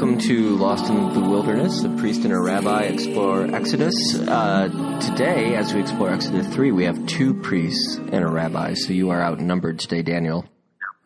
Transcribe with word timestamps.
welcome 0.00 0.16
to 0.16 0.50
Lost 0.58 0.88
in 0.88 1.12
the 1.12 1.18
Wilderness, 1.28 1.82
a 1.82 1.88
priest 1.96 2.22
and 2.22 2.32
a 2.32 2.38
rabbi 2.38 2.82
explore 2.84 3.52
Exodus. 3.52 3.96
Uh, 4.28 4.68
today, 5.00 5.56
as 5.56 5.74
we 5.74 5.80
explore 5.80 6.08
Exodus 6.12 6.46
3, 6.54 6.70
we 6.70 6.84
have 6.84 7.04
two 7.06 7.34
priests 7.34 7.96
and 7.96 8.22
a 8.24 8.28
rabbi, 8.28 8.74
so 8.74 8.92
you 8.92 9.10
are 9.10 9.20
outnumbered 9.20 9.80
today, 9.80 10.02
Daniel. 10.02 10.44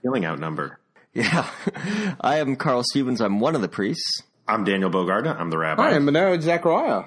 Feeling 0.02 0.26
outnumbered. 0.26 0.72
Yeah. 1.14 1.48
I 2.20 2.36
am 2.36 2.54
Carl 2.56 2.82
Stevens. 2.84 3.22
I'm 3.22 3.40
one 3.40 3.54
of 3.54 3.62
the 3.62 3.68
priests. 3.68 4.24
I'm 4.46 4.62
Daniel 4.62 4.90
Bogarda. 4.90 5.40
I'm 5.40 5.48
the 5.48 5.56
rabbi. 5.56 5.84
Hi, 5.88 5.96
I'm 5.96 6.04
Manoj 6.04 6.42
Zachariah. 6.42 7.04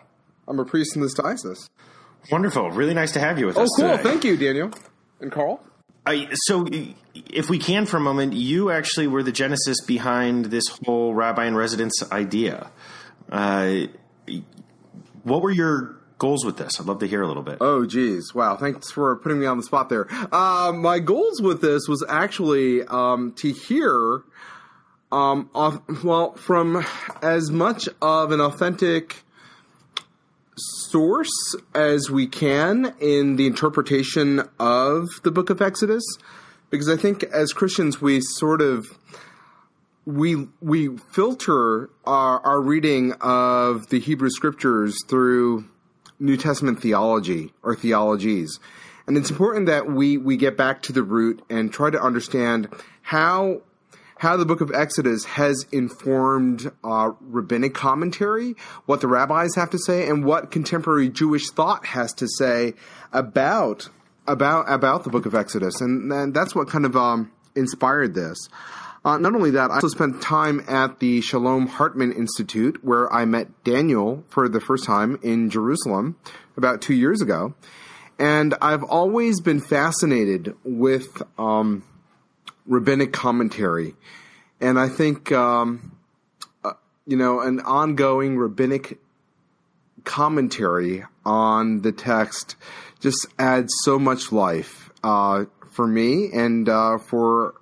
I'm 0.47 0.57
a 0.57 0.65
priest 0.65 0.95
in 0.95 1.03
this 1.03 1.13
diocese. 1.13 1.69
Wonderful. 2.31 2.71
Really 2.71 2.95
nice 2.95 3.11
to 3.11 3.19
have 3.19 3.37
you 3.37 3.45
with 3.45 3.59
Oh, 3.59 3.61
us 3.61 3.69
Oh, 3.77 3.81
cool. 3.83 3.91
today. 3.91 4.01
Thank 4.09 4.23
you, 4.23 4.37
Daniel. 4.37 4.71
And 5.21 5.31
Carl? 5.31 5.61
I, 6.05 6.29
so, 6.33 6.67
if 7.15 7.49
we 7.49 7.57
can 7.57 7.85
for 7.85 7.97
a 7.97 8.01
moment, 8.01 8.33
you 8.33 8.71
actually 8.71 9.07
were 9.07 9.23
the 9.23 9.31
genesis 9.31 9.81
behind 9.81 10.45
this 10.45 10.67
whole 10.85 11.13
rabbi 11.13 11.45
in 11.45 11.55
residence 11.55 12.03
idea. 12.11 12.69
Uh, 13.31 13.87
what 15.23 15.41
were 15.41 15.51
your 15.51 15.97
goals 16.17 16.45
with 16.45 16.57
this? 16.57 16.79
I'd 16.79 16.85
love 16.85 16.99
to 16.99 17.07
hear 17.07 17.21
a 17.21 17.27
little 17.27 17.43
bit. 17.43 17.57
Oh, 17.59 17.85
geez. 17.85 18.33
Wow. 18.33 18.55
Thanks 18.55 18.91
for 18.91 19.15
putting 19.17 19.39
me 19.39 19.47
on 19.47 19.57
the 19.57 19.63
spot 19.63 19.89
there. 19.89 20.07
Uh, 20.31 20.71
my 20.73 20.99
goals 20.99 21.41
with 21.41 21.61
this 21.61 21.87
was 21.87 22.05
actually 22.07 22.83
um, 22.83 23.33
to 23.37 23.51
hear, 23.51 24.21
um, 25.11 25.49
off, 25.55 25.79
well, 26.03 26.35
from 26.35 26.85
as 27.21 27.51
much 27.51 27.89
of 28.01 28.31
an 28.31 28.41
authentic 28.41 29.24
source 30.95 31.57
as 31.73 32.09
we 32.09 32.25
can 32.25 32.95
in 33.01 33.35
the 33.35 33.45
interpretation 33.45 34.41
of 34.57 35.09
the 35.23 35.31
book 35.31 35.49
of 35.49 35.61
Exodus. 35.61 36.05
Because 36.69 36.87
I 36.87 36.95
think 36.95 37.23
as 37.23 37.51
Christians, 37.51 37.99
we 38.01 38.21
sort 38.21 38.61
of 38.61 38.87
we 40.05 40.47
we 40.61 40.95
filter 40.95 41.89
our, 42.05 42.39
our 42.45 42.61
reading 42.61 43.11
of 43.19 43.89
the 43.89 43.99
Hebrew 43.99 44.29
scriptures 44.29 44.95
through 45.09 45.65
New 46.17 46.37
Testament 46.37 46.81
theology 46.81 47.51
or 47.61 47.75
theologies. 47.75 48.57
And 49.05 49.17
it's 49.17 49.29
important 49.29 49.65
that 49.65 49.91
we, 49.91 50.17
we 50.17 50.37
get 50.37 50.55
back 50.55 50.81
to 50.83 50.93
the 50.93 51.03
root 51.03 51.43
and 51.49 51.73
try 51.73 51.89
to 51.89 52.01
understand 52.01 52.69
how 53.01 53.63
how 54.17 54.37
the 54.37 54.45
book 54.45 54.61
of 54.61 54.71
Exodus 54.73 55.25
has 55.25 55.65
informed 55.71 56.71
uh, 56.83 57.11
rabbinic 57.19 57.73
commentary, 57.73 58.55
what 58.85 59.01
the 59.01 59.07
rabbis 59.07 59.55
have 59.55 59.69
to 59.71 59.77
say, 59.77 60.07
and 60.07 60.23
what 60.23 60.51
contemporary 60.51 61.09
Jewish 61.09 61.49
thought 61.49 61.85
has 61.87 62.13
to 62.13 62.27
say 62.37 62.73
about 63.11 63.89
about 64.27 64.65
about 64.71 65.03
the 65.03 65.09
book 65.09 65.25
of 65.25 65.35
Exodus, 65.35 65.81
and, 65.81 66.11
and 66.11 66.33
that's 66.33 66.55
what 66.55 66.67
kind 66.67 66.85
of 66.85 66.95
um, 66.95 67.31
inspired 67.55 68.15
this. 68.15 68.37
Uh, 69.03 69.19
not 69.19 69.35
only 69.35 69.51
that, 69.51 69.69
I 69.69 69.75
also 69.75 69.87
spent 69.87 70.19
time 70.19 70.63
at 70.67 70.99
the 70.99 71.21
Shalom 71.21 71.67
Hartman 71.67 72.11
Institute, 72.11 72.83
where 72.83 73.11
I 73.13 73.25
met 73.25 73.63
Daniel 73.63 74.23
for 74.29 74.49
the 74.49 74.59
first 74.59 74.83
time 74.83 75.19
in 75.21 75.51
Jerusalem 75.51 76.15
about 76.57 76.81
two 76.81 76.95
years 76.95 77.21
ago. 77.21 77.53
And 78.17 78.55
I've 78.61 78.83
always 78.83 79.41
been 79.41 79.59
fascinated 79.59 80.55
with 80.63 81.21
um, 81.37 81.83
rabbinic 82.65 83.13
commentary. 83.13 83.95
And 84.59 84.79
I 84.79 84.89
think, 84.89 85.31
um, 85.31 85.97
uh, 86.63 86.73
you 87.05 87.17
know, 87.17 87.41
an 87.41 87.59
ongoing 87.59 88.37
rabbinic 88.37 88.99
commentary 90.03 91.03
on 91.25 91.81
the 91.81 91.91
text 91.91 92.55
just 92.99 93.27
adds 93.37 93.73
so 93.83 93.99
much 93.99 94.31
life 94.31 94.89
uh, 95.03 95.45
for 95.71 95.85
me 95.85 96.29
and 96.33 96.69
uh, 96.69 96.97
for 96.97 97.55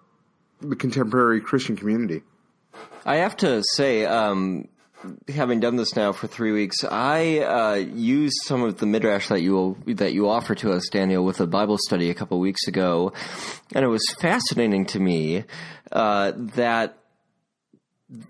the 0.61 0.75
contemporary 0.75 1.41
Christian 1.41 1.75
community. 1.75 2.21
I 3.05 3.17
have 3.17 3.35
to 3.37 3.63
say, 3.75 4.05
um, 4.05 4.69
having 5.27 5.59
done 5.59 5.75
this 5.75 5.95
now 5.95 6.11
for 6.11 6.27
three 6.27 6.51
weeks, 6.51 6.83
I 6.83 7.39
uh, 7.39 7.73
used 7.75 8.35
some 8.43 8.63
of 8.63 8.77
the 8.77 8.85
midrash 8.85 9.29
that 9.29 9.41
you 9.41 9.77
that 9.87 10.13
you 10.13 10.29
offered 10.29 10.59
to 10.59 10.71
us, 10.71 10.87
Daniel, 10.89 11.23
with 11.25 11.39
a 11.39 11.47
Bible 11.47 11.77
study 11.77 12.09
a 12.09 12.13
couple 12.13 12.39
weeks 12.39 12.67
ago, 12.67 13.13
and 13.73 13.83
it 13.83 13.89
was 13.89 14.03
fascinating 14.19 14.85
to 14.87 14.99
me 14.99 15.43
uh, 15.91 16.31
that 16.55 16.97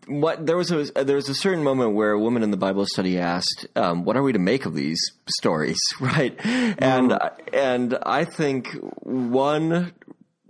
what 0.08 0.46
there 0.46 0.56
was 0.56 0.72
a 0.72 1.04
there 1.04 1.16
was 1.16 1.30
a 1.30 1.36
certain 1.36 1.64
moment 1.64 1.94
where 1.94 2.12
a 2.12 2.20
woman 2.20 2.44
in 2.44 2.52
the 2.52 2.58
Bible 2.58 2.86
study 2.86 3.20
asked, 3.20 3.68
um, 3.76 4.06
"What 4.06 4.16
are 4.16 4.24
we 4.24 4.34
to 4.34 4.40
make 4.40 4.66
of 4.66 4.74
these 4.74 5.00
stories?" 5.28 5.80
Right, 6.00 6.38
and 6.46 7.18
and 7.52 7.98
I 8.04 8.26
think 8.26 8.70
one 9.02 9.94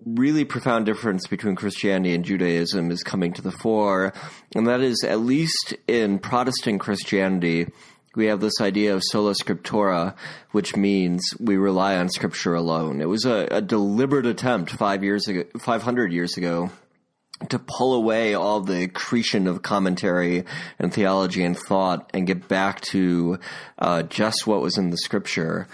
really 0.05 0.45
profound 0.45 0.85
difference 0.85 1.27
between 1.27 1.55
Christianity 1.55 2.13
and 2.13 2.25
Judaism 2.25 2.91
is 2.91 3.03
coming 3.03 3.33
to 3.33 3.41
the 3.41 3.51
fore, 3.51 4.13
and 4.55 4.67
that 4.67 4.81
is 4.81 5.03
at 5.03 5.19
least 5.19 5.73
in 5.87 6.19
Protestant 6.19 6.79
Christianity. 6.79 7.67
We 8.15 8.27
have 8.27 8.41
this 8.41 8.61
idea 8.61 8.93
of 8.93 9.01
sola 9.03 9.33
scriptura, 9.33 10.15
which 10.51 10.75
means 10.75 11.21
we 11.39 11.57
rely 11.57 11.97
on 11.97 12.09
Scripture 12.09 12.53
alone. 12.53 13.01
It 13.01 13.09
was 13.09 13.25
a, 13.25 13.47
a 13.49 13.61
deliberate 13.61 14.27
attempt 14.27 14.69
five 14.71 15.03
years 15.03 15.27
ago, 15.27 15.45
five 15.59 15.81
hundred 15.81 16.13
years 16.13 16.37
ago, 16.37 16.69
to 17.49 17.57
pull 17.57 17.95
away 17.95 18.35
all 18.35 18.61
the 18.61 18.83
accretion 18.83 19.47
of 19.47 19.63
commentary 19.63 20.45
and 20.77 20.93
theology 20.93 21.43
and 21.43 21.57
thought 21.57 22.09
and 22.13 22.27
get 22.27 22.47
back 22.47 22.81
to 22.81 23.39
uh, 23.79 24.03
just 24.03 24.45
what 24.45 24.61
was 24.61 24.77
in 24.77 24.91
the 24.91 24.97
scripture. 24.97 25.67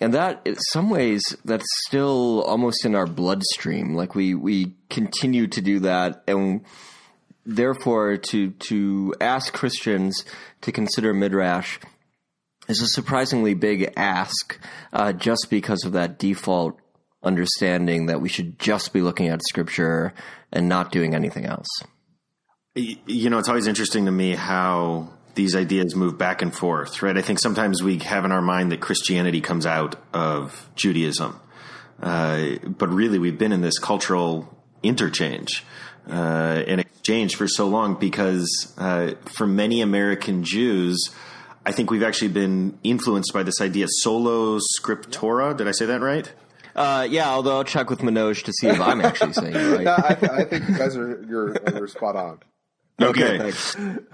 And 0.00 0.14
that, 0.14 0.42
in 0.44 0.56
some 0.72 0.90
ways, 0.90 1.22
that's 1.44 1.66
still 1.86 2.42
almost 2.42 2.84
in 2.84 2.94
our 2.94 3.06
bloodstream. 3.06 3.94
Like 3.94 4.14
we, 4.14 4.34
we 4.34 4.74
continue 4.90 5.46
to 5.46 5.60
do 5.60 5.80
that. 5.80 6.24
And 6.26 6.64
therefore, 7.46 8.16
to, 8.16 8.50
to 8.50 9.14
ask 9.20 9.52
Christians 9.52 10.24
to 10.62 10.72
consider 10.72 11.14
Midrash 11.14 11.78
is 12.68 12.80
a 12.80 12.86
surprisingly 12.86 13.54
big 13.54 13.92
ask 13.96 14.58
uh, 14.92 15.12
just 15.12 15.48
because 15.50 15.84
of 15.84 15.92
that 15.92 16.18
default 16.18 16.78
understanding 17.22 18.06
that 18.06 18.20
we 18.20 18.28
should 18.28 18.58
just 18.58 18.92
be 18.92 19.00
looking 19.00 19.28
at 19.28 19.40
scripture 19.48 20.12
and 20.52 20.68
not 20.68 20.90
doing 20.90 21.14
anything 21.14 21.44
else. 21.44 21.68
You 22.74 23.30
know, 23.30 23.38
it's 23.38 23.48
always 23.48 23.66
interesting 23.66 24.06
to 24.06 24.10
me 24.10 24.34
how 24.34 25.12
these 25.34 25.56
ideas 25.56 25.96
move 25.96 26.18
back 26.18 26.42
and 26.42 26.54
forth, 26.54 27.02
right? 27.02 27.16
I 27.16 27.22
think 27.22 27.38
sometimes 27.38 27.82
we 27.82 27.98
have 27.98 28.24
in 28.24 28.32
our 28.32 28.42
mind 28.42 28.72
that 28.72 28.80
Christianity 28.80 29.40
comes 29.40 29.66
out 29.66 29.96
of 30.12 30.68
Judaism. 30.74 31.40
Uh, 32.00 32.56
but 32.66 32.88
really, 32.88 33.18
we've 33.18 33.38
been 33.38 33.52
in 33.52 33.60
this 33.60 33.78
cultural 33.78 34.56
interchange 34.82 35.64
uh, 36.08 36.62
and 36.66 36.80
exchange 36.80 37.36
for 37.36 37.46
so 37.46 37.68
long 37.68 37.94
because 37.98 38.74
uh, 38.76 39.14
for 39.24 39.46
many 39.46 39.80
American 39.80 40.42
Jews, 40.42 41.10
I 41.64 41.72
think 41.72 41.90
we've 41.90 42.02
actually 42.02 42.28
been 42.28 42.78
influenced 42.82 43.32
by 43.32 43.44
this 43.44 43.60
idea 43.60 43.86
solo 43.88 44.58
scriptura. 44.80 45.56
Did 45.56 45.68
I 45.68 45.72
say 45.72 45.86
that 45.86 46.00
right? 46.00 46.30
Uh, 46.74 47.06
yeah, 47.08 47.28
although 47.30 47.58
I'll 47.58 47.64
check 47.64 47.90
with 47.90 48.00
Manoj 48.00 48.44
to 48.44 48.52
see 48.52 48.66
if 48.66 48.80
I'm 48.80 49.00
actually 49.00 49.34
saying 49.34 49.54
it 49.54 49.58
right. 49.84 49.86
I, 49.86 50.14
th- 50.14 50.32
I 50.32 50.44
think 50.44 50.68
you 50.68 50.76
guys 50.76 50.96
are 50.96 51.22
you're, 51.28 51.54
you're 51.70 51.86
spot 51.86 52.16
on. 52.16 52.40
Okay. 53.00 53.52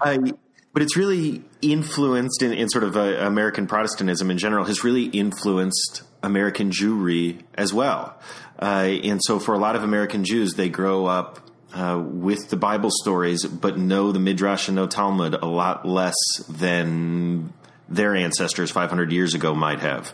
I, 0.01 0.33
but 0.73 0.81
it's 0.81 0.95
really 0.95 1.43
influenced 1.61 2.41
in, 2.41 2.53
in 2.53 2.69
sort 2.69 2.83
of 2.83 2.95
uh, 2.95 3.01
American 3.01 3.67
Protestantism 3.67 4.29
in 4.29 4.37
general 4.37 4.65
has 4.65 4.83
really 4.83 5.05
influenced 5.05 6.03
American 6.21 6.71
Jewry 6.71 7.41
as 7.55 7.73
well. 7.73 8.19
Uh, 8.61 8.97
and 9.03 9.21
so 9.23 9.39
for 9.39 9.53
a 9.53 9.57
lot 9.57 9.75
of 9.75 9.83
American 9.83 10.23
Jews, 10.23 10.53
they 10.53 10.69
grow 10.69 11.05
up 11.05 11.49
uh, 11.73 12.01
with 12.03 12.49
the 12.49 12.57
Bible 12.57 12.89
stories, 12.91 13.45
but 13.45 13.77
know 13.77 14.11
the 14.11 14.19
Midrash 14.19 14.67
and 14.67 14.75
know 14.75 14.87
Talmud 14.87 15.35
a 15.35 15.45
lot 15.45 15.87
less 15.87 16.15
than 16.49 17.53
their 17.87 18.15
ancestors 18.15 18.71
500 18.71 19.11
years 19.11 19.33
ago 19.33 19.55
might 19.55 19.79
have. 19.79 20.13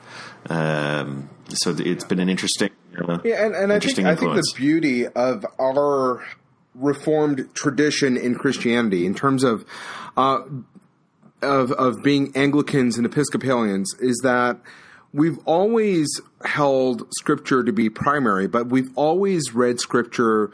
Um, 0.50 1.30
so 1.50 1.75
it's 1.77 2.06
been 2.06 2.19
an 2.19 2.30
interesting, 2.30 2.69
uh, 2.97 3.19
Yeah, 3.24 3.45
and, 3.45 3.56
and 3.56 3.74
I 3.74 3.80
think 3.80 3.97
interesting 3.97 4.06
I 4.07 4.15
think 4.15 4.35
the 4.35 4.53
beauty 4.56 5.07
of 5.07 5.45
our 5.59 6.24
reformed 6.74 7.50
tradition 7.53 8.18
in 8.18 8.35
Christianity, 8.35 9.06
in 9.06 9.15
terms 9.15 9.44
of 9.44 9.65
uh, 10.17 10.41
of 11.41 11.71
of 11.71 12.03
being 12.03 12.35
Anglicans 12.35 12.97
and 12.97 13.06
Episcopalians, 13.06 13.94
is 14.00 14.19
that 14.23 14.59
we've 15.13 15.38
always 15.45 16.07
held 16.44 17.07
Scripture 17.17 17.63
to 17.63 17.71
be 17.71 17.89
primary, 17.89 18.47
but 18.47 18.67
we've 18.67 18.89
always 18.95 19.53
read 19.53 19.79
Scripture 19.79 20.51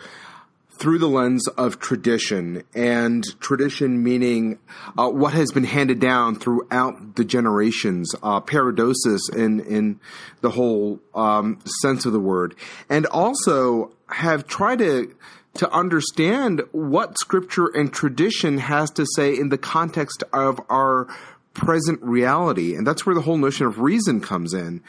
through 0.81 0.97
the 0.97 1.07
lens 1.07 1.47
of 1.49 1.79
tradition, 1.79 2.63
and 2.73 3.23
tradition 3.39 4.03
meaning 4.03 4.57
uh, 4.97 5.07
what 5.07 5.31
has 5.31 5.51
been 5.51 5.63
handed 5.63 5.99
down 5.99 6.35
throughout 6.35 7.15
the 7.15 7.23
generations, 7.23 8.15
uh, 8.23 8.39
paradosis 8.39 9.29
in 9.29 9.59
in 9.61 9.99
the 10.41 10.49
whole 10.49 10.99
um, 11.13 11.59
sense 11.81 12.05
of 12.05 12.13
the 12.13 12.19
word, 12.19 12.55
and 12.89 13.05
also 13.05 13.91
have 14.07 14.47
tried 14.47 14.79
to 14.79 15.15
to 15.55 15.69
understand 15.71 16.61
what 16.71 17.17
scripture 17.19 17.67
and 17.67 17.91
tradition 17.91 18.57
has 18.57 18.89
to 18.91 19.05
say 19.15 19.35
in 19.35 19.49
the 19.49 19.57
context 19.57 20.23
of 20.33 20.59
our 20.69 21.07
present 21.53 22.01
reality, 22.01 22.75
and 22.75 22.87
that's 22.87 23.05
where 23.05 23.15
the 23.15 23.21
whole 23.21 23.37
notion 23.37 23.65
of 23.65 23.79
reason 23.79 24.21
comes 24.21 24.53
in, 24.53 24.81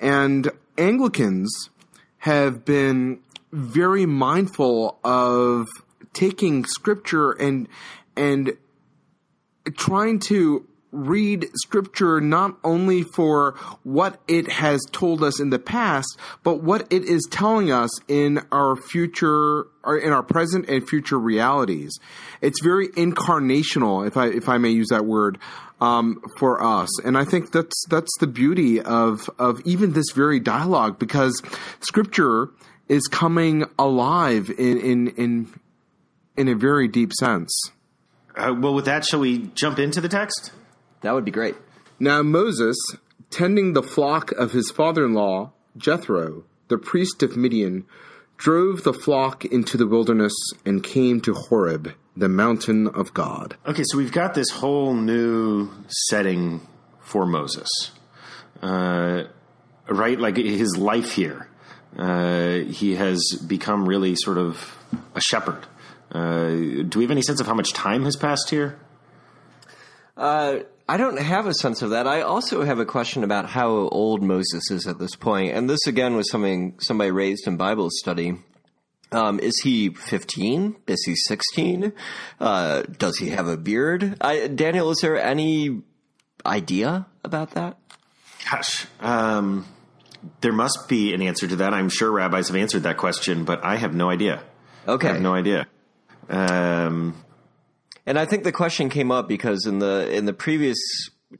and 0.00 0.50
Anglicans 0.76 1.70
have 2.18 2.64
been 2.64 3.20
very 3.52 4.06
mindful 4.06 4.98
of 5.04 5.68
taking 6.12 6.64
scripture 6.64 7.32
and 7.32 7.68
and 8.16 8.56
trying 9.76 10.18
to 10.18 10.66
read 10.92 11.48
scripture 11.54 12.20
not 12.20 12.56
only 12.62 13.02
for 13.02 13.52
what 13.82 14.20
it 14.28 14.52
has 14.52 14.80
told 14.92 15.24
us 15.24 15.40
in 15.40 15.50
the 15.50 15.58
past, 15.58 16.18
but 16.42 16.62
what 16.62 16.86
it 16.92 17.04
is 17.04 17.26
telling 17.30 17.72
us 17.72 17.90
in 18.06 18.40
our 18.52 18.76
future, 18.76 19.66
or 19.82 19.98
in 19.98 20.12
our 20.12 20.22
present 20.22 20.68
and 20.68 20.86
future 20.86 21.18
realities. 21.18 21.98
It's 22.40 22.62
very 22.62 22.88
incarnational, 22.88 24.06
if 24.06 24.16
I 24.16 24.28
if 24.28 24.48
I 24.48 24.58
may 24.58 24.70
use 24.70 24.88
that 24.88 25.06
word, 25.06 25.38
um, 25.80 26.22
for 26.38 26.62
us, 26.62 26.88
and 27.00 27.18
I 27.18 27.24
think 27.24 27.50
that's 27.50 27.84
that's 27.88 28.12
the 28.20 28.26
beauty 28.26 28.80
of 28.80 29.28
of 29.38 29.60
even 29.64 29.94
this 29.94 30.10
very 30.14 30.38
dialogue 30.38 30.98
because 30.98 31.42
scripture 31.80 32.50
is 32.88 33.08
coming 33.08 33.64
alive 33.78 34.50
in 34.50 34.78
in 34.78 35.08
in 35.08 35.60
in 36.36 36.48
a 36.48 36.54
very 36.54 36.86
deep 36.86 37.12
sense. 37.12 37.50
Uh, 38.36 38.54
well, 38.56 38.74
with 38.74 38.86
that, 38.86 39.04
shall 39.04 39.20
we 39.20 39.50
jump 39.54 39.78
into 39.78 40.00
the 40.00 40.08
text? 40.08 40.52
That 41.02 41.14
would 41.14 41.24
be 41.24 41.30
great. 41.30 41.54
Now 41.98 42.22
Moses, 42.22 42.76
tending 43.30 43.72
the 43.72 43.82
flock 43.82 44.32
of 44.32 44.52
his 44.52 44.70
father 44.70 45.04
in 45.04 45.14
law, 45.14 45.52
Jethro, 45.76 46.44
the 46.68 46.78
priest 46.78 47.22
of 47.22 47.36
Midian, 47.36 47.84
drove 48.36 48.82
the 48.82 48.92
flock 48.92 49.44
into 49.44 49.76
the 49.76 49.86
wilderness 49.86 50.34
and 50.64 50.82
came 50.82 51.20
to 51.20 51.32
Horeb, 51.34 51.94
the 52.16 52.28
mountain 52.28 52.88
of 52.88 53.14
God. 53.14 53.56
Okay, 53.66 53.84
so 53.84 53.98
we've 53.98 54.12
got 54.12 54.34
this 54.34 54.50
whole 54.50 54.94
new 54.94 55.70
setting 55.86 56.66
for 57.00 57.26
Moses, 57.26 57.68
uh, 58.62 59.24
right? 59.88 60.18
Like 60.18 60.36
his 60.36 60.76
life 60.76 61.12
here. 61.12 61.48
Uh, 61.96 62.60
he 62.70 62.94
has 62.94 63.22
become 63.46 63.86
really 63.86 64.14
sort 64.16 64.38
of 64.38 64.78
a 65.14 65.20
shepherd. 65.20 65.66
Uh, 66.10 66.48
do 66.88 66.92
we 66.96 67.04
have 67.04 67.10
any 67.10 67.22
sense 67.22 67.40
of 67.40 67.46
how 67.46 67.54
much 67.54 67.72
time 67.72 68.04
has 68.04 68.16
passed 68.16 68.50
here? 68.50 68.78
Uh, 70.16 70.60
I 70.92 70.98
don't 70.98 71.18
have 71.18 71.46
a 71.46 71.54
sense 71.54 71.80
of 71.80 71.88
that. 71.88 72.06
I 72.06 72.20
also 72.20 72.64
have 72.64 72.78
a 72.78 72.84
question 72.84 73.24
about 73.24 73.48
how 73.48 73.70
old 73.70 74.22
Moses 74.22 74.70
is 74.70 74.86
at 74.86 74.98
this 74.98 75.16
point. 75.16 75.54
and 75.54 75.70
this 75.70 75.86
again 75.86 76.16
was 76.16 76.30
something 76.30 76.74
somebody 76.80 77.10
raised 77.10 77.46
in 77.46 77.56
Bible 77.56 77.88
study. 77.90 78.36
Um, 79.10 79.40
is 79.40 79.58
he 79.62 79.88
15? 79.88 80.76
Is 80.86 81.02
he 81.06 81.14
16? 81.16 81.94
Uh, 82.38 82.82
does 82.82 83.16
he 83.16 83.30
have 83.30 83.46
a 83.46 83.56
beard? 83.56 84.18
I, 84.20 84.48
Daniel, 84.48 84.90
is 84.90 84.98
there 84.98 85.18
any 85.18 85.80
idea 86.44 87.06
about 87.24 87.52
that? 87.52 87.78
Gosh, 88.50 88.86
um, 89.00 89.64
there 90.42 90.52
must 90.52 90.90
be 90.90 91.14
an 91.14 91.22
answer 91.22 91.46
to 91.46 91.56
that. 91.56 91.72
I'm 91.72 91.88
sure 91.88 92.12
rabbis 92.12 92.48
have 92.48 92.56
answered 92.56 92.82
that 92.82 92.98
question, 92.98 93.46
but 93.46 93.64
I 93.64 93.76
have 93.76 93.94
no 93.94 94.10
idea. 94.10 94.42
Okay. 94.86 95.08
I 95.08 95.12
have 95.14 95.22
no 95.22 95.32
idea. 95.32 95.66
Um, 96.28 97.16
And 98.06 98.18
I 98.18 98.24
think 98.24 98.44
the 98.44 98.52
question 98.52 98.88
came 98.88 99.10
up 99.10 99.28
because 99.28 99.66
in 99.66 99.78
the 99.78 100.10
in 100.12 100.24
the 100.24 100.32
previous 100.32 100.78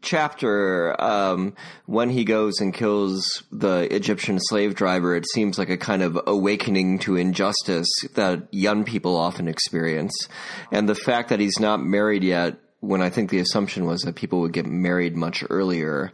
chapter, 0.01 0.99
um, 1.03 1.55
when 1.87 2.09
he 2.09 2.25
goes 2.25 2.61
and 2.61 2.73
kills 2.73 3.43
the 3.51 3.95
Egyptian 3.95 4.39
slave 4.41 4.75
driver, 4.75 5.15
it 5.15 5.27
seems 5.29 5.59
like 5.59 5.69
a 5.71 5.77
kind 5.77 6.03
of 6.03 6.19
awakening 6.27 7.01
to 7.01 7.17
injustice 7.17 7.89
that 8.15 8.49
young 8.53 8.85
people 8.85 9.17
often 9.17 9.49
experience, 9.49 10.29
and 10.71 10.89
the 10.89 10.95
fact 10.95 11.29
that 11.29 11.41
he's 11.41 11.59
not 11.61 11.83
married 11.83 12.25
yet. 12.25 12.59
When 12.81 13.01
I 13.01 13.11
think 13.11 13.31
the 13.31 13.39
assumption 13.39 13.87
was 13.87 14.03
that 14.03 14.17
people 14.17 14.41
would 14.41 14.53
get 14.53 14.67
married 14.67 15.17
much 15.17 15.45
earlier 15.49 16.11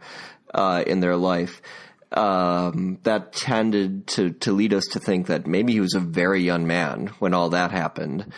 uh, 0.53 0.85
in 0.87 1.01
their 1.01 1.17
life. 1.17 1.63
Um, 2.13 2.99
that 3.05 3.33
tended 3.33 4.07
to, 4.09 4.31
to 4.31 4.53
lead 4.53 4.75
us 4.75 4.85
to 4.93 4.99
think 4.99 5.29
that 5.29 5.47
maybe 5.47 5.73
he 5.75 5.81
was 5.81 5.95
a 5.95 6.01
very 6.01 6.43
young 6.43 6.67
man 6.67 7.09
when 7.21 7.33
all 7.33 7.51
that 7.51 7.71
happened. 7.71 8.33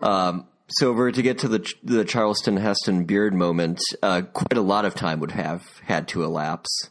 Um, 0.00 0.46
so, 0.68 1.06
if 1.06 1.14
to 1.14 1.22
get 1.22 1.38
to 1.38 1.48
the 1.48 1.66
the 1.82 2.04
Charlton 2.04 2.56
Heston 2.56 3.04
beard 3.04 3.34
moment, 3.34 3.80
uh, 4.02 4.22
quite 4.22 4.56
a 4.56 4.62
lot 4.62 4.84
of 4.84 4.94
time 4.94 5.20
would 5.20 5.30
have 5.32 5.62
had 5.84 6.08
to 6.08 6.24
elapse, 6.24 6.90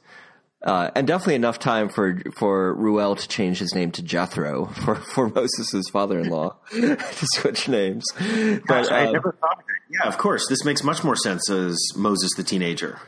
uh, 0.63 0.91
and 0.95 1.05
definitely 1.05 1.35
enough 1.35 1.59
time 1.59 1.89
for 1.89 2.21
for 2.37 2.73
Reuel 2.73 3.15
to 3.15 3.27
change 3.27 3.59
his 3.59 3.75
name 3.75 3.91
to 3.91 4.01
Jethro 4.01 4.65
for 4.83 4.95
for 4.95 5.29
Moses' 5.29 5.89
father-in-law 5.91 6.55
to 6.71 7.27
switch 7.33 7.67
names. 7.67 8.05
gosh, 8.15 8.61
But 8.67 8.91
I 8.91 9.07
uh, 9.07 9.11
never 9.11 9.35
thought 9.39 9.57
of 9.57 9.65
it. 9.69 9.75
Yeah, 9.99 10.07
of 10.07 10.17
course. 10.17 10.47
This 10.47 10.63
makes 10.65 10.83
much 10.83 11.03
more 11.03 11.15
sense 11.15 11.49
as 11.49 11.77
Moses 11.95 12.33
the 12.35 12.43
teenager. 12.43 12.99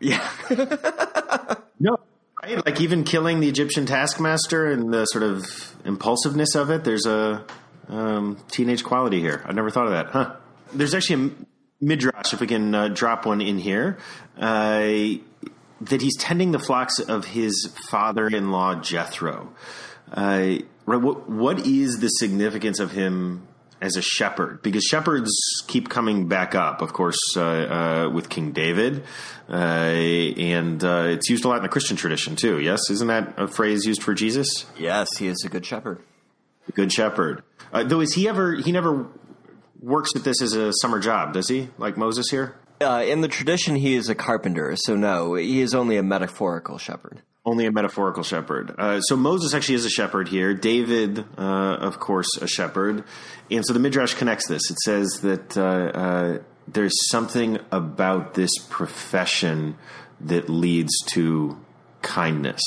yeah, 0.00 0.28
No, 1.80 1.98
right? 2.42 2.64
Like 2.66 2.80
even 2.80 3.04
killing 3.04 3.40
the 3.40 3.48
Egyptian 3.48 3.86
taskmaster 3.86 4.66
and 4.66 4.92
the 4.92 5.06
sort 5.06 5.24
of 5.24 5.76
impulsiveness 5.84 6.54
of 6.54 6.68
it. 6.70 6.84
There's 6.84 7.06
a 7.06 7.44
um, 7.90 8.38
teenage 8.50 8.84
quality 8.84 9.20
here. 9.20 9.42
I 9.44 9.52
never 9.52 9.70
thought 9.70 9.86
of 9.86 9.92
that. 9.92 10.06
Huh? 10.06 10.36
There's 10.72 10.94
actually 10.94 11.26
a 11.26 11.84
midrash, 11.84 12.32
if 12.32 12.40
we 12.40 12.46
can 12.46 12.74
uh, 12.74 12.88
drop 12.88 13.26
one 13.26 13.40
in 13.40 13.58
here, 13.58 13.98
uh, 14.38 14.88
that 15.80 16.00
he's 16.00 16.16
tending 16.16 16.52
the 16.52 16.58
flocks 16.58 16.98
of 16.98 17.26
his 17.26 17.74
father-in-law 17.88 18.76
Jethro. 18.76 19.52
Uh, 20.12 20.58
right, 20.86 21.00
what, 21.00 21.28
what 21.28 21.66
is 21.66 22.00
the 22.00 22.08
significance 22.08 22.78
of 22.78 22.92
him 22.92 23.46
as 23.80 23.96
a 23.96 24.02
shepherd? 24.02 24.62
Because 24.62 24.84
shepherds 24.84 25.32
keep 25.66 25.88
coming 25.88 26.28
back 26.28 26.54
up, 26.54 26.82
of 26.82 26.92
course, 26.92 27.18
uh, 27.36 27.42
uh, 27.42 28.10
with 28.12 28.28
King 28.28 28.52
David, 28.52 29.04
uh, 29.48 29.54
and 29.54 30.84
uh, 30.84 31.06
it's 31.08 31.30
used 31.30 31.44
a 31.44 31.48
lot 31.48 31.56
in 31.56 31.62
the 31.62 31.68
Christian 31.68 31.96
tradition 31.96 32.36
too. 32.36 32.60
Yes, 32.60 32.90
isn't 32.90 33.08
that 33.08 33.34
a 33.38 33.48
phrase 33.48 33.86
used 33.86 34.02
for 34.02 34.14
Jesus? 34.14 34.66
yes, 34.78 35.08
he 35.18 35.26
is 35.26 35.42
a 35.44 35.48
good 35.48 35.64
shepherd. 35.64 36.00
The 36.66 36.72
Good 36.72 36.92
Shepherd. 36.92 37.42
Uh, 37.72 37.84
though, 37.84 38.00
is 38.00 38.14
he 38.14 38.28
ever? 38.28 38.54
He 38.54 38.72
never 38.72 39.06
works 39.80 40.10
at 40.16 40.24
this 40.24 40.42
as 40.42 40.52
a 40.52 40.72
summer 40.80 41.00
job, 41.00 41.32
does 41.32 41.48
he? 41.48 41.68
Like 41.78 41.96
Moses 41.96 42.28
here. 42.30 42.56
Uh, 42.80 43.04
in 43.06 43.20
the 43.20 43.28
tradition, 43.28 43.76
he 43.76 43.94
is 43.94 44.08
a 44.08 44.14
carpenter, 44.14 44.74
so 44.74 44.96
no, 44.96 45.34
he 45.34 45.60
is 45.60 45.74
only 45.74 45.98
a 45.98 46.02
metaphorical 46.02 46.78
shepherd. 46.78 47.22
Only 47.44 47.66
a 47.66 47.72
metaphorical 47.72 48.22
shepherd. 48.22 48.74
Uh, 48.78 49.00
so 49.00 49.16
Moses 49.16 49.54
actually 49.54 49.76
is 49.76 49.84
a 49.84 49.90
shepherd 49.90 50.28
here. 50.28 50.54
David, 50.54 51.24
uh, 51.38 51.42
of 51.42 51.98
course, 51.98 52.28
a 52.40 52.46
shepherd. 52.46 53.04
And 53.50 53.64
so 53.66 53.72
the 53.72 53.80
Midrash 53.80 54.14
connects 54.14 54.46
this. 54.46 54.70
It 54.70 54.78
says 54.78 55.20
that 55.22 55.56
uh, 55.56 55.62
uh, 55.62 56.38
there's 56.68 57.08
something 57.10 57.58
about 57.70 58.34
this 58.34 58.50
profession 58.68 59.76
that 60.20 60.48
leads 60.48 60.92
to 61.12 61.58
kindness. 62.02 62.60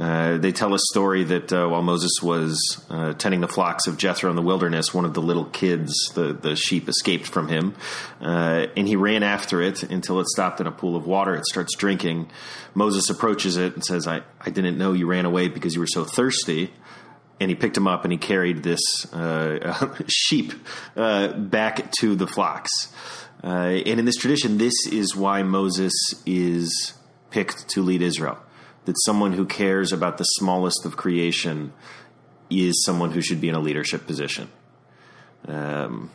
Uh, 0.00 0.38
they 0.38 0.50
tell 0.50 0.72
a 0.72 0.78
story 0.78 1.24
that 1.24 1.52
uh, 1.52 1.68
while 1.68 1.82
Moses 1.82 2.22
was 2.22 2.82
uh, 2.88 3.12
tending 3.12 3.42
the 3.42 3.48
flocks 3.48 3.86
of 3.86 3.98
Jethro 3.98 4.30
in 4.30 4.36
the 4.36 4.40
wilderness, 4.42 4.94
one 4.94 5.04
of 5.04 5.12
the 5.12 5.20
little 5.20 5.44
kids, 5.44 5.92
the, 6.14 6.32
the 6.32 6.56
sheep, 6.56 6.88
escaped 6.88 7.26
from 7.26 7.48
him, 7.48 7.74
uh, 8.22 8.66
and 8.78 8.88
he 8.88 8.96
ran 8.96 9.22
after 9.22 9.60
it 9.60 9.82
until 9.82 10.18
it 10.20 10.26
stopped 10.28 10.58
in 10.58 10.66
a 10.66 10.72
pool 10.72 10.96
of 10.96 11.06
water. 11.06 11.34
It 11.34 11.44
starts 11.44 11.76
drinking. 11.76 12.30
Moses 12.72 13.10
approaches 13.10 13.58
it 13.58 13.74
and 13.74 13.84
says, 13.84 14.06
I, 14.06 14.22
I 14.40 14.48
didn't 14.48 14.78
know 14.78 14.94
you 14.94 15.06
ran 15.06 15.26
away 15.26 15.48
because 15.48 15.74
you 15.74 15.80
were 15.80 15.86
so 15.86 16.04
thirsty. 16.04 16.72
And 17.38 17.50
he 17.50 17.54
picked 17.54 17.76
him 17.76 17.86
up 17.86 18.04
and 18.04 18.12
he 18.12 18.18
carried 18.18 18.62
this 18.62 18.80
uh, 19.12 19.94
sheep 20.08 20.52
back 20.94 21.92
to 22.00 22.14
the 22.14 22.26
flocks. 22.26 22.70
And 23.42 23.86
in 23.86 24.04
this 24.06 24.16
tradition, 24.16 24.56
this 24.56 24.86
is 24.90 25.14
why 25.14 25.42
Moses 25.42 25.92
is 26.24 26.94
picked 27.30 27.68
to 27.70 27.82
lead 27.82 28.00
Israel 28.00 28.38
that 28.84 28.96
someone 29.04 29.32
who 29.32 29.44
cares 29.44 29.92
about 29.92 30.18
the 30.18 30.24
smallest 30.24 30.84
of 30.84 30.96
creation 30.96 31.72
is 32.48 32.84
someone 32.84 33.10
who 33.12 33.20
should 33.20 33.40
be 33.40 33.48
in 33.48 33.54
a 33.54 33.60
leadership 33.60 34.06
position. 34.06 34.48
Um, 35.46 36.10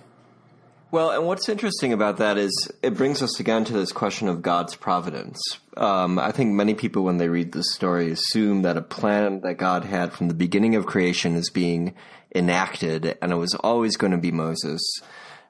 Well, 0.91 1.11
and 1.11 1.25
what's 1.25 1.49
interesting 1.49 1.91
about 1.93 2.17
that 2.17 2.37
is 2.37 2.71
it 2.81 2.95
brings 2.95 3.21
us 3.21 3.39
again 3.39 3.65
to 3.65 3.73
this 3.73 3.91
question 3.91 4.29
of 4.29 4.41
God's 4.41 4.75
providence. 4.75 5.39
Um, 5.75 6.17
I 6.17 6.31
think 6.31 6.53
many 6.53 6.73
people, 6.73 7.03
when 7.03 7.17
they 7.17 7.27
read 7.27 7.51
this 7.51 7.73
story, 7.73 8.11
assume 8.11 8.61
that 8.61 8.77
a 8.77 8.81
plan 8.81 9.41
that 9.41 9.55
God 9.55 9.83
had 9.83 10.13
from 10.13 10.27
the 10.27 10.33
beginning 10.33 10.75
of 10.75 10.85
creation 10.85 11.35
is 11.35 11.49
being 11.49 11.95
enacted, 12.33 13.17
and 13.21 13.31
it 13.31 13.35
was 13.35 13.53
always 13.55 13.97
going 13.97 14.11
to 14.11 14.17
be 14.17 14.31
Moses. 14.31 14.81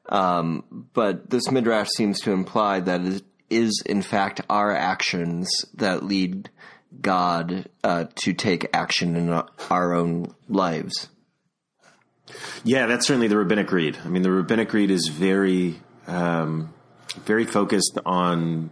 Um, 0.10 0.64
but 0.94 1.30
this 1.30 1.52
midrash 1.52 1.90
seems 1.90 2.20
to 2.22 2.32
imply 2.32 2.80
that 2.80 3.02
it 3.02 3.24
is, 3.50 3.84
in 3.86 4.02
fact, 4.02 4.42
our 4.50 4.72
actions 4.72 5.48
that 5.76 6.04
lead 6.04 6.50
God 7.02 7.70
uh, 7.84 8.06
to 8.24 8.34
take 8.34 8.68
action 8.74 9.16
in 9.16 9.30
our 9.70 9.94
own 9.94 10.34
lives. 10.48 11.10
yeah, 12.64 12.86
that's 12.88 13.08
certainly 13.08 13.28
the 13.28 13.38
rabbinic 13.38 13.68
creed. 13.68 13.98
I 14.04 14.10
mean, 14.10 14.24
the 14.24 14.32
rabbinic 14.32 14.70
creed 14.70 14.92
is 14.92 15.08
very, 15.08 15.80
um, 16.08 16.74
very 17.26 17.46
focused 17.46 18.00
on 18.06 18.72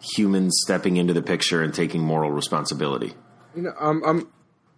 humans 0.00 0.58
stepping 0.64 0.96
into 0.96 1.14
the 1.14 1.22
picture 1.22 1.62
and 1.62 1.72
taking 1.72 2.00
moral 2.00 2.30
responsibility. 2.30 3.14
You 3.54 3.62
know, 3.62 3.74
I'm 3.78 4.04
I'm 4.04 4.28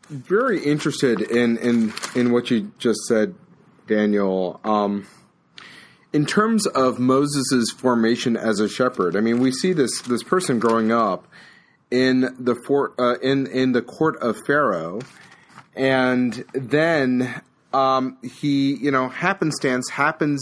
very 0.09 0.63
interested 0.65 1.21
in 1.21 1.57
in 1.59 1.93
in 2.15 2.33
what 2.33 2.51
you 2.51 2.73
just 2.79 3.01
said, 3.09 3.35
Daniel. 3.87 4.61
Um, 4.65 5.07
in 6.13 6.27
terms 6.27 6.67
of 6.67 6.99
Moses' 6.99 7.71
formation 7.77 8.37
as 8.37 8.61
a 8.61 8.69
shepherd, 8.69 9.17
I 9.17 9.21
mean, 9.21 9.41
we 9.41 9.51
see 9.51 9.73
this 9.73 10.01
this 10.03 10.23
person 10.23 10.59
growing 10.59 10.93
up 10.93 11.27
in 11.91 12.35
the 12.39 12.55
fort 12.67 12.95
uh, 12.99 13.19
in 13.21 13.47
in 13.47 13.73
the 13.73 13.83
court 13.83 14.17
of 14.23 14.37
Pharaoh, 14.47 15.01
and 15.75 16.45
then 16.53 17.41
um, 17.73 18.19
he, 18.23 18.75
you 18.75 18.91
know, 18.91 19.09
happenstance 19.09 19.91
happens. 19.91 20.41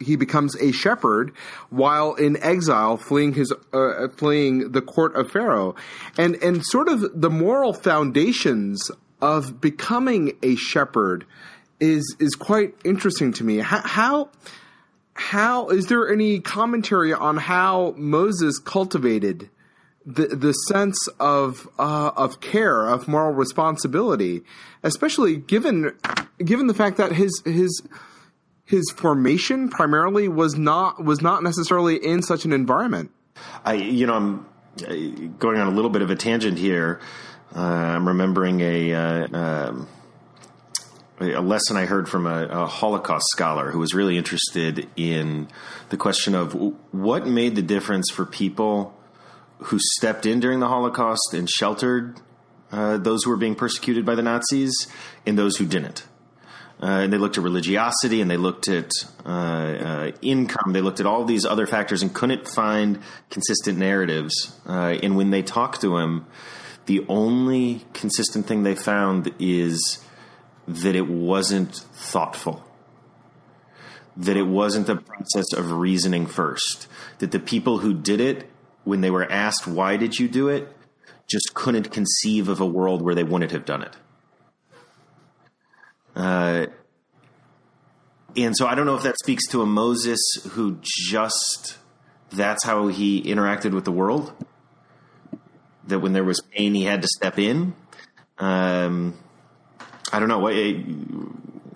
he 0.00 0.16
becomes 0.16 0.56
a 0.56 0.72
shepherd 0.72 1.32
while 1.70 2.14
in 2.14 2.36
exile, 2.42 2.96
fleeing 2.96 3.34
his 3.34 3.52
uh, 3.72 4.08
fleeing 4.16 4.72
the 4.72 4.82
court 4.82 5.14
of 5.14 5.30
Pharaoh, 5.30 5.74
and 6.18 6.34
and 6.42 6.64
sort 6.64 6.88
of 6.88 7.20
the 7.20 7.30
moral 7.30 7.72
foundations 7.72 8.90
of 9.20 9.60
becoming 9.60 10.36
a 10.42 10.56
shepherd 10.56 11.24
is 11.80 12.16
is 12.18 12.34
quite 12.34 12.74
interesting 12.84 13.32
to 13.32 13.44
me. 13.44 13.58
How, 13.58 13.80
how 13.80 14.28
how 15.14 15.68
is 15.68 15.86
there 15.86 16.12
any 16.12 16.40
commentary 16.40 17.12
on 17.12 17.36
how 17.36 17.94
Moses 17.96 18.58
cultivated 18.58 19.48
the 20.04 20.28
the 20.28 20.52
sense 20.52 21.08
of 21.20 21.68
uh, 21.78 22.10
of 22.16 22.40
care 22.40 22.86
of 22.86 23.08
moral 23.08 23.32
responsibility, 23.32 24.42
especially 24.82 25.36
given 25.36 25.92
given 26.38 26.66
the 26.66 26.74
fact 26.74 26.96
that 26.96 27.12
his 27.12 27.42
his 27.44 27.82
his 28.64 28.90
formation 28.90 29.68
primarily 29.68 30.28
was 30.28 30.56
not 30.56 31.04
was 31.04 31.20
not 31.20 31.42
necessarily 31.42 31.96
in 31.96 32.22
such 32.22 32.44
an 32.44 32.52
environment. 32.52 33.10
I 33.64 33.74
you 33.74 34.06
know 34.06 34.14
I'm 34.14 34.46
uh, 34.86 35.28
going 35.38 35.58
on 35.58 35.68
a 35.68 35.74
little 35.74 35.90
bit 35.90 36.02
of 36.02 36.10
a 36.10 36.16
tangent 36.16 36.58
here. 36.58 37.00
Uh, 37.54 37.60
I'm 37.60 38.08
remembering 38.08 38.60
a. 38.60 38.94
Uh, 38.94 39.36
um, 39.36 39.88
a 41.20 41.40
lesson 41.40 41.76
I 41.76 41.86
heard 41.86 42.08
from 42.08 42.26
a, 42.26 42.46
a, 42.46 42.66
Holocaust 42.66 43.26
scholar 43.30 43.70
who 43.70 43.78
was 43.78 43.94
really 43.94 44.18
interested 44.18 44.88
in 44.96 45.46
the 45.90 45.96
question 45.96 46.34
of 46.34 46.52
what 46.90 47.28
made 47.28 47.54
the 47.54 47.62
difference 47.62 48.10
for 48.10 48.26
people 48.26 48.92
who 49.64 49.78
stepped 49.78 50.26
in 50.26 50.40
during 50.40 50.60
the 50.60 50.68
Holocaust 50.68 51.34
and 51.34 51.48
sheltered 51.48 52.20
uh, 52.70 52.96
those 52.98 53.24
who 53.24 53.30
were 53.30 53.36
being 53.36 53.54
persecuted 53.54 54.04
by 54.04 54.14
the 54.14 54.22
Nazis 54.22 54.88
and 55.26 55.38
those 55.38 55.56
who 55.56 55.66
didn't. 55.66 56.06
Uh, 56.82 57.02
and 57.02 57.12
they 57.12 57.18
looked 57.18 57.38
at 57.38 57.44
religiosity 57.44 58.20
and 58.20 58.28
they 58.28 58.36
looked 58.36 58.66
at 58.66 58.90
uh, 59.24 59.28
uh 59.28 60.10
income. 60.20 60.72
They 60.72 60.80
looked 60.80 60.98
at 60.98 61.06
all 61.06 61.24
these 61.24 61.44
other 61.44 61.66
factors 61.66 62.02
and 62.02 62.12
couldn't 62.12 62.48
find 62.48 62.98
consistent 63.30 63.78
narratives. 63.78 64.58
Uh, 64.66 64.98
and 65.00 65.16
when 65.16 65.30
they 65.30 65.42
talked 65.42 65.80
to 65.82 65.98
him, 65.98 66.26
the 66.86 67.04
only 67.08 67.84
consistent 67.92 68.46
thing 68.46 68.64
they 68.64 68.74
found 68.74 69.32
is 69.38 70.04
that 70.66 70.96
it 70.96 71.08
wasn't 71.08 71.74
thoughtful, 71.74 72.64
that 74.16 74.36
it 74.36 74.46
wasn't 74.46 74.86
the 74.86 74.96
process 74.96 75.52
of 75.56 75.72
reasoning 75.72 76.26
first, 76.26 76.88
that 77.18 77.30
the 77.30 77.38
people 77.38 77.78
who 77.78 77.94
did 77.94 78.20
it, 78.20 78.50
when 78.84 79.00
they 79.00 79.10
were 79.10 79.30
asked, 79.30 79.66
why 79.66 79.96
did 79.96 80.18
you 80.18 80.28
do 80.28 80.48
it, 80.48 80.68
just 81.28 81.54
couldn't 81.54 81.90
conceive 81.90 82.48
of 82.48 82.60
a 82.60 82.66
world 82.66 83.02
where 83.02 83.14
they 83.14 83.24
wouldn't 83.24 83.52
have 83.52 83.64
done 83.64 83.82
it. 83.82 83.96
Uh, 86.14 86.66
and 88.36 88.56
so 88.56 88.66
I 88.66 88.74
don't 88.74 88.86
know 88.86 88.94
if 88.94 89.02
that 89.02 89.18
speaks 89.18 89.46
to 89.48 89.62
a 89.62 89.66
Moses 89.66 90.20
who 90.50 90.78
just 90.82 91.78
that's 92.30 92.64
how 92.64 92.88
he 92.88 93.22
interacted 93.22 93.72
with 93.72 93.84
the 93.84 93.92
world. 93.92 94.32
That 95.86 96.00
when 96.00 96.12
there 96.12 96.24
was 96.24 96.40
pain, 96.40 96.74
he 96.74 96.84
had 96.84 97.02
to 97.02 97.08
step 97.08 97.38
in. 97.38 97.74
Um, 98.38 99.18
I 100.12 100.20
don't 100.20 100.28
know 100.28 100.38
what. 100.38 100.54
Eh, 100.54 100.74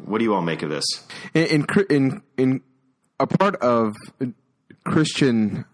what 0.05 0.19
do 0.19 0.25
you 0.25 0.35
all 0.35 0.43
make 0.43 0.63
of 0.63 0.71
this? 0.71 0.85
In 1.35 1.67
in 1.91 2.23
in 2.37 2.63
a 3.19 3.27
part 3.27 3.57
of 3.57 3.95
Christian 4.85 5.65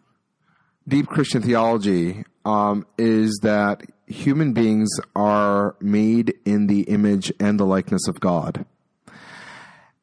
deep 0.87 1.07
Christian 1.07 1.43
theology 1.43 2.25
um, 2.45 2.87
is 2.99 3.39
that 3.43 3.83
human 4.07 4.53
beings 4.53 4.91
are 5.15 5.77
made 5.81 6.35
in 6.45 6.67
the 6.67 6.83
image 6.83 7.33
and 7.41 7.59
the 7.59 7.65
likeness 7.65 8.07
of 8.09 8.21
God. 8.21 8.65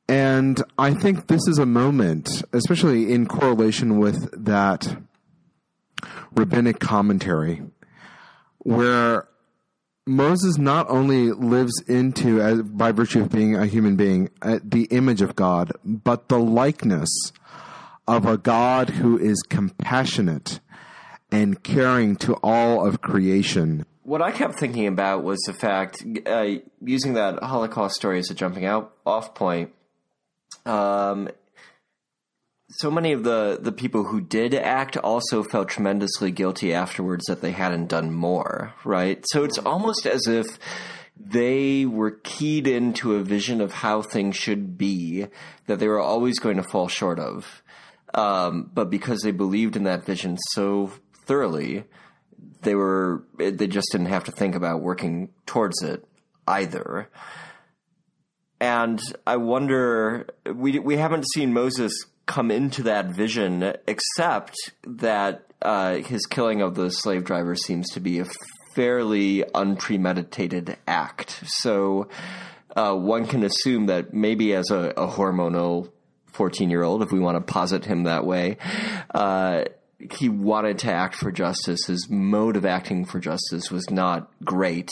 And 0.07 0.63
I 0.77 0.95
think 0.95 1.27
this 1.27 1.47
is 1.47 1.59
a 1.59 1.65
moment, 1.65 2.41
especially 2.51 3.13
in 3.13 3.27
correlation 3.27 3.99
with 3.99 4.45
that 4.45 4.97
rabbinic 6.35 6.79
commentary, 6.79 7.61
where 8.59 9.27
Moses 10.07 10.57
not 10.57 10.89
only 10.89 11.31
lives 11.31 11.83
into, 11.87 12.41
as, 12.41 12.63
by 12.63 12.91
virtue 12.91 13.21
of 13.21 13.29
being 13.29 13.55
a 13.55 13.67
human 13.67 13.95
being, 13.95 14.29
uh, 14.41 14.57
the 14.63 14.85
image 14.85 15.21
of 15.21 15.35
God, 15.35 15.71
but 15.85 16.29
the 16.29 16.39
likeness 16.39 17.31
of 18.07 18.25
a 18.25 18.37
God 18.37 18.89
who 18.89 19.19
is 19.19 19.43
compassionate 19.43 20.59
and 21.31 21.61
caring 21.63 22.15
to 22.17 22.33
all 22.35 22.85
of 22.85 23.01
creation. 23.01 23.85
What 24.03 24.21
I 24.21 24.31
kept 24.31 24.55
thinking 24.55 24.87
about 24.87 25.23
was 25.23 25.39
the 25.45 25.53
fact, 25.53 26.03
uh, 26.25 26.47
using 26.81 27.13
that 27.13 27.43
Holocaust 27.43 27.95
story 27.95 28.19
as 28.19 28.31
a 28.31 28.33
jumping 28.33 28.65
out 28.65 28.93
off 29.05 29.35
point. 29.35 29.71
Um, 30.65 31.29
so 32.71 32.91
many 32.91 33.13
of 33.13 33.23
the, 33.23 33.59
the 33.61 33.71
people 33.71 34.05
who 34.05 34.21
did 34.21 34.53
act 34.53 34.97
also 34.97 35.43
felt 35.43 35.69
tremendously 35.69 36.31
guilty 36.31 36.73
afterwards 36.73 37.25
that 37.25 37.41
they 37.41 37.51
hadn't 37.51 37.87
done 37.87 38.13
more, 38.13 38.73
right? 38.83 39.23
So 39.31 39.43
it's 39.43 39.57
almost 39.57 40.05
as 40.05 40.27
if 40.27 40.59
they 41.19 41.85
were 41.85 42.11
keyed 42.23 42.67
into 42.67 43.15
a 43.15 43.23
vision 43.23 43.59
of 43.59 43.73
how 43.73 44.01
things 44.01 44.35
should 44.35 44.77
be 44.77 45.27
that 45.67 45.79
they 45.79 45.87
were 45.87 45.99
always 45.99 46.39
going 46.39 46.57
to 46.57 46.63
fall 46.63 46.87
short 46.87 47.19
of. 47.19 47.61
Um, 48.13 48.71
but 48.73 48.89
because 48.89 49.21
they 49.21 49.31
believed 49.31 49.75
in 49.75 49.83
that 49.83 50.05
vision 50.05 50.37
so 50.53 50.91
thoroughly, 51.29 51.85
they 52.63 52.75
were 52.75 53.23
they 53.37 53.67
just 53.67 53.87
didn't 53.91 54.07
have 54.07 54.25
to 54.25 54.31
think 54.31 54.55
about 54.55 54.81
working 54.81 55.29
towards 55.45 55.81
it 55.83 56.03
either. 56.47 57.07
And 58.59 58.99
I 59.25 59.37
wonder 59.37 60.27
we 60.53 60.79
we 60.79 60.97
haven't 60.97 61.25
seen 61.33 61.53
Moses 61.53 61.93
come 62.25 62.51
into 62.51 62.83
that 62.83 63.07
vision, 63.07 63.73
except 63.87 64.55
that 64.83 65.45
uh, 65.61 65.95
his 65.95 66.25
killing 66.25 66.61
of 66.61 66.75
the 66.75 66.89
slave 66.89 67.23
driver 67.23 67.55
seems 67.55 67.89
to 67.91 67.99
be 67.99 68.19
a 68.19 68.25
fairly 68.75 69.43
unpremeditated 69.53 70.77
act. 70.87 71.41
So 71.45 72.09
uh, 72.75 72.95
one 72.95 73.27
can 73.27 73.43
assume 73.43 73.85
that 73.87 74.13
maybe 74.13 74.53
as 74.53 74.69
a, 74.71 74.93
a 74.95 75.07
hormonal 75.07 75.91
14 76.33 76.69
year 76.69 76.83
old, 76.83 77.01
if 77.01 77.11
we 77.11 77.19
want 77.19 77.35
to 77.35 77.53
posit 77.53 77.85
him 77.85 78.03
that 78.03 78.25
way, 78.25 78.57
uh, 79.13 79.65
he 80.11 80.29
wanted 80.29 80.79
to 80.79 80.91
act 80.91 81.15
for 81.15 81.31
justice. 81.31 81.85
His 81.85 82.09
mode 82.09 82.55
of 82.55 82.65
acting 82.65 83.05
for 83.05 83.19
justice 83.19 83.69
was 83.71 83.89
not 83.89 84.31
great. 84.43 84.89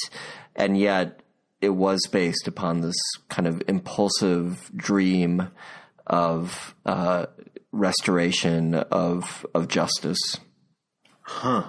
And 0.56 0.78
yet 0.78 1.22
it 1.62 1.70
was 1.70 2.02
based 2.12 2.48
upon 2.48 2.82
this 2.82 2.96
kind 3.30 3.48
of 3.48 3.62
impulsive 3.68 4.72
dream 4.76 5.50
of 6.06 6.76
uh, 6.86 7.28
restoration 7.72 8.76
of 8.76 9.46
of 9.54 9.68
justice. 9.68 10.20
Huh. 11.22 11.64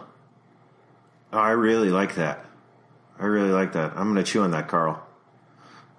Oh, 1.32 1.38
I 1.38 1.50
really 1.50 1.90
like 1.90 2.14
that. 2.14 2.44
I 3.18 3.26
really 3.26 3.50
like 3.50 3.72
that. 3.72 3.92
I'm 3.96 4.12
going 4.12 4.24
to 4.24 4.30
chew 4.30 4.42
on 4.42 4.52
that, 4.52 4.68
Carl. 4.68 5.04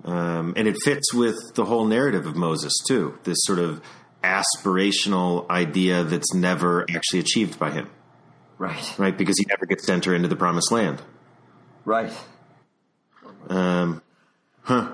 Um, 0.06 0.54
and 0.56 0.68
it 0.68 0.78
fits 0.84 1.14
with 1.14 1.36
the 1.56 1.66
whole 1.66 1.86
narrative 1.86 2.26
of 2.26 2.36
Moses 2.36 2.74
too. 2.88 3.20
This 3.24 3.38
sort 3.42 3.60
of 3.60 3.82
aspirational 4.24 5.50
idea 5.50 6.04
that's 6.04 6.34
never 6.34 6.86
actually 6.90 7.20
achieved 7.20 7.58
by 7.60 7.72
him. 7.72 7.90
Right. 8.58 8.94
Right, 8.98 9.18
because 9.18 9.38
he 9.38 9.46
never 9.48 9.66
gets 9.66 9.86
to 9.86 9.94
enter 9.94 10.14
into 10.14 10.28
the 10.28 10.36
promised 10.36 10.72
land. 10.72 11.02
Right. 11.86 12.12
Um, 13.48 14.02
huh. 14.64 14.92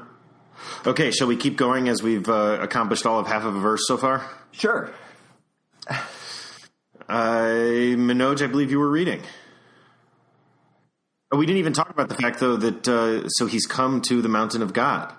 Okay, 0.86 1.12
shall 1.12 1.27
we 1.27 1.36
keep 1.36 1.58
going 1.58 1.89
as 1.89 2.01
we've 2.03 2.29
uh, 2.29 2.60
accomplished 2.62 3.05
all 3.05 3.20
of 3.20 3.27
half 3.27 3.44
of 3.44 3.55
a 3.55 3.60
verse 3.60 3.82
so 3.88 3.98
far? 3.98 4.29
Sure. 4.51 4.91
Uh, 7.08 7.94
Manoj, 7.98 8.44
I 8.44 8.48
believe 8.48 8.72
you 8.72 8.79
were 8.79 8.89
reading. 8.89 9.22
Oh, 11.32 11.38
we 11.38 11.46
didn't 11.46 11.60
even 11.60 11.74
talk 11.74 11.89
about 11.89 12.10
the 12.10 12.15
fact, 12.15 12.39
though, 12.39 12.55
that 12.55 12.88
uh, 12.88 13.27
so 13.29 13.46
he's 13.46 13.65
come 13.65 14.01
to 14.01 14.22
the 14.22 14.29
mountain 14.29 14.62
of 14.62 14.74
God. 14.74 15.13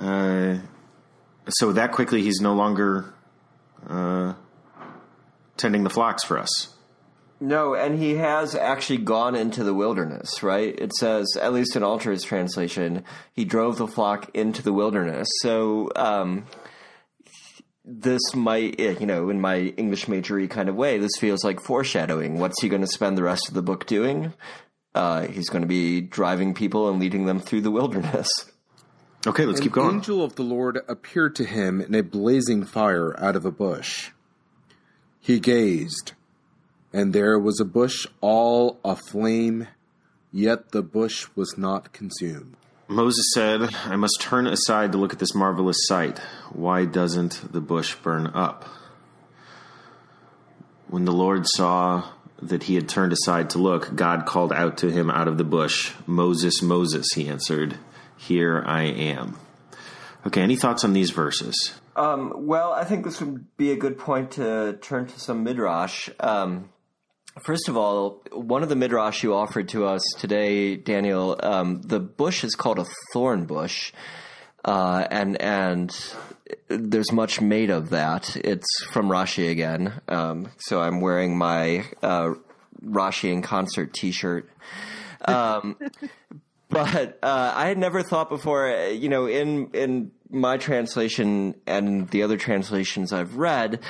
Uh, 0.00 0.58
so 1.48 1.72
that 1.72 1.92
quickly, 1.92 2.22
he's 2.22 2.40
no 2.40 2.54
longer 2.54 3.12
uh, 3.88 4.34
tending 5.56 5.84
the 5.84 5.90
flocks 5.90 6.24
for 6.24 6.38
us. 6.38 6.74
No, 7.42 7.74
and 7.74 7.98
he 7.98 8.16
has 8.16 8.54
actually 8.54 8.98
gone 8.98 9.34
into 9.34 9.64
the 9.64 9.72
wilderness, 9.72 10.42
right? 10.42 10.78
It 10.78 10.92
says, 10.92 11.26
at 11.40 11.54
least 11.54 11.74
in 11.74 11.82
Alter's 11.82 12.22
translation, 12.22 13.02
he 13.32 13.46
drove 13.46 13.78
the 13.78 13.86
flock 13.86 14.30
into 14.34 14.62
the 14.62 14.74
wilderness. 14.74 15.26
So, 15.40 15.90
um, 15.96 16.44
this 17.82 18.34
might, 18.34 18.78
eh, 18.78 18.96
you 19.00 19.06
know, 19.06 19.30
in 19.30 19.40
my 19.40 19.58
English 19.78 20.06
majory 20.06 20.48
kind 20.48 20.68
of 20.68 20.76
way, 20.76 20.98
this 20.98 21.16
feels 21.18 21.42
like 21.42 21.60
foreshadowing. 21.62 22.38
What's 22.38 22.60
he 22.60 22.68
going 22.68 22.82
to 22.82 22.86
spend 22.86 23.16
the 23.16 23.22
rest 23.22 23.48
of 23.48 23.54
the 23.54 23.62
book 23.62 23.86
doing? 23.86 24.34
Uh, 24.94 25.26
he's 25.26 25.48
going 25.48 25.62
to 25.62 25.68
be 25.68 26.02
driving 26.02 26.52
people 26.52 26.90
and 26.90 27.00
leading 27.00 27.24
them 27.24 27.40
through 27.40 27.62
the 27.62 27.70
wilderness. 27.70 28.28
Okay, 29.26 29.44
let's 29.44 29.60
An 29.60 29.64
keep 29.64 29.72
going. 29.72 29.88
The 29.88 29.94
angel 29.94 30.22
of 30.22 30.36
the 30.36 30.42
Lord 30.42 30.80
appeared 30.88 31.36
to 31.36 31.44
him 31.44 31.80
in 31.80 31.94
a 31.94 32.02
blazing 32.02 32.64
fire 32.64 33.18
out 33.18 33.36
of 33.36 33.44
a 33.44 33.50
bush. 33.50 34.10
He 35.20 35.40
gazed 35.40 36.12
and 36.92 37.12
there 37.12 37.38
was 37.38 37.60
a 37.60 37.64
bush 37.64 38.06
all 38.20 38.80
aflame, 38.84 39.68
yet 40.32 40.72
the 40.72 40.82
bush 40.82 41.28
was 41.34 41.56
not 41.56 41.92
consumed. 41.92 42.56
Moses 42.88 43.30
said, 43.34 43.72
I 43.84 43.94
must 43.94 44.20
turn 44.20 44.46
aside 44.48 44.92
to 44.92 44.98
look 44.98 45.12
at 45.12 45.20
this 45.20 45.34
marvelous 45.34 45.86
sight. 45.86 46.18
Why 46.52 46.84
doesn't 46.84 47.52
the 47.52 47.60
bush 47.60 47.94
burn 47.94 48.26
up? 48.28 48.64
When 50.88 51.04
the 51.04 51.12
Lord 51.12 51.46
saw 51.46 52.10
that 52.42 52.64
he 52.64 52.74
had 52.74 52.88
turned 52.88 53.12
aside 53.12 53.50
to 53.50 53.58
look, 53.58 53.94
God 53.94 54.26
called 54.26 54.52
out 54.52 54.78
to 54.78 54.90
him 54.90 55.08
out 55.08 55.28
of 55.28 55.38
the 55.38 55.44
bush, 55.44 55.92
Moses, 56.06 56.62
Moses, 56.62 57.06
he 57.14 57.28
answered, 57.28 57.78
Here 58.20 58.62
I 58.66 58.82
am. 58.82 59.38
Okay, 60.26 60.42
any 60.42 60.54
thoughts 60.54 60.84
on 60.84 60.92
these 60.92 61.10
verses? 61.10 61.72
Um, 61.96 62.46
well, 62.46 62.70
I 62.70 62.84
think 62.84 63.06
this 63.06 63.18
would 63.18 63.56
be 63.56 63.72
a 63.72 63.76
good 63.76 63.98
point 63.98 64.32
to 64.32 64.78
turn 64.82 65.06
to 65.06 65.18
some 65.18 65.42
midrash. 65.42 66.10
Um, 66.20 66.68
first 67.46 67.70
of 67.70 67.78
all, 67.78 68.22
one 68.30 68.62
of 68.62 68.68
the 68.68 68.76
midrash 68.76 69.22
you 69.22 69.34
offered 69.34 69.70
to 69.70 69.86
us 69.86 70.02
today, 70.18 70.76
Daniel, 70.76 71.40
um, 71.42 71.80
the 71.80 71.98
bush 71.98 72.44
is 72.44 72.54
called 72.54 72.78
a 72.78 72.86
thorn 73.14 73.46
bush, 73.46 73.90
uh, 74.66 75.06
and 75.10 75.40
and 75.40 75.90
there's 76.68 77.12
much 77.12 77.40
made 77.40 77.70
of 77.70 77.88
that. 77.88 78.36
It's 78.36 78.84
from 78.92 79.08
Rashi 79.08 79.50
again, 79.50 79.94
um, 80.08 80.50
so 80.58 80.82
I'm 80.82 81.00
wearing 81.00 81.38
my 81.38 81.86
uh, 82.02 82.34
Rashi 82.84 83.32
in 83.32 83.40
concert 83.40 83.94
T-shirt. 83.94 84.50
But 86.70 87.18
uh, 87.22 87.52
I 87.54 87.66
had 87.66 87.78
never 87.78 88.02
thought 88.02 88.28
before, 88.28 88.70
you 88.92 89.08
know, 89.08 89.26
in 89.26 89.70
in 89.72 90.12
my 90.30 90.56
translation 90.56 91.56
and 91.66 92.08
the 92.10 92.22
other 92.22 92.36
translations 92.36 93.12
I've 93.12 93.36
read, 93.36 93.80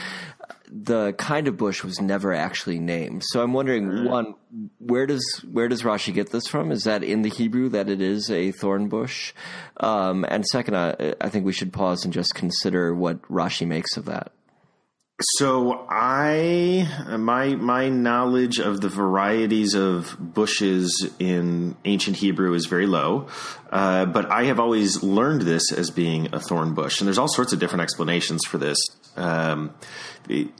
the 0.72 1.12
kind 1.12 1.46
of 1.48 1.56
bush 1.56 1.84
was 1.84 2.00
never 2.00 2.32
actually 2.32 2.78
named. 2.78 3.22
So 3.26 3.42
I'm 3.42 3.52
wondering, 3.52 4.06
one, 4.06 4.34
where 4.78 5.06
does 5.06 5.44
where 5.50 5.68
does 5.68 5.82
Rashi 5.82 6.14
get 6.14 6.30
this 6.30 6.46
from? 6.46 6.72
Is 6.72 6.84
that 6.84 7.02
in 7.02 7.22
the 7.22 7.28
Hebrew 7.28 7.68
that 7.70 7.88
it 7.88 8.00
is 8.00 8.30
a 8.30 8.52
thorn 8.52 8.88
bush? 8.88 9.34
Um, 9.78 10.24
and 10.28 10.46
second, 10.46 10.76
I, 10.76 11.14
I 11.20 11.28
think 11.28 11.44
we 11.44 11.52
should 11.52 11.72
pause 11.72 12.04
and 12.04 12.14
just 12.14 12.34
consider 12.34 12.94
what 12.94 13.20
Rashi 13.22 13.66
makes 13.66 13.96
of 13.96 14.06
that. 14.06 14.32
So 15.22 15.86
I 15.90 16.88
my 17.18 17.54
my 17.54 17.90
knowledge 17.90 18.58
of 18.58 18.80
the 18.80 18.88
varieties 18.88 19.74
of 19.74 20.16
bushes 20.18 21.10
in 21.18 21.76
ancient 21.84 22.16
Hebrew 22.16 22.54
is 22.54 22.64
very 22.64 22.86
low, 22.86 23.28
uh, 23.70 24.06
but 24.06 24.30
I 24.30 24.44
have 24.44 24.58
always 24.58 25.02
learned 25.02 25.42
this 25.42 25.72
as 25.72 25.90
being 25.90 26.34
a 26.34 26.40
thorn 26.40 26.72
bush, 26.72 27.00
and 27.00 27.06
there's 27.06 27.18
all 27.18 27.28
sorts 27.28 27.52
of 27.52 27.58
different 27.58 27.82
explanations 27.82 28.46
for 28.46 28.56
this. 28.56 28.78
Um, 29.16 29.74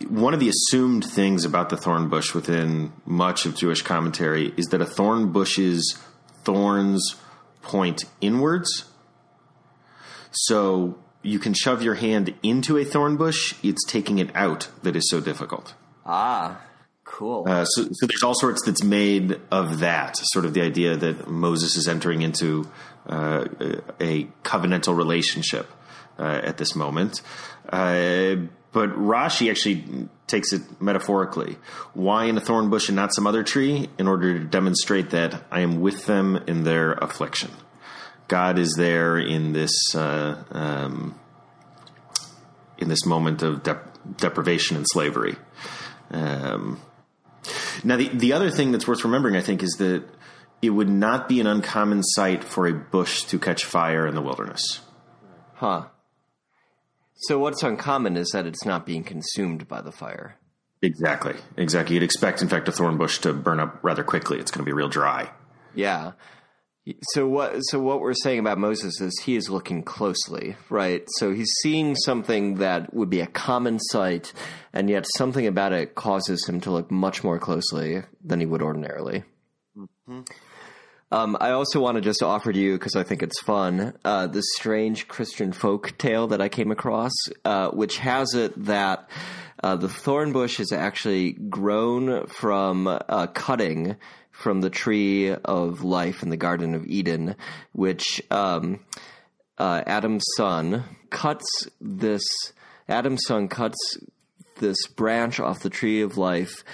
one 0.09 0.35
of 0.35 0.40
the 0.40 0.50
assumed 0.50 1.05
things 1.05 1.47
about 1.47 1.71
the 1.71 1.79
thorn 1.79 2.11
bush 2.11 2.35
within 2.35 2.93
much 3.07 3.47
of 3.47 3.57
Jewish 3.57 3.81
commentary 3.81 4.52
is 4.59 4.67
that 4.67 4.83
a 4.83 4.87
thorn 4.87 5.33
bush's 5.33 5.99
thorns 6.45 7.17
point 7.62 8.05
inwards. 8.21 8.85
So 10.33 10.99
you 11.23 11.39
can 11.39 11.55
shove 11.55 11.83
your 11.83 11.95
hand 11.95 12.35
into 12.43 12.77
a 12.77 12.85
thorn 12.85 13.17
bush. 13.17 13.55
It's 13.62 13.85
taking 13.87 14.19
it 14.19 14.35
out 14.35 14.69
that 14.83 14.97
is 14.97 15.09
so 15.11 15.21
difficult. 15.21 15.75
Ah, 16.07 16.61
cool. 17.05 17.45
Uh, 17.47 17.65
so, 17.65 17.89
so, 17.93 18.07
there's 18.07 18.23
all 18.23 18.35
sorts 18.35 18.65
that's 18.65 18.83
made 18.83 19.39
of 19.50 19.81
that. 19.81 20.17
Sort 20.33 20.45
of 20.45 20.55
the 20.55 20.62
idea 20.62 20.97
that 20.97 21.29
Moses 21.29 21.77
is 21.77 21.89
entering 21.89 22.23
into 22.23 22.69
uh, 23.07 23.47
a 24.00 24.25
covenantal 24.43 24.97
relationship 24.97 25.71
uh, 26.19 26.41
at 26.43 26.57
this 26.57 26.75
moment. 26.75 27.23
Uh, 27.69 28.37
but 28.73 28.91
Rashi 28.91 29.50
actually 29.50 30.09
takes 30.27 30.53
it 30.53 30.62
metaphorically. 30.81 31.57
Why 31.93 32.27
in 32.27 32.37
a 32.37 32.41
thorn 32.41 32.71
bush 32.71 32.89
and 32.89 32.97
not 32.97 33.12
some 33.15 33.27
other 33.27 33.43
tree? 33.43 33.89
In 33.99 34.07
order 34.07 34.39
to 34.39 34.45
demonstrate 34.45 35.11
that 35.11 35.43
I 35.50 35.61
am 35.61 35.81
with 35.81 36.07
them 36.07 36.37
in 36.47 36.62
their 36.62 36.93
affliction. 36.93 37.50
God 38.30 38.60
is 38.60 38.75
there 38.76 39.19
in 39.19 39.52
this 39.52 39.93
uh, 39.95 40.40
um, 40.52 41.19
in 42.78 42.88
this 42.88 43.04
moment 43.04 43.43
of 43.43 43.64
dep- 43.64 44.16
deprivation 44.19 44.76
and 44.76 44.86
slavery. 44.88 45.34
Um, 46.12 46.80
now, 47.82 47.97
the 47.97 48.08
the 48.08 48.32
other 48.32 48.50
thing 48.50 48.71
that's 48.71 48.86
worth 48.86 49.04
remembering, 49.04 49.34
I 49.34 49.40
think, 49.40 49.64
is 49.64 49.73
that 49.78 50.04
it 50.62 50.71
would 50.71 50.88
not 50.88 51.28
be 51.28 51.40
an 51.40 51.49
uncommon 51.49 52.04
sight 52.04 52.45
for 52.45 52.69
a 52.69 52.73
bush 52.73 53.25
to 53.25 53.38
catch 53.40 53.64
fire 53.64 54.06
in 54.06 54.14
the 54.14 54.23
wilderness. 54.23 54.80
Huh. 55.54 55.86
So 57.23 57.40
what's 57.40 57.64
uncommon 57.64 58.16
is 58.16 58.30
that 58.30 58.47
it's 58.47 58.64
not 58.64 58.86
being 58.86 59.02
consumed 59.02 59.66
by 59.66 59.80
the 59.80 59.93
fire. 59.93 60.36
Exactly. 60.82 61.34
Exactly. 61.56 61.95
You'd 61.95 62.04
expect, 62.04 62.43
in 62.43 62.49
fact, 62.49 62.69
a 62.69 62.73
thorn 62.73 62.97
bush 62.97 63.19
to 63.19 63.32
burn 63.32 63.58
up 63.58 63.80
rather 63.82 64.04
quickly. 64.04 64.38
It's 64.38 64.52
going 64.52 64.64
to 64.64 64.69
be 64.69 64.73
real 64.73 64.88
dry. 64.88 65.30
Yeah. 65.75 66.12
So 67.12 67.28
what? 67.28 67.60
So 67.64 67.78
what 67.78 68.00
we're 68.00 68.14
saying 68.14 68.38
about 68.38 68.58
Moses 68.58 69.00
is 69.00 69.21
he 69.23 69.36
is 69.36 69.50
looking 69.50 69.82
closely, 69.82 70.56
right? 70.71 71.04
So 71.19 71.32
he's 71.32 71.52
seeing 71.62 71.95
something 71.95 72.54
that 72.56 72.95
would 72.95 73.10
be 73.10 73.21
a 73.21 73.26
common 73.26 73.78
sight, 73.78 74.32
and 74.73 74.88
yet 74.88 75.06
something 75.16 75.47
about 75.47 75.73
it 75.73 75.95
causes 75.95 76.49
him 76.49 76.60
to 76.62 76.71
look 76.71 76.90
much 76.90 77.23
more 77.23 77.38
closely 77.38 78.02
than 78.25 78.40
he 78.40 78.47
would 78.47 78.62
ordinarily. 78.62 79.25
Mm-hmm. 79.76 80.21
Um, 81.12 81.36
I 81.40 81.50
also 81.50 81.80
want 81.80 81.97
to 81.97 82.00
just 82.00 82.23
offer 82.23 82.52
to 82.52 82.58
you 82.58 82.75
because 82.75 82.95
I 82.95 83.02
think 83.02 83.23
it's 83.23 83.40
fun 83.40 83.95
uh, 84.04 84.28
this 84.28 84.45
strange 84.54 85.08
Christian 85.08 85.52
folk 85.52 85.99
tale 85.99 86.28
that 86.28 86.40
I 86.40 86.49
came 86.49 86.71
across, 86.71 87.12
uh, 87.45 87.71
which 87.71 87.99
has 87.99 88.34
it 88.34 88.64
that 88.66 89.10
uh, 89.62 89.76
the 89.76 89.88
thorn 89.88 90.32
bush 90.32 90.60
is 90.60 90.73
actually 90.73 91.32
grown 91.32 92.26
from 92.28 92.86
a 92.86 93.28
cutting 93.32 93.97
from 94.41 94.63
the 94.63 94.71
tree 94.71 95.33
of 95.33 95.85
life 95.85 96.23
in 96.23 96.31
the 96.31 96.37
Garden 96.37 96.75
of 96.75 96.87
Eden, 96.87 97.37
which 97.73 98.23
um, 98.31 98.81
uh, 99.59 99.83
Adam's 99.87 100.25
son 100.37 100.85
cuts 101.11 101.47
this. 101.81 102.23
Adam's 102.89 103.23
son 103.26 103.49
cuts 103.49 103.99
this 104.59 104.87
branch 104.89 105.39
off 105.39 105.61
the 105.61 105.71
tree 105.71 106.00
of 106.00 106.17
life, 106.17 106.65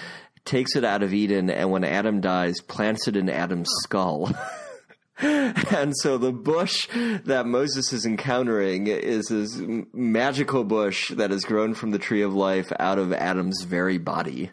takes 0.44 0.76
it 0.76 0.84
out 0.84 1.02
of 1.02 1.12
Eden, 1.12 1.50
and 1.50 1.70
when 1.70 1.84
Adam 1.84 2.20
dies, 2.20 2.54
plants 2.68 3.08
it 3.08 3.16
in 3.16 3.28
Adam's 3.28 3.68
skull. 3.82 4.32
and 5.18 5.92
so 5.96 6.18
the 6.18 6.32
bush 6.32 6.88
that 7.24 7.46
Moses 7.46 7.92
is 7.92 8.06
encountering 8.06 8.86
is 8.86 9.26
this 9.26 9.60
magical 9.92 10.62
bush 10.62 11.10
that 11.10 11.30
has 11.30 11.44
grown 11.44 11.74
from 11.74 11.90
the 11.90 11.98
tree 11.98 12.22
of 12.22 12.34
life 12.34 12.70
out 12.78 12.98
of 12.98 13.12
Adam's 13.12 13.62
very 13.64 13.98
body. 13.98 14.50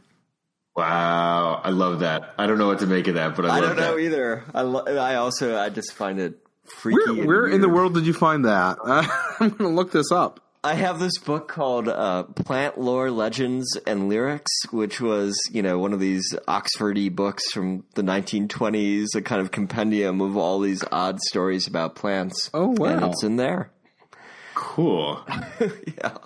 Wow, 0.75 1.61
I 1.63 1.69
love 1.69 1.99
that. 1.99 2.33
I 2.37 2.47
don't 2.47 2.57
know 2.57 2.67
what 2.67 2.79
to 2.79 2.87
make 2.87 3.07
of 3.07 3.15
that, 3.15 3.35
but 3.35 3.45
I, 3.45 3.47
love 3.49 3.57
it. 3.57 3.63
I 3.63 3.67
don't 3.67 3.77
know 3.77 3.95
that. 3.95 4.01
either. 4.01 4.43
I, 4.53 4.61
lo- 4.61 4.85
I 4.85 5.15
also 5.15 5.57
I 5.57 5.69
just 5.69 5.93
find 5.93 6.19
it 6.19 6.39
freaky. 6.81 7.11
Where, 7.11 7.27
where 7.27 7.47
in 7.47 7.61
the 7.61 7.69
world 7.69 7.93
did 7.93 8.05
you 8.05 8.13
find 8.13 8.45
that? 8.45 8.77
I'm 9.39 9.49
going 9.49 9.57
to 9.59 9.67
look 9.67 9.91
this 9.91 10.11
up. 10.11 10.39
I 10.65 10.75
have 10.75 10.97
this 10.97 11.17
book 11.17 11.49
called 11.49 11.89
uh, 11.89 12.23
Plant 12.23 12.79
Lore 12.79 13.11
Legends 13.11 13.77
and 13.85 14.07
Lyrics, 14.07 14.49
which 14.71 15.01
was, 15.01 15.37
you 15.51 15.61
know, 15.61 15.77
one 15.77 15.91
of 15.91 15.99
these 15.99 16.23
Oxfordy 16.47 17.13
books 17.13 17.51
from 17.51 17.83
the 17.95 18.01
1920s, 18.01 19.07
a 19.13 19.21
kind 19.21 19.41
of 19.41 19.51
compendium 19.51 20.21
of 20.21 20.37
all 20.37 20.61
these 20.61 20.81
odd 20.89 21.19
stories 21.19 21.67
about 21.67 21.95
plants. 21.95 22.49
Oh, 22.53 22.67
wow. 22.67 22.85
And 22.85 23.05
it's 23.11 23.23
in 23.23 23.35
there. 23.35 23.71
Cool. 24.55 25.21
yeah. 25.59 26.17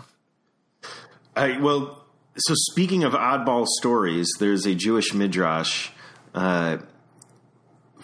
I, 1.35 1.59
well, 1.59 2.03
so 2.37 2.53
speaking 2.55 3.03
of 3.03 3.13
oddball 3.13 3.65
stories, 3.65 4.29
there's 4.39 4.65
a 4.65 4.75
Jewish 4.75 5.13
midrash 5.13 5.89
uh, 6.33 6.77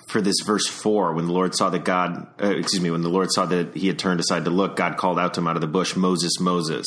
for 0.07 0.21
this 0.21 0.41
verse 0.45 0.67
four. 0.67 1.13
When 1.13 1.25
the 1.27 1.33
Lord 1.33 1.55
saw 1.55 1.69
that 1.69 1.85
God, 1.85 2.27
uh, 2.41 2.49
excuse 2.49 2.81
me, 2.81 2.91
when 2.91 3.01
the 3.01 3.09
Lord 3.09 3.31
saw 3.31 3.45
that 3.45 3.75
he 3.75 3.87
had 3.87 3.99
turned 3.99 4.19
aside 4.19 4.45
to 4.45 4.51
look, 4.51 4.75
God 4.75 4.97
called 4.97 5.19
out 5.19 5.33
to 5.35 5.41
him 5.41 5.47
out 5.47 5.55
of 5.55 5.61
the 5.61 5.67
bush, 5.67 5.95
Moses, 5.95 6.39
Moses. 6.39 6.85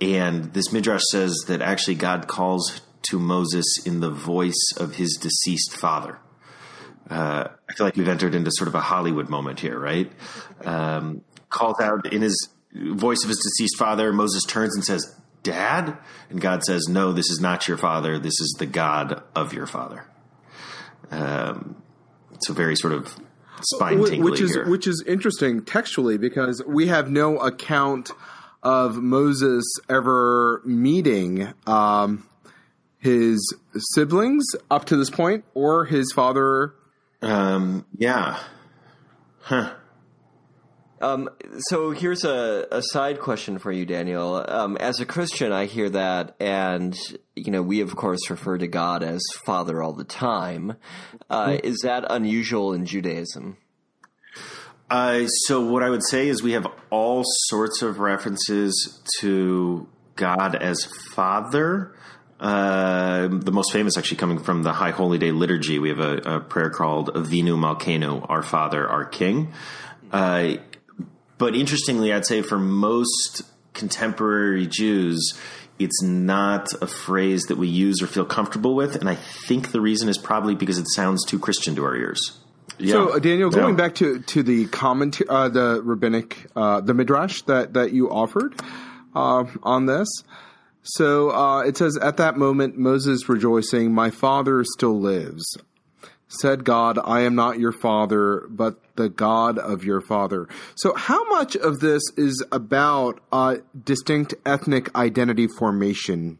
And 0.00 0.52
this 0.52 0.72
midrash 0.72 1.02
says 1.10 1.36
that 1.46 1.62
actually 1.62 1.94
God 1.94 2.26
calls 2.26 2.80
to 3.02 3.18
Moses 3.18 3.66
in 3.84 4.00
the 4.00 4.10
voice 4.10 4.72
of 4.76 4.96
his 4.96 5.16
deceased 5.20 5.76
father. 5.76 6.18
Uh, 7.10 7.48
I 7.68 7.72
feel 7.74 7.86
like 7.86 7.96
we've 7.96 8.08
entered 8.08 8.34
into 8.34 8.50
sort 8.52 8.68
of 8.68 8.74
a 8.74 8.80
Hollywood 8.80 9.28
moment 9.28 9.60
here, 9.60 9.78
right? 9.78 10.10
Um, 10.64 11.22
calls 11.48 11.80
out 11.80 12.12
in 12.12 12.22
his 12.22 12.48
voice 12.72 13.22
of 13.22 13.28
his 13.28 13.38
deceased 13.38 13.76
father. 13.78 14.12
Moses 14.12 14.44
turns 14.44 14.74
and 14.74 14.84
says, 14.84 15.14
Dad? 15.42 15.96
And 16.30 16.40
God 16.40 16.62
says, 16.64 16.88
No, 16.88 17.12
this 17.12 17.30
is 17.30 17.40
not 17.40 17.68
your 17.68 17.76
father. 17.76 18.18
This 18.18 18.40
is 18.40 18.54
the 18.58 18.66
God 18.66 19.22
of 19.34 19.52
your 19.52 19.66
father. 19.66 20.04
Um, 21.10 21.82
a 22.48 22.52
very 22.52 22.76
sort 22.76 22.92
of 22.92 23.16
spine 23.62 23.98
tingling 23.98 24.22
which 24.22 24.40
is 24.40 24.52
here. 24.52 24.68
which 24.68 24.86
is 24.86 25.04
interesting 25.06 25.64
textually 25.64 26.18
because 26.18 26.62
we 26.66 26.88
have 26.88 27.10
no 27.10 27.38
account 27.38 28.10
of 28.62 28.96
Moses 28.96 29.64
ever 29.88 30.62
meeting 30.64 31.52
um, 31.66 32.26
his 32.98 33.54
siblings 33.94 34.44
up 34.70 34.86
to 34.86 34.96
this 34.96 35.10
point 35.10 35.44
or 35.54 35.84
his 35.84 36.12
father. 36.12 36.74
um, 37.20 37.86
yeah. 37.96 38.38
Huh. 39.40 39.74
Um, 41.02 41.28
so 41.68 41.90
here's 41.90 42.22
a, 42.24 42.68
a 42.70 42.80
side 42.80 43.18
question 43.18 43.58
for 43.58 43.72
you, 43.72 43.84
Daniel. 43.84 44.44
Um, 44.48 44.76
as 44.76 45.00
a 45.00 45.04
Christian, 45.04 45.50
I 45.50 45.66
hear 45.66 45.90
that, 45.90 46.36
and 46.38 46.96
you 47.34 47.50
know, 47.50 47.60
we 47.60 47.80
of 47.80 47.96
course 47.96 48.30
refer 48.30 48.56
to 48.58 48.68
God 48.68 49.02
as 49.02 49.20
Father 49.44 49.82
all 49.82 49.92
the 49.92 50.04
time. 50.04 50.76
Uh, 51.28 51.58
Is 51.64 51.80
that 51.82 52.04
unusual 52.08 52.72
in 52.72 52.86
Judaism? 52.86 53.56
Uh, 54.88 55.26
so 55.26 55.60
what 55.66 55.82
I 55.82 55.90
would 55.90 56.04
say 56.04 56.28
is 56.28 56.40
we 56.42 56.52
have 56.52 56.66
all 56.90 57.24
sorts 57.46 57.82
of 57.82 57.98
references 57.98 59.00
to 59.20 59.88
God 60.14 60.54
as 60.54 60.84
Father. 61.14 61.96
Uh, 62.38 63.28
the 63.28 63.52
most 63.52 63.72
famous 63.72 63.96
actually 63.96 64.18
coming 64.18 64.38
from 64.38 64.62
the 64.62 64.72
High 64.72 64.90
Holy 64.90 65.18
Day 65.18 65.32
liturgy. 65.32 65.78
We 65.78 65.88
have 65.88 66.00
a, 66.00 66.16
a 66.36 66.40
prayer 66.40 66.70
called 66.70 67.14
Avinu 67.14 67.56
Malkeinu, 67.56 68.26
Our 68.28 68.42
Father, 68.42 68.88
Our 68.88 69.04
King. 69.04 69.52
Uh, 70.12 70.56
but 71.42 71.56
interestingly, 71.56 72.12
I'd 72.12 72.24
say 72.24 72.40
for 72.40 72.56
most 72.56 73.42
contemporary 73.74 74.68
Jews, 74.68 75.36
it's 75.76 76.00
not 76.00 76.72
a 76.80 76.86
phrase 76.86 77.42
that 77.48 77.58
we 77.58 77.66
use 77.66 78.00
or 78.00 78.06
feel 78.06 78.24
comfortable 78.24 78.76
with. 78.76 78.94
And 78.94 79.08
I 79.08 79.16
think 79.16 79.72
the 79.72 79.80
reason 79.80 80.08
is 80.08 80.18
probably 80.18 80.54
because 80.54 80.78
it 80.78 80.86
sounds 80.94 81.24
too 81.24 81.40
Christian 81.40 81.74
to 81.74 81.84
our 81.84 81.96
ears. 81.96 82.38
Yeah. 82.78 82.92
So, 82.92 83.08
uh, 83.14 83.18
Daniel, 83.18 83.50
going 83.50 83.70
Yeah. 83.70 83.74
back 83.84 83.96
to 83.96 84.20
to 84.20 84.44
the 84.44 84.66
comment, 84.66 85.20
uh, 85.28 85.48
the 85.48 85.82
rabbinic, 85.82 86.46
uh, 86.54 86.80
the 86.80 86.94
midrash 86.94 87.42
that 87.46 87.72
that 87.72 87.90
you 87.90 88.08
offered 88.08 88.54
uh, 89.12 89.42
on 89.64 89.86
this. 89.86 90.06
So 90.84 91.30
uh, 91.30 91.62
it 91.62 91.76
says, 91.76 91.96
at 91.96 92.18
that 92.18 92.36
moment, 92.36 92.78
Moses 92.78 93.28
rejoicing, 93.28 93.92
my 93.92 94.10
father 94.10 94.62
still 94.62 95.00
lives. 95.00 95.58
Said 96.40 96.64
God, 96.64 96.98
I 97.04 97.20
am 97.20 97.34
not 97.34 97.58
your 97.58 97.72
father, 97.72 98.46
but 98.48 98.80
the 98.96 99.08
God 99.08 99.58
of 99.58 99.84
your 99.84 100.00
father. 100.00 100.48
So, 100.74 100.94
how 100.94 101.28
much 101.28 101.56
of 101.56 101.80
this 101.80 102.02
is 102.16 102.44
about 102.50 103.20
uh, 103.30 103.56
distinct 103.84 104.34
ethnic 104.46 104.94
identity 104.96 105.46
formation, 105.46 106.38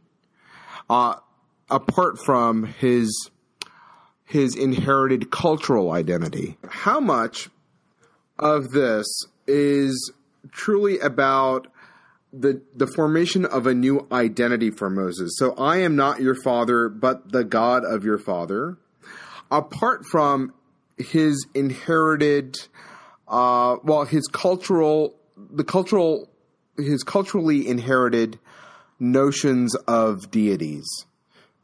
uh, 0.89 1.17
apart 1.71 2.19
from 2.25 2.65
his 2.65 3.31
his 4.33 4.57
inherited 4.57 5.31
cultural 5.31 5.91
identity. 5.91 6.57
How 6.67 7.01
much 7.01 7.51
of 8.39 8.71
this 8.71 9.07
is 9.47 10.11
truly 10.51 10.99
about 11.01 11.67
the 12.33 12.63
the 12.75 12.87
formation 12.87 13.45
of 13.45 13.67
a 13.67 13.75
new 13.75 14.07
identity 14.11 14.71
for 14.71 14.89
Moses? 14.89 15.37
So 15.37 15.55
I 15.57 15.79
am 15.79 15.97
not 15.97 16.23
your 16.23 16.35
father, 16.35 16.89
but 16.89 17.31
the 17.31 17.45
God 17.45 17.85
of 17.85 18.05
your 18.05 18.19
father. 18.19 18.79
Apart 19.53 20.07
from 20.11 20.55
his 20.97 21.47
inherited, 21.55 22.59
uh, 23.29 23.77
well, 23.85 24.05
his 24.05 24.27
cultural, 24.29 25.15
the 25.37 25.65
cultural, 25.65 26.31
his 26.77 27.03
culturally 27.03 27.69
inherited 27.69 28.39
notions 28.99 29.75
of 29.87 30.31
deities. 30.31 30.87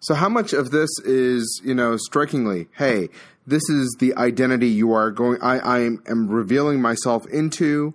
So 0.00 0.14
how 0.14 0.28
much 0.28 0.52
of 0.52 0.70
this 0.70 0.90
is, 1.00 1.60
you 1.64 1.74
know, 1.74 1.96
strikingly, 1.96 2.68
hey, 2.76 3.08
this 3.46 3.68
is 3.70 3.96
the 3.98 4.14
identity 4.16 4.68
you 4.68 4.92
are 4.92 5.10
going 5.10 5.40
I, 5.40 5.58
I 5.58 5.78
am 5.80 6.28
revealing 6.28 6.82
myself 6.82 7.26
into. 7.26 7.94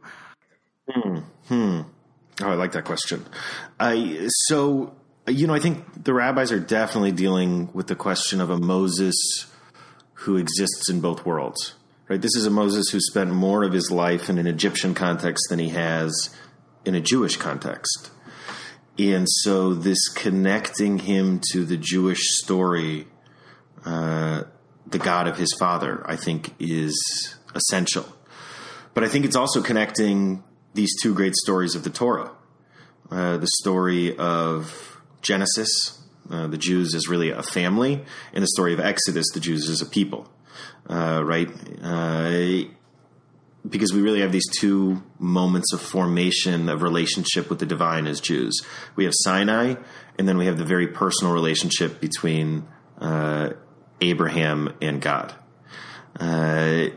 Hmm. 0.92 1.82
Oh, 2.42 2.50
I 2.50 2.56
like 2.56 2.72
that 2.72 2.86
question. 2.86 3.26
I 3.80 4.28
so 4.48 4.96
you 5.28 5.48
know, 5.48 5.54
I 5.54 5.60
think 5.60 6.04
the 6.04 6.14
rabbis 6.14 6.52
are 6.52 6.60
definitely 6.60 7.12
dealing 7.12 7.70
with 7.72 7.88
the 7.88 7.96
question 7.96 8.42
of 8.42 8.50
a 8.50 8.58
Moses 8.58 9.46
who 10.24 10.38
exists 10.38 10.90
in 10.90 11.02
both 11.02 11.26
worlds. 11.26 11.76
Right? 12.08 12.22
This 12.22 12.36
is 12.36 12.46
a 12.46 12.50
Moses 12.50 12.90
who 12.90 13.00
spent 13.00 13.32
more 13.32 13.64
of 13.64 13.74
his 13.74 13.92
life 13.92 14.30
in 14.30 14.38
an 14.38 14.48
Egyptian 14.48 14.94
context 14.94 15.48
than 15.50 15.60
he 15.60 15.70
has 15.70 16.30
in 16.86 16.96
a 16.96 17.02
Jewish 17.02 17.38
context. 17.38 18.12
And 18.98 19.28
so 19.28 19.74
this 19.74 20.10
connecting 20.10 21.00
him 21.00 21.42
to 21.52 21.66
the 21.66 21.78
Jewish 21.78 22.20
story, 22.38 23.08
uh, 23.86 24.44
the 24.86 25.00
God 25.00 25.28
of 25.28 25.38
his 25.38 25.54
father, 25.54 26.04
I 26.06 26.16
think 26.16 26.54
is 26.60 27.36
essential. 27.56 28.06
But 28.94 29.04
I 29.04 29.10
think 29.10 29.26
it's 29.26 29.36
also 29.36 29.62
connecting 29.62 30.44
these 30.74 30.94
two 31.02 31.14
great 31.14 31.36
stories 31.36 31.76
of 31.76 31.84
the 31.84 31.90
Torah. 31.90 32.32
Uh, 33.10 33.38
the 33.38 33.50
story 33.60 34.16
of 34.18 35.02
Genesis, 35.22 36.03
uh, 36.34 36.48
the 36.48 36.58
Jews 36.58 36.94
is 36.96 37.08
really 37.08 37.30
a 37.30 37.44
family, 37.44 38.04
In 38.34 38.42
the 38.42 38.48
story 38.48 38.74
of 38.74 38.80
Exodus, 38.80 39.26
the 39.34 39.40
Jews 39.40 39.70
is 39.70 39.82
a 39.82 39.86
people. 39.86 40.28
Uh, 40.90 41.22
right? 41.24 41.50
Uh, 41.82 42.70
because 43.68 43.94
we 43.94 44.02
really 44.02 44.22
have 44.22 44.32
these 44.32 44.50
two 44.60 45.02
moments 45.20 45.72
of 45.74 45.82
formation 45.82 46.68
of 46.68 46.82
relationship 46.82 47.50
with 47.50 47.60
the 47.60 47.66
divine 47.66 48.08
as 48.08 48.20
Jews. 48.20 48.62
We 48.96 49.06
have 49.06 49.14
Sinai, 49.16 49.76
and 50.18 50.28
then 50.28 50.38
we 50.38 50.48
have 50.48 50.58
the 50.58 50.66
very 50.66 50.88
personal 50.88 51.34
relationship 51.34 52.02
between 52.02 52.68
uh, 53.00 53.52
Abraham 54.02 54.76
and 54.82 55.02
God. 55.02 55.34
Uh, 56.20 56.88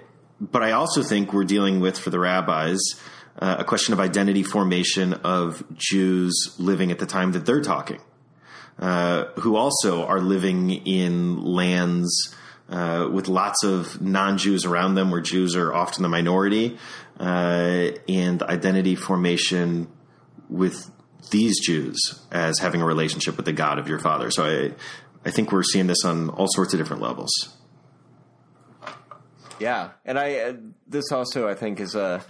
but 0.41 0.63
I 0.63 0.73
also 0.73 1.03
think 1.03 1.33
we're 1.33 1.45
dealing 1.45 1.81
with, 1.81 1.99
for 1.99 2.11
the 2.11 2.19
rabbis, 2.19 2.79
uh, 3.39 3.57
a 3.59 3.65
question 3.65 3.93
of 3.93 4.01
identity 4.01 4.43
formation 4.43 5.13
of 5.13 5.63
Jews 5.75 6.55
living 6.59 6.91
at 6.91 6.99
the 6.99 7.07
time 7.07 7.33
that 7.33 7.47
they're 7.47 7.63
talking, 7.63 8.01
uh, 8.79 9.25
who 9.41 9.57
also 9.57 10.05
are 10.05 10.21
living 10.21 10.71
in 10.71 11.43
lands 11.43 12.35
uh, 12.69 13.09
with 13.11 13.29
lots 13.29 13.65
of 13.65 14.01
non 14.01 14.39
Jews 14.39 14.65
around 14.65 14.95
them, 14.95 15.11
where 15.11 15.21
Jews 15.21 15.57
are 15.57 15.73
often 15.73 16.03
the 16.03 16.09
minority, 16.09 16.77
uh, 17.19 17.91
and 18.09 18.43
identity 18.43 18.95
formation 18.95 19.89
with 20.49 20.91
these 21.31 21.65
Jews 21.65 21.97
as 22.31 22.59
having 22.59 22.83
a 22.83 22.85
relationship 22.85 23.37
with 23.37 23.47
the 23.47 23.53
God 23.53 23.79
of 23.79 23.89
your 23.89 23.99
father. 23.99 24.31
So 24.31 24.45
I, 24.45 24.73
I 25.27 25.31
think 25.31 25.53
we're 25.53 25.63
seeing 25.63 25.87
this 25.87 26.05
on 26.05 26.29
all 26.31 26.47
sorts 26.49 26.73
of 26.75 26.81
different 26.81 27.03
levels. 27.03 27.31
Yeah, 29.59 29.91
and 30.05 30.19
I 30.19 30.35
uh, 30.37 30.53
this 30.87 31.11
also 31.13 31.49
I 31.49 31.55
think 31.55 31.81
is 31.81 31.95
a 31.95 32.23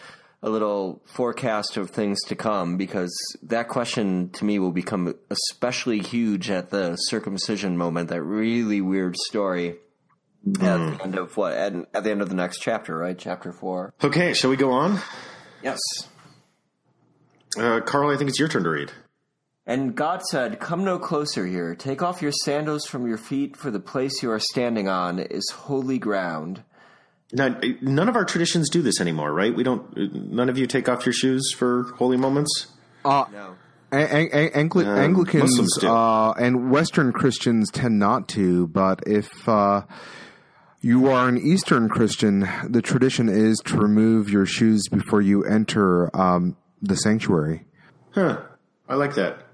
a 0.47 0.49
little 0.49 1.03
forecast 1.05 1.77
of 1.77 1.91
things 1.91 2.23
to 2.29 2.37
come 2.37 2.77
because 2.77 3.13
that 3.43 3.69
question 3.69 4.31
to 4.31 4.45
me 4.45 4.61
will 4.61 4.71
become 4.71 5.13
especially 5.29 5.99
huge 5.99 6.51
at 6.51 6.71
the 6.71 6.95
circumcision 6.95 7.77
moment. 7.77 8.09
That 8.11 8.23
really 8.23 8.81
weird 8.81 9.17
story 9.17 9.79
at 10.47 10.55
the 10.55 11.01
end 11.03 11.19
of 11.19 11.37
what 11.37 11.53
at, 11.53 11.75
at 11.93 12.05
the 12.05 12.11
end 12.13 12.23
of 12.23 12.29
the 12.29 12.37
next 12.37 12.61
chapter, 12.61 12.97
right? 12.97 13.19
Chapter 13.19 13.53
four. 13.53 13.93
Okay, 14.03 14.35
shall 14.35 14.49
we 14.49 14.57
go 14.57 14.71
on? 14.71 15.01
Yes. 15.65 15.81
Uh, 17.59 17.81
Carl, 17.81 18.11
I 18.15 18.17
think 18.17 18.31
it's 18.31 18.39
your 18.39 18.49
turn 18.49 18.63
to 18.63 18.71
read. 18.71 18.93
And 19.67 19.97
God 19.97 20.23
said, 20.23 20.61
Come 20.61 20.85
no 20.85 21.01
closer 21.01 21.45
here. 21.45 21.75
Take 21.75 22.03
off 22.03 22.23
your 22.23 22.31
sandals 22.45 22.87
from 22.87 23.09
your 23.09 23.19
feet, 23.19 23.57
for 23.57 23.73
the 23.73 23.81
place 23.81 24.23
you 24.23 24.31
are 24.31 24.39
standing 24.39 24.89
on 24.89 25.19
is 25.19 25.51
holy 25.51 25.99
ground. 25.99 26.63
Now, 27.33 27.59
none 27.81 28.09
of 28.09 28.15
our 28.17 28.25
traditions 28.25 28.71
do 28.71 28.83
this 28.83 29.01
anymore, 29.01 29.33
right? 29.33 29.55
We 29.55 29.63
don't. 29.65 29.85
None 30.15 30.49
of 30.49 30.59
you 30.59 30.67
take 30.67 30.89
off 30.89 31.05
your 31.05 31.13
shoes 31.13 31.53
for 31.53 31.85
holy 31.99 32.17
moments. 32.17 32.69
Uh, 33.05 33.25
No. 33.33 33.55
Angli- 33.93 34.85
Uh, 34.85 34.91
Anglicans 34.97 35.79
uh, 35.85 36.33
and 36.33 36.71
Western 36.71 37.13
Christians 37.13 37.71
tend 37.71 37.99
not 37.99 38.29
to, 38.31 38.67
but 38.67 39.01
if 39.07 39.49
uh, 39.49 39.83
you 40.81 41.09
are 41.09 41.29
an 41.29 41.39
Eastern 41.39 41.89
Christian, 41.89 42.49
the 42.69 42.83
tradition 42.83 43.29
is 43.29 43.59
to 43.67 43.77
remove 43.77 44.29
your 44.29 44.45
shoes 44.45 44.83
before 44.91 45.21
you 45.23 45.45
enter 45.45 46.15
um, 46.17 46.57
the 46.83 46.97
sanctuary. 46.97 47.65
Huh. 48.11 48.43
I 48.89 48.95
like 48.97 49.15
that. 49.15 49.47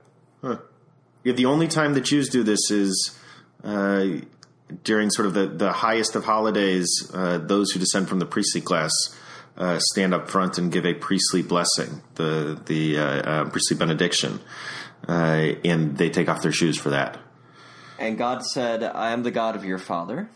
Huh. 0.43 0.57
Yeah, 1.25 1.35
the 1.35 1.47
only 1.47 1.69
time 1.69 1.95
that 1.95 2.05
Jews 2.05 2.29
do 2.29 2.43
this 2.43 2.71
is 2.71 3.17
uh, 3.63 4.07
during 4.85 5.11
sort 5.11 5.27
of 5.27 5.35
the, 5.35 5.47
the 5.47 5.73
highest 5.73 6.15
of 6.17 6.25
holidays. 6.25 6.89
Uh, 7.13 7.39
those 7.39 7.71
who 7.73 7.81
descend 7.81 8.09
from 8.09 8.19
the 8.19 8.27
priestly 8.27 8.61
class 8.61 8.93
uh, 9.57 9.79
stand 9.79 10.15
up 10.15 10.29
front 10.29 10.59
and 10.59 10.73
give 10.73 10.87
a 10.87 10.95
priestly 10.95 11.43
blessing, 11.43 12.03
the 12.15 12.61
the 12.67 12.99
uh, 12.99 13.03
uh, 13.05 13.51
priestly 13.51 13.77
benediction, 13.77 14.41
uh, 15.09 15.53
and 15.65 15.99
they 15.99 16.11
take 16.11 16.29
off 16.29 16.43
their 16.43 16.53
shoes 16.53 16.79
for 16.79 16.91
that. 16.91 17.19
And 17.99 18.19
God 18.19 18.45
said, 18.45 18.83
I 18.83 19.13
am 19.13 19.23
the 19.23 19.31
God 19.31 19.55
of 19.55 19.65
your 19.65 19.79
father, 19.79 20.29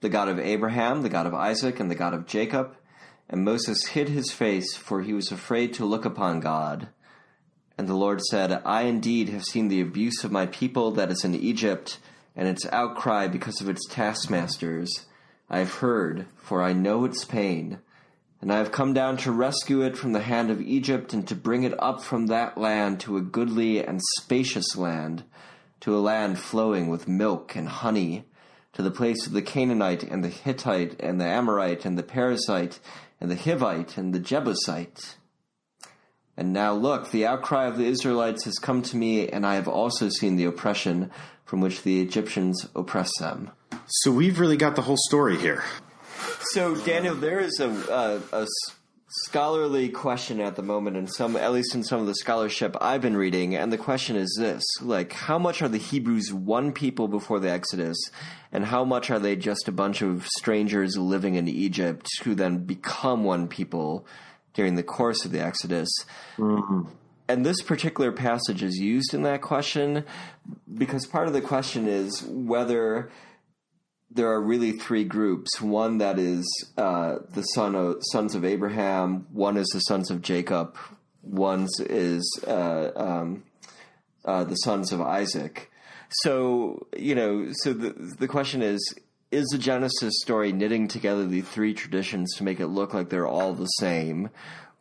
the 0.00 0.08
God 0.08 0.28
of 0.28 0.38
Abraham, 0.38 1.02
the 1.02 1.08
God 1.08 1.26
of 1.26 1.34
Isaac, 1.34 1.78
and 1.80 1.90
the 1.90 1.94
God 1.94 2.14
of 2.14 2.26
Jacob. 2.26 2.76
And 3.28 3.44
Moses 3.44 3.86
hid 3.88 4.08
his 4.08 4.32
face, 4.32 4.74
for 4.74 5.02
he 5.02 5.12
was 5.12 5.30
afraid 5.30 5.74
to 5.74 5.84
look 5.84 6.04
upon 6.04 6.40
God. 6.40 6.88
And 7.76 7.88
the 7.88 7.94
Lord 7.94 8.20
said, 8.22 8.60
I 8.64 8.82
indeed 8.82 9.28
have 9.28 9.44
seen 9.44 9.68
the 9.68 9.80
abuse 9.80 10.24
of 10.24 10.32
my 10.32 10.46
people 10.46 10.90
that 10.92 11.10
is 11.10 11.24
in 11.24 11.34
Egypt, 11.34 11.98
and 12.34 12.48
its 12.48 12.66
outcry 12.72 13.26
because 13.26 13.60
of 13.60 13.68
its 13.68 13.86
taskmasters. 13.88 15.06
I 15.48 15.58
have 15.58 15.74
heard, 15.74 16.26
for 16.36 16.62
I 16.62 16.72
know 16.72 17.04
its 17.04 17.24
pain. 17.24 17.80
And 18.40 18.52
I 18.52 18.58
have 18.58 18.72
come 18.72 18.94
down 18.94 19.16
to 19.18 19.32
rescue 19.32 19.82
it 19.82 19.98
from 19.98 20.12
the 20.12 20.20
hand 20.20 20.50
of 20.50 20.62
Egypt, 20.62 21.12
and 21.12 21.28
to 21.28 21.34
bring 21.34 21.64
it 21.64 21.74
up 21.82 22.02
from 22.02 22.26
that 22.26 22.56
land 22.56 23.00
to 23.00 23.16
a 23.16 23.22
goodly 23.22 23.84
and 23.84 24.00
spacious 24.18 24.76
land, 24.76 25.24
to 25.80 25.94
a 25.94 26.00
land 26.00 26.38
flowing 26.38 26.88
with 26.88 27.08
milk 27.08 27.54
and 27.54 27.68
honey, 27.68 28.24
to 28.72 28.82
the 28.82 28.90
place 28.90 29.26
of 29.26 29.32
the 29.32 29.42
Canaanite 29.42 30.04
and 30.04 30.24
the 30.24 30.28
Hittite 30.28 30.98
and 31.00 31.20
the 31.20 31.26
Amorite 31.26 31.84
and 31.84 31.98
the 31.98 32.02
Perizzite 32.02 32.78
and 33.20 33.30
the 33.30 33.36
Hivite 33.36 33.98
and 33.98 34.14
the 34.14 34.20
Jebusite. 34.20 35.16
And 36.40 36.54
now 36.54 36.72
look, 36.72 37.10
the 37.10 37.26
outcry 37.26 37.66
of 37.66 37.76
the 37.76 37.84
Israelites 37.84 38.46
has 38.46 38.58
come 38.58 38.80
to 38.80 38.96
me, 38.96 39.28
and 39.28 39.44
I 39.44 39.56
have 39.56 39.68
also 39.68 40.08
seen 40.08 40.36
the 40.36 40.46
oppression 40.46 41.10
from 41.44 41.60
which 41.60 41.82
the 41.82 42.00
Egyptians 42.00 42.66
oppress 42.74 43.10
them. 43.18 43.50
So 43.86 44.10
we've 44.10 44.40
really 44.40 44.56
got 44.56 44.74
the 44.74 44.80
whole 44.80 44.96
story 44.96 45.36
here. 45.36 45.62
So, 46.40 46.74
Daniel, 46.76 47.14
there 47.14 47.40
is 47.40 47.60
a 47.60 48.46
scholarly 49.26 49.90
question 49.90 50.40
at 50.40 50.56
the 50.56 50.62
moment, 50.62 50.96
and 50.96 51.12
some, 51.12 51.36
at 51.36 51.52
least 51.52 51.74
in 51.74 51.84
some 51.84 52.00
of 52.00 52.06
the 52.06 52.14
scholarship 52.14 52.74
I've 52.80 53.02
been 53.02 53.18
reading, 53.18 53.54
and 53.54 53.70
the 53.70 53.76
question 53.76 54.16
is 54.16 54.34
this: 54.40 54.62
like, 54.80 55.12
how 55.12 55.38
much 55.38 55.60
are 55.60 55.68
the 55.68 55.76
Hebrews 55.76 56.32
one 56.32 56.72
people 56.72 57.06
before 57.06 57.40
the 57.40 57.50
Exodus, 57.50 57.98
and 58.50 58.64
how 58.64 58.82
much 58.82 59.10
are 59.10 59.18
they 59.18 59.36
just 59.36 59.68
a 59.68 59.72
bunch 59.72 60.00
of 60.00 60.26
strangers 60.38 60.96
living 60.96 61.34
in 61.34 61.48
Egypt 61.48 62.08
who 62.22 62.34
then 62.34 62.64
become 62.64 63.24
one 63.24 63.46
people 63.46 64.06
during 64.54 64.74
the 64.74 64.82
course 64.82 65.24
of 65.24 65.32
the 65.32 65.40
Exodus? 65.40 65.88
Mm-hmm. 66.36 66.82
And 67.28 67.46
this 67.46 67.62
particular 67.62 68.10
passage 68.10 68.62
is 68.62 68.76
used 68.76 69.14
in 69.14 69.22
that 69.22 69.40
question 69.40 70.04
because 70.74 71.06
part 71.06 71.28
of 71.28 71.32
the 71.32 71.40
question 71.40 71.86
is 71.86 72.22
whether 72.24 73.10
there 74.10 74.28
are 74.28 74.42
really 74.42 74.72
three 74.72 75.04
groups. 75.04 75.60
One 75.60 75.98
that 75.98 76.18
is 76.18 76.44
uh, 76.76 77.18
the 77.32 77.42
son 77.42 77.76
of 77.76 77.98
sons 78.10 78.34
of 78.34 78.44
Abraham. 78.44 79.26
One 79.32 79.56
is 79.56 79.68
the 79.68 79.80
sons 79.80 80.10
of 80.10 80.22
Jacob. 80.22 80.76
One 81.22 81.68
is 81.78 82.40
uh, 82.46 82.90
um, 82.96 83.44
uh, 84.24 84.44
the 84.44 84.56
sons 84.56 84.90
of 84.90 85.00
Isaac. 85.00 85.70
So 86.22 86.88
you 86.96 87.14
know, 87.14 87.52
so 87.52 87.72
the 87.72 87.90
the 88.18 88.26
question 88.26 88.62
is: 88.62 88.80
Is 89.30 89.46
the 89.52 89.58
Genesis 89.58 90.14
story 90.22 90.50
knitting 90.52 90.88
together 90.88 91.24
the 91.24 91.42
three 91.42 91.72
traditions 91.72 92.34
to 92.36 92.42
make 92.42 92.58
it 92.58 92.66
look 92.66 92.92
like 92.92 93.10
they're 93.10 93.28
all 93.28 93.54
the 93.54 93.66
same, 93.66 94.30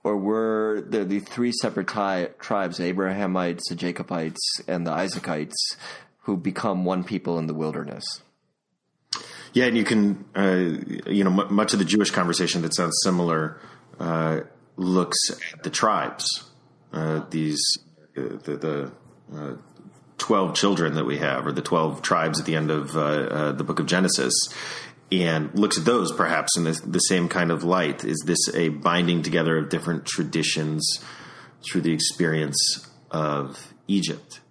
or 0.03 0.17
were 0.17 0.83
there 0.87 1.05
the 1.05 1.19
three 1.19 1.51
separate 1.51 1.87
tri- 1.87 2.29
tribes, 2.39 2.77
the 2.77 2.85
Abrahamites, 2.85 3.69
the 3.69 3.75
Jacobites, 3.75 4.39
and 4.67 4.87
the 4.87 4.91
Isaacites, 4.91 5.53
who 6.21 6.35
become 6.35 6.83
one 6.83 7.03
people 7.03 7.37
in 7.37 7.45
the 7.45 7.53
wilderness? 7.53 8.03
Yeah, 9.53 9.65
and 9.65 9.77
you 9.77 9.83
can, 9.83 10.25
uh, 10.35 11.09
you 11.09 11.23
know, 11.23 11.41
m- 11.43 11.53
much 11.53 11.73
of 11.73 11.79
the 11.79 11.85
Jewish 11.85 12.09
conversation 12.09 12.63
that 12.63 12.75
sounds 12.75 12.97
similar 13.03 13.59
uh, 13.99 14.41
looks 14.77 15.17
at 15.53 15.63
the 15.63 15.69
tribes. 15.69 16.49
Uh, 16.91 17.23
these 17.29 17.61
uh, 18.17 18.37
the, 18.43 18.91
the 19.31 19.59
uh, 20.19 20.25
twelve 20.25 20.55
children 20.55 20.93
that 20.95 21.05
we 21.05 21.17
have, 21.17 21.45
or 21.45 21.51
the 21.51 21.61
twelve 21.61 22.01
tribes 22.01 22.39
at 22.39 22.45
the 22.45 22.55
end 22.55 22.71
of 22.71 22.95
uh, 22.95 23.51
the 23.51 23.63
Book 23.63 23.79
of 23.79 23.85
Genesis, 23.85 24.33
and 25.11 25.53
looks 25.57 25.77
at 25.77 25.85
those 25.85 26.11
perhaps 26.11 26.57
in 26.57 26.63
the, 26.63 26.81
the 26.85 26.99
same 26.99 27.27
kind 27.27 27.51
of 27.51 27.63
light. 27.63 28.03
Is 28.03 28.23
this 28.25 28.53
a 28.53 28.69
binding 28.69 29.23
together 29.23 29.57
of 29.57 29.69
different 29.69 30.05
traditions 30.05 30.83
through 31.63 31.81
the 31.81 31.93
experience 31.93 32.87
of 33.11 33.73
Egypt? 33.87 34.41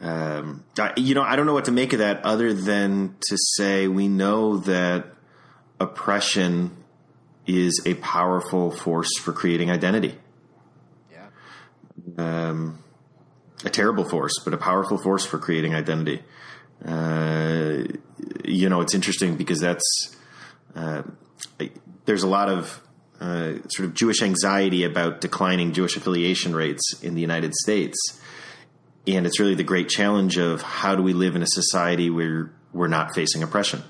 Um, 0.00 0.64
I, 0.78 0.92
you 0.96 1.14
know, 1.14 1.22
I 1.22 1.36
don't 1.36 1.46
know 1.46 1.54
what 1.54 1.64
to 1.64 1.72
make 1.72 1.92
of 1.92 1.98
that 1.98 2.24
other 2.24 2.52
than 2.52 3.16
to 3.28 3.36
say 3.56 3.88
we 3.88 4.08
know 4.08 4.58
that 4.58 5.06
oppression 5.80 6.76
is 7.46 7.82
a 7.86 7.94
powerful 7.94 8.70
force 8.70 9.18
for 9.18 9.32
creating 9.32 9.70
identity. 9.70 10.16
Yeah. 11.10 11.28
Um, 12.16 12.78
a 13.64 13.70
terrible 13.70 14.04
force, 14.04 14.32
but 14.44 14.54
a 14.54 14.58
powerful 14.58 14.98
force 14.98 15.24
for 15.24 15.38
creating 15.38 15.74
identity. 15.74 16.22
Uh, 16.84 17.84
you 18.44 18.68
know, 18.68 18.80
it's 18.80 18.94
interesting 18.94 19.36
because 19.36 19.60
that's 19.60 20.16
uh, 20.74 21.02
there's 22.04 22.22
a 22.22 22.28
lot 22.28 22.48
of 22.48 22.80
uh, 23.20 23.54
sort 23.68 23.88
of 23.88 23.94
Jewish 23.94 24.22
anxiety 24.22 24.84
about 24.84 25.20
declining 25.20 25.72
Jewish 25.72 25.96
affiliation 25.96 26.54
rates 26.54 27.02
in 27.02 27.14
the 27.14 27.20
United 27.20 27.54
States 27.54 28.20
and 29.16 29.26
it's 29.26 29.40
really 29.40 29.54
the 29.54 29.64
great 29.64 29.88
challenge 29.88 30.36
of 30.36 30.60
how 30.60 30.94
do 30.94 31.02
we 31.02 31.12
live 31.12 31.34
in 31.34 31.42
a 31.42 31.46
society 31.46 32.10
where 32.10 32.52
we're 32.72 32.88
not 32.88 33.14
facing 33.14 33.42
oppression? 33.42 33.82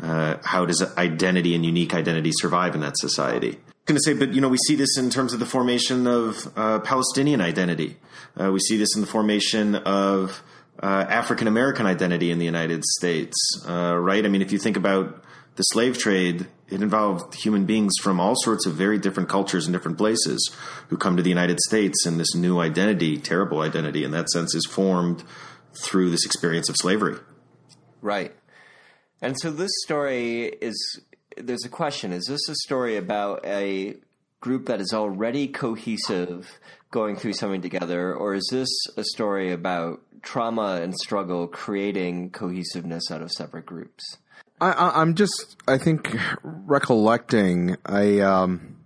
Uh, 0.00 0.36
how 0.44 0.64
does 0.64 0.80
identity 0.96 1.54
and 1.54 1.66
unique 1.66 1.92
identity 1.92 2.30
survive 2.32 2.74
in 2.74 2.80
that 2.82 2.96
society? 2.96 3.58
Going 3.88 3.96
to 3.96 4.02
say, 4.02 4.12
but 4.12 4.34
you 4.34 4.42
know, 4.42 4.50
we 4.50 4.58
see 4.58 4.74
this 4.74 4.98
in 4.98 5.08
terms 5.08 5.32
of 5.32 5.40
the 5.40 5.46
formation 5.46 6.06
of 6.06 6.46
uh, 6.58 6.78
Palestinian 6.80 7.40
identity. 7.40 7.96
Uh, 8.38 8.52
we 8.52 8.60
see 8.60 8.76
this 8.76 8.94
in 8.94 9.00
the 9.00 9.06
formation 9.06 9.76
of 9.76 10.42
uh, 10.82 11.06
African 11.08 11.48
American 11.48 11.86
identity 11.86 12.30
in 12.30 12.38
the 12.38 12.44
United 12.44 12.84
States, 12.84 13.34
uh, 13.66 13.96
right? 13.96 14.26
I 14.26 14.28
mean, 14.28 14.42
if 14.42 14.52
you 14.52 14.58
think 14.58 14.76
about 14.76 15.24
the 15.56 15.62
slave 15.62 15.96
trade, 15.96 16.48
it 16.68 16.82
involved 16.82 17.34
human 17.34 17.64
beings 17.64 17.94
from 18.02 18.20
all 18.20 18.34
sorts 18.36 18.66
of 18.66 18.74
very 18.74 18.98
different 18.98 19.30
cultures 19.30 19.66
and 19.66 19.72
different 19.72 19.96
places 19.96 20.54
who 20.88 20.98
come 20.98 21.16
to 21.16 21.22
the 21.22 21.30
United 21.30 21.58
States, 21.60 22.04
and 22.04 22.20
this 22.20 22.34
new 22.34 22.60
identity, 22.60 23.16
terrible 23.16 23.62
identity 23.62 24.04
in 24.04 24.10
that 24.10 24.28
sense, 24.28 24.54
is 24.54 24.66
formed 24.66 25.24
through 25.72 26.10
this 26.10 26.26
experience 26.26 26.68
of 26.68 26.76
slavery. 26.76 27.16
Right. 28.02 28.34
And 29.22 29.34
so 29.40 29.50
this 29.50 29.70
story 29.82 30.44
is 30.60 31.00
there's 31.42 31.64
a 31.64 31.68
question 31.68 32.12
is 32.12 32.26
this 32.26 32.48
a 32.48 32.54
story 32.54 32.96
about 32.96 33.44
a 33.44 33.96
group 34.40 34.66
that 34.66 34.80
is 34.80 34.92
already 34.92 35.48
cohesive 35.48 36.58
going 36.90 37.16
through 37.16 37.32
something 37.32 37.60
together, 37.60 38.14
or 38.14 38.34
is 38.34 38.48
this 38.50 38.68
a 38.96 39.04
story 39.04 39.52
about 39.52 40.00
trauma 40.22 40.80
and 40.82 40.94
struggle 40.94 41.46
creating 41.46 42.30
cohesiveness 42.30 43.10
out 43.10 43.22
of 43.22 43.30
separate 43.30 43.66
groups? 43.66 44.18
I, 44.60 45.00
am 45.02 45.14
just, 45.14 45.56
I 45.68 45.78
think, 45.78 46.16
recollecting 46.42 47.76
a 47.88 48.20
um, 48.22 48.76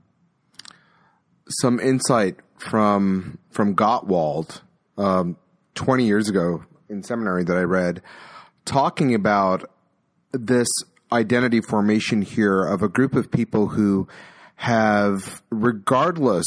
some 1.49 1.81
insight 1.81 2.37
from 2.59 3.39
from 3.51 3.75
Gottwald 3.75 4.61
um, 4.99 5.37
20 5.75 6.05
years 6.05 6.29
ago 6.29 6.65
in 6.89 7.03
seminary 7.03 7.45
that 7.45 7.57
I 7.57 7.63
read, 7.63 8.03
talking 8.65 9.15
about 9.15 9.71
this 10.33 10.69
identity 11.13 11.61
formation 11.61 12.23
here 12.23 12.65
of 12.65 12.83
a 12.83 12.89
group 12.89 13.15
of 13.15 13.31
people 13.31 13.69
who 13.69 14.09
have, 14.57 15.43
regardless 15.51 16.47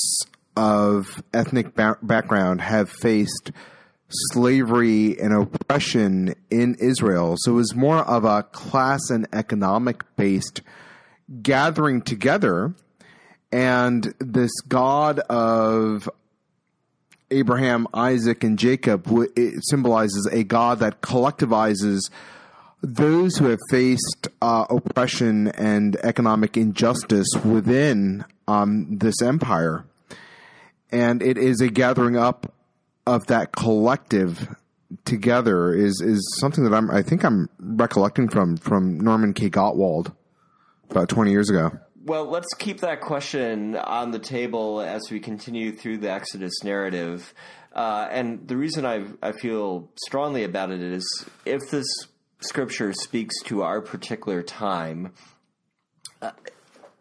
of 0.57 1.23
ethnic 1.33 1.75
ba- 1.75 1.97
background, 2.01 2.61
have 2.61 2.89
faced 2.89 3.51
slavery 4.09 5.19
and 5.19 5.33
oppression 5.33 6.35
in 6.49 6.75
Israel. 6.75 7.35
So 7.39 7.53
it 7.53 7.55
was 7.55 7.75
more 7.75 7.99
of 7.99 8.23
a 8.25 8.43
class 8.43 9.09
and 9.09 9.27
economic 9.33 10.03
based 10.15 10.61
gathering 11.41 12.01
together. 12.01 12.73
And 13.51 14.13
this 14.19 14.51
God 14.67 15.19
of 15.19 16.09
Abraham, 17.31 17.87
Isaac, 17.93 18.43
and 18.43 18.59
Jacob 18.59 19.07
it 19.35 19.65
symbolizes 19.65 20.27
a 20.31 20.43
God 20.43 20.79
that 20.79 21.01
collectivizes 21.01 22.09
those 22.85 23.37
who 23.37 23.45
have 23.45 23.59
faced 23.69 24.27
uh, 24.41 24.65
oppression 24.69 25.47
and 25.49 25.95
economic 26.03 26.55
injustice 26.55 27.27
within 27.43 28.23
um, 28.47 28.97
this 28.97 29.21
empire. 29.21 29.85
And 30.91 31.23
it 31.23 31.37
is 31.37 31.61
a 31.61 31.69
gathering 31.69 32.15
up 32.15 32.53
of 33.07 33.25
that 33.27 33.51
collective 33.51 34.55
together 35.03 35.73
is 35.73 35.99
is 35.99 36.37
something 36.39 36.63
that 36.63 36.73
I'm 36.73 36.89
I 36.91 37.01
think 37.01 37.23
I'm 37.23 37.49
recollecting 37.59 38.29
from 38.29 38.55
from 38.57 38.99
Norman 38.99 39.33
K. 39.33 39.49
Gottwald 39.49 40.13
about 40.89 41.09
20 41.09 41.31
years 41.31 41.49
ago. 41.49 41.71
Well, 42.03 42.25
let's 42.25 42.53
keep 42.59 42.81
that 42.81 43.01
question 43.01 43.75
on 43.75 44.11
the 44.11 44.19
table 44.19 44.79
as 44.79 45.01
we 45.09 45.19
continue 45.19 45.71
through 45.71 45.97
the 45.97 46.11
Exodus 46.11 46.63
narrative. 46.63 47.33
Uh, 47.73 48.07
and 48.11 48.47
the 48.47 48.55
reason 48.55 48.85
I 48.85 49.05
I 49.23 49.31
feel 49.33 49.89
strongly 50.05 50.43
about 50.43 50.71
it 50.71 50.81
is 50.81 51.25
if 51.45 51.61
this 51.71 51.87
scripture 52.39 52.93
speaks 52.93 53.35
to 53.43 53.63
our 53.63 53.81
particular 53.81 54.43
time. 54.43 55.13
Uh, 56.21 56.31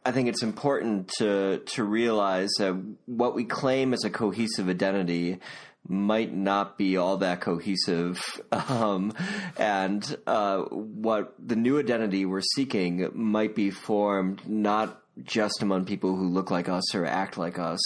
I 0.05 0.13
think 0.13 0.29
it's 0.29 0.43
important 0.43 1.09
to 1.19 1.59
to 1.59 1.85
realize 1.85 2.51
that 2.59 2.75
what 3.07 3.35
we 3.35 3.45
claim 3.45 3.95
as 3.95 4.05
a 4.05 4.11
cohesive 4.11 4.69
identity 4.69 5.39
might 5.87 6.35
not 6.35 6.79
be 6.79 6.97
all 6.97 7.19
that 7.19 7.41
cohesive. 7.41 8.23
Um, 8.53 9.13
and 9.57 10.17
uh, 10.27 10.59
what 10.63 11.35
the 11.45 11.57
new 11.57 11.79
identity 11.79 12.25
we're 12.25 12.41
seeking 12.55 13.11
might 13.13 13.55
be 13.55 13.71
formed 13.71 14.47
not 14.49 15.03
just 15.23 15.63
among 15.63 15.85
people 15.85 16.17
who 16.17 16.29
look 16.29 16.51
like 16.51 16.69
us 16.69 16.95
or 16.95 17.05
act 17.05 17.37
like 17.37 17.59
us, 17.59 17.81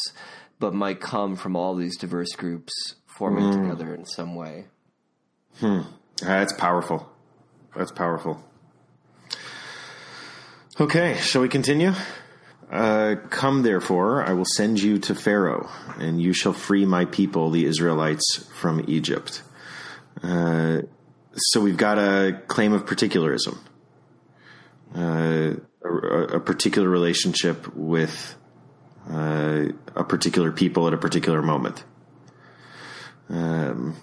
but 0.58 0.74
might 0.74 1.00
come 1.00 1.36
from 1.36 1.56
all 1.56 1.74
these 1.74 1.96
diverse 1.96 2.32
groups 2.36 2.72
forming 3.06 3.44
mm. 3.44 3.62
together 3.62 3.94
in 3.94 4.04
some 4.04 4.34
way. 4.34 4.66
Hmm. 5.58 5.80
That's 6.20 6.52
powerful. 6.52 7.10
That's 7.76 7.92
powerful. 7.92 8.42
Okay, 10.80 11.16
shall 11.16 11.42
we 11.42 11.48
continue? 11.48 11.92
Uh, 12.70 13.16
come 13.30 13.62
therefore, 13.62 14.22
I 14.22 14.32
will 14.34 14.44
send 14.44 14.80
you 14.80 14.98
to 15.00 15.14
Pharaoh, 15.14 15.68
and 15.98 16.20
you 16.20 16.32
shall 16.32 16.52
free 16.52 16.84
my 16.84 17.06
people, 17.06 17.50
the 17.50 17.64
Israelites, 17.64 18.46
from 18.54 18.84
Egypt. 18.86 19.42
Uh, 20.22 20.82
so 21.34 21.60
we've 21.60 21.76
got 21.76 21.98
a 21.98 22.42
claim 22.46 22.72
of 22.72 22.86
particularism, 22.86 23.58
uh, 24.94 25.54
a, 25.84 26.36
a, 26.36 26.40
particular 26.40 26.88
relationship 26.88 27.74
with 27.74 28.34
uh, 29.10 29.66
a 29.94 30.04
particular 30.04 30.52
people 30.52 30.86
at 30.86 30.94
a 30.94 30.98
particular 30.98 31.42
moment. 31.42 31.84
Um, 33.28 33.96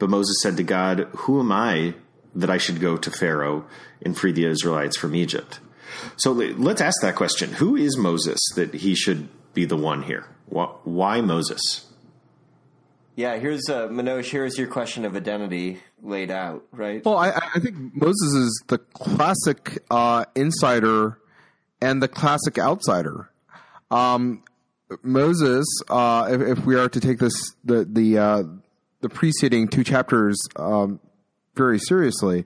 but 0.00 0.10
Moses 0.10 0.36
said 0.42 0.56
to 0.56 0.64
God, 0.64 1.06
Who 1.18 1.38
am 1.38 1.52
I 1.52 1.94
that 2.34 2.50
I 2.50 2.58
should 2.58 2.80
go 2.80 2.96
to 2.96 3.10
Pharaoh 3.10 3.64
and 4.02 4.18
free 4.18 4.32
the 4.32 4.46
Israelites 4.46 4.96
from 4.96 5.14
Egypt? 5.14 5.60
So 6.16 6.32
let's 6.32 6.80
ask 6.80 7.00
that 7.02 7.14
question: 7.14 7.52
Who 7.54 7.76
is 7.76 7.96
Moses 7.96 8.38
that 8.56 8.74
he 8.74 8.94
should 8.94 9.28
be 9.54 9.64
the 9.64 9.76
one 9.76 10.02
here? 10.02 10.26
Why 10.48 11.20
Moses? 11.20 11.86
Yeah, 13.16 13.36
here's 13.36 13.68
uh, 13.68 13.88
Manoj. 13.88 14.24
Here's 14.24 14.56
your 14.56 14.68
question 14.68 15.04
of 15.04 15.14
identity 15.14 15.80
laid 16.02 16.30
out, 16.30 16.64
right? 16.72 17.04
Well, 17.04 17.18
I, 17.18 17.38
I 17.54 17.60
think 17.60 17.76
Moses 17.94 18.32
is 18.32 18.62
the 18.68 18.78
classic 18.78 19.82
uh, 19.90 20.24
insider 20.34 21.18
and 21.82 22.02
the 22.02 22.08
classic 22.08 22.58
outsider. 22.58 23.30
Um, 23.90 24.42
Moses, 25.02 25.66
uh, 25.88 26.28
if, 26.30 26.58
if, 26.58 26.64
we 26.64 26.76
are 26.76 26.88
to 26.88 27.00
take 27.00 27.18
this 27.18 27.34
the 27.64 27.84
the 27.84 28.18
uh, 28.18 28.42
the 29.00 29.08
preceding 29.08 29.68
two 29.68 29.84
chapters 29.84 30.38
um, 30.56 31.00
very 31.54 31.78
seriously, 31.78 32.44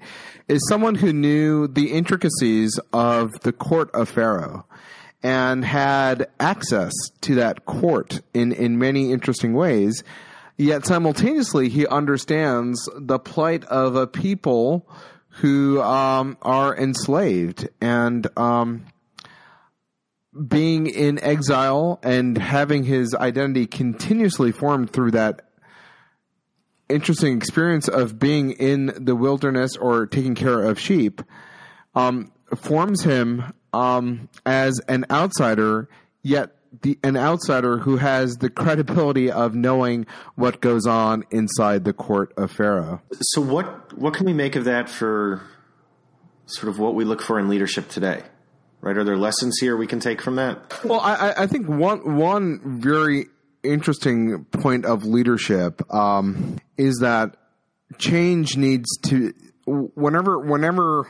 is 0.49 0.61
someone 0.69 0.95
who 0.95 1.13
knew 1.13 1.67
the 1.69 1.93
intricacies 1.93 2.79
of 2.93 3.33
the 3.41 3.53
court 3.53 3.91
of 3.95 4.09
Pharaoh 4.09 4.67
and 5.23 5.65
had 5.65 6.29
access 6.39 6.93
to 7.23 7.35
that 7.37 7.65
court 7.65 8.21
in 8.33 8.53
in 8.53 8.79
many 8.79 9.13
interesting 9.13 9.55
ways. 9.55 10.03
Yet 10.57 10.87
simultaneously, 10.87 11.69
he 11.69 11.87
understands 11.87 12.89
the 12.97 13.19
plight 13.19 13.65
of 13.65 13.97
a 13.97 14.07
people 14.07 14.89
who 15.41 15.83
um, 15.83 16.39
are 16.43 16.77
enslaved 16.77 17.69
and 17.81 18.27
um, 18.39 18.85
being 20.47 20.87
in 20.87 21.19
exile 21.23 21.99
and 22.05 22.39
having 22.39 22.85
his 22.85 23.15
identity 23.15 23.67
continuously 23.67 24.53
formed 24.53 24.91
through 24.91 25.13
that 25.13 25.43
interesting 26.89 27.37
experience 27.37 27.89
of 27.89 28.19
being 28.19 28.53
in 28.53 28.93
the 28.97 29.17
wilderness 29.17 29.77
or 29.77 30.07
taking 30.07 30.35
care 30.35 30.63
of 30.63 30.79
sheep 30.79 31.23
um, 31.95 32.33
forms 32.57 33.03
him 33.03 33.53
um, 33.73 34.29
as 34.47 34.81
an 34.89 35.05
outsider, 35.11 35.89
yet 36.23 36.57
the, 36.83 36.99
an 37.03 37.17
outsider 37.17 37.79
who 37.79 37.97
has 37.97 38.37
the 38.37 38.51
credibility 38.51 39.31
of 39.31 39.55
knowing 39.55 40.07
what 40.35 40.61
goes 40.61 40.87
on 40.87 41.25
inside 41.31 41.85
the 41.85 41.93
court 41.93 42.33
of 42.37 42.51
Pharaoh. 42.51 43.01
So, 43.21 43.41
what 43.41 43.97
what 43.97 44.15
can 44.15 44.27
we 44.27 44.33
make 44.33 44.57
of 44.57 44.65
that 44.65 44.89
for 44.89 45.43
sort 46.47 46.69
of 46.69 46.79
what 46.79 46.95
we 46.95 47.05
look 47.05 47.23
for 47.23 47.39
in 47.39 47.49
leadership 47.49 47.89
today? 47.89 48.23
Right? 48.81 48.97
Are 48.97 49.05
there 49.05 49.17
lessons 49.17 49.59
here 49.61 49.77
we 49.77 49.87
can 49.87 49.99
take 49.99 50.21
from 50.21 50.37
that? 50.37 50.85
Well, 50.85 51.01
I, 51.01 51.33
I 51.39 51.47
think 51.47 51.69
one 51.69 52.17
one 52.17 52.61
very 52.81 53.27
interesting 53.65 54.45
point 54.47 54.85
of 54.85 55.05
leadership 55.05 55.83
um, 55.93 56.59
is 56.77 56.99
that 56.99 57.37
change 57.99 58.57
needs 58.57 58.89
to 59.07 59.33
whenever 59.67 60.39
whenever 60.39 61.09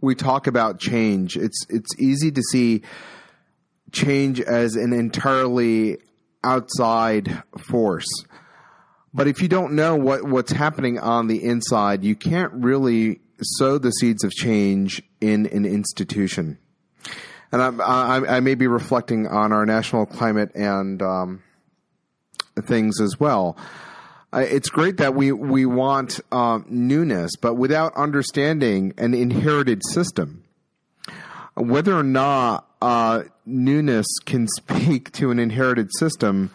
we 0.00 0.14
talk 0.14 0.46
about 0.46 0.78
change, 0.78 1.36
it's 1.36 1.66
it's 1.68 1.98
easy 1.98 2.30
to 2.30 2.42
see 2.50 2.82
change 3.92 4.40
as 4.40 4.76
an 4.76 4.92
entirely 4.92 5.98
outside 6.44 7.42
force. 7.68 8.06
But 9.14 9.26
if 9.26 9.40
you 9.40 9.48
don't 9.48 9.72
know 9.72 9.96
what, 9.96 10.24
what's 10.24 10.52
happening 10.52 10.98
on 10.98 11.26
the 11.26 11.42
inside, 11.42 12.04
you 12.04 12.14
can't 12.14 12.52
really 12.52 13.20
sow 13.40 13.78
the 13.78 13.90
seeds 13.90 14.22
of 14.22 14.32
change 14.32 15.02
in 15.20 15.46
an 15.46 15.64
institution. 15.64 16.58
And 17.50 17.62
I, 17.62 17.68
I, 17.82 18.36
I 18.36 18.40
may 18.40 18.54
be 18.54 18.66
reflecting 18.66 19.26
on 19.26 19.52
our 19.52 19.64
national 19.64 20.04
climate 20.04 20.50
and 20.54 21.00
um, 21.00 21.42
things 22.66 23.00
as 23.00 23.18
well. 23.18 23.56
Uh, 24.32 24.40
it's 24.40 24.68
great 24.68 24.98
that 24.98 25.14
we 25.14 25.32
we 25.32 25.64
want 25.64 26.20
uh, 26.30 26.60
newness, 26.68 27.34
but 27.36 27.54
without 27.54 27.94
understanding 27.96 28.92
an 28.98 29.14
inherited 29.14 29.80
system, 29.90 30.44
whether 31.54 31.96
or 31.96 32.02
not 32.02 32.68
uh, 32.82 33.22
newness 33.46 34.06
can 34.26 34.46
speak 34.56 35.10
to 35.12 35.30
an 35.30 35.38
inherited 35.38 35.88
system, 35.98 36.50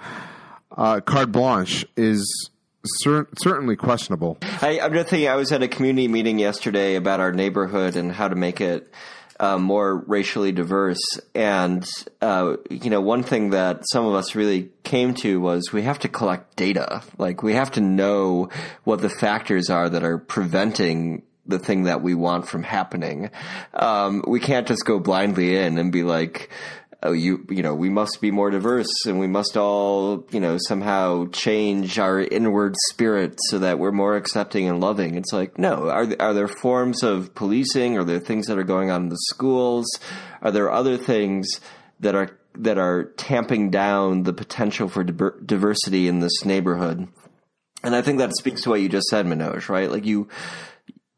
uh, 0.78 1.00
carte 1.00 1.32
blanche 1.32 1.86
is 1.98 2.52
cer- 3.02 3.28
certainly 3.40 3.76
questionable. 3.76 4.38
I, 4.62 4.80
am 4.80 4.94
just 4.94 5.10
thinking. 5.10 5.30
I 5.30 5.36
was 5.36 5.52
at 5.52 5.64
a 5.64 5.68
community 5.68 6.08
meeting 6.08 6.40
yesterday 6.40 6.96
about 6.96 7.20
our 7.20 7.32
neighborhood 7.32 7.96
and 7.96 8.12
how 8.12 8.28
to 8.28 8.36
make 8.36 8.62
it 8.62 8.92
uh, 9.44 9.58
more 9.58 9.98
racially 9.98 10.54
diverse. 10.54 11.20
And 11.36 11.86
uh, 12.22 12.56
you 12.70 12.90
know, 12.90 13.02
one 13.02 13.24
thing 13.24 13.50
that 13.50 13.82
some 13.92 14.06
of 14.06 14.16
us 14.16 14.36
really 14.36 14.70
came 14.84 15.14
to 15.16 15.42
was 15.42 15.74
we 15.74 15.82
have 15.82 16.00
to 16.00 16.08
collect 16.08 16.56
data. 16.56 17.04
Like 17.18 17.44
we 17.44 17.54
have 17.56 17.72
to 17.72 17.82
know 17.82 18.48
what 18.86 19.02
the 19.02 19.10
factors 19.10 19.70
are 19.70 19.90
that 19.90 20.04
are 20.04 20.18
preventing 20.18 21.24
the 21.46 21.60
thing 21.60 21.84
that 21.84 22.02
we 22.02 22.16
want 22.16 22.48
from 22.48 22.64
happening. 22.64 23.32
Um, 23.74 24.24
we 24.26 24.40
can't 24.40 24.66
just 24.66 24.86
go 24.86 24.98
blindly 24.98 25.58
in 25.58 25.78
and 25.78 25.92
be 25.92 26.04
like, 26.04 26.50
oh, 27.04 27.12
you, 27.12 27.46
you 27.50 27.62
know, 27.62 27.76
we 27.76 27.90
must 27.90 28.20
be 28.22 28.32
more 28.32 28.50
diverse 28.50 29.06
and 29.06 29.20
we 29.20 29.28
must 29.28 29.58
all, 29.58 30.26
you 30.32 30.40
know, 30.40 30.58
somehow 30.68 31.28
change 31.28 32.00
our 32.00 32.20
inward 32.20 32.76
spirit 32.90 33.38
so 33.50 33.60
that 33.60 33.80
we're 33.80 33.92
more 33.92 34.16
accepting 34.16 34.68
and 34.68 34.80
loving. 34.80 35.16
It's 35.16 35.34
like, 35.34 35.58
no, 35.58 35.90
are, 35.90 36.08
are 36.20 36.34
there 36.34 36.48
forms 36.48 37.04
of 37.04 37.36
policing? 37.36 37.98
Are 37.98 38.04
there 38.04 38.20
things 38.20 38.48
that 38.48 38.58
are 38.58 38.64
going 38.64 38.90
on 38.90 39.04
in 39.04 39.10
the 39.10 39.20
schools? 39.30 39.86
Are 40.42 40.52
there 40.52 40.72
other 40.72 40.98
things 40.98 41.60
that 42.00 42.16
are, 42.16 42.38
that 42.56 42.78
are 42.78 43.06
tamping 43.18 43.70
down 43.70 44.24
the 44.24 44.34
potential 44.34 44.88
for 44.88 45.04
diversity 45.04 46.08
in 46.08 46.20
this 46.20 46.46
neighborhood? 46.46 47.08
And 47.84 47.96
I 47.96 48.02
think 48.02 48.20
that 48.20 48.36
speaks 48.38 48.64
to 48.64 48.70
what 48.70 48.82
you 48.82 48.88
just 48.88 49.08
said, 49.08 49.26
Manoj, 49.26 49.68
right? 49.68 49.92
Like 49.92 50.06
you, 50.06 50.30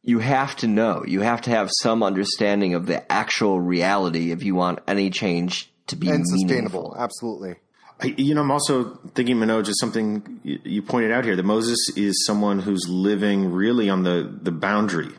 you 0.02 0.20
have 0.20 0.56
to 0.58 0.68
know, 0.68 1.04
you 1.06 1.22
have 1.22 1.42
to 1.42 1.52
have 1.52 1.70
some 1.82 2.02
understanding 2.04 2.74
of 2.74 2.88
the 2.88 3.12
actual 3.12 3.60
reality 3.60 4.32
if 4.32 4.44
you 4.44 4.56
want 4.56 4.80
any 4.88 5.10
change 5.10 5.72
to 5.88 5.96
be 5.96 6.10
and 6.10 6.28
sustainable. 6.28 6.96
Absolutely. 6.98 7.56
I, 8.02 8.14
you 8.18 8.36
know, 8.36 8.42
I'm 8.42 8.52
also 8.52 8.96
thinking 9.14 9.38
Manoj 9.38 9.70
is 9.70 9.80
something 9.80 10.42
you 10.44 10.82
pointed 10.82 11.12
out 11.12 11.24
here 11.24 11.36
that 11.36 11.46
Moses 11.46 11.78
is 11.96 12.26
someone 12.26 12.60
who's 12.60 12.88
living 12.90 13.52
really 13.52 13.90
on 13.90 14.04
the, 14.04 14.38
the 14.42 14.52
boundary 14.52 15.12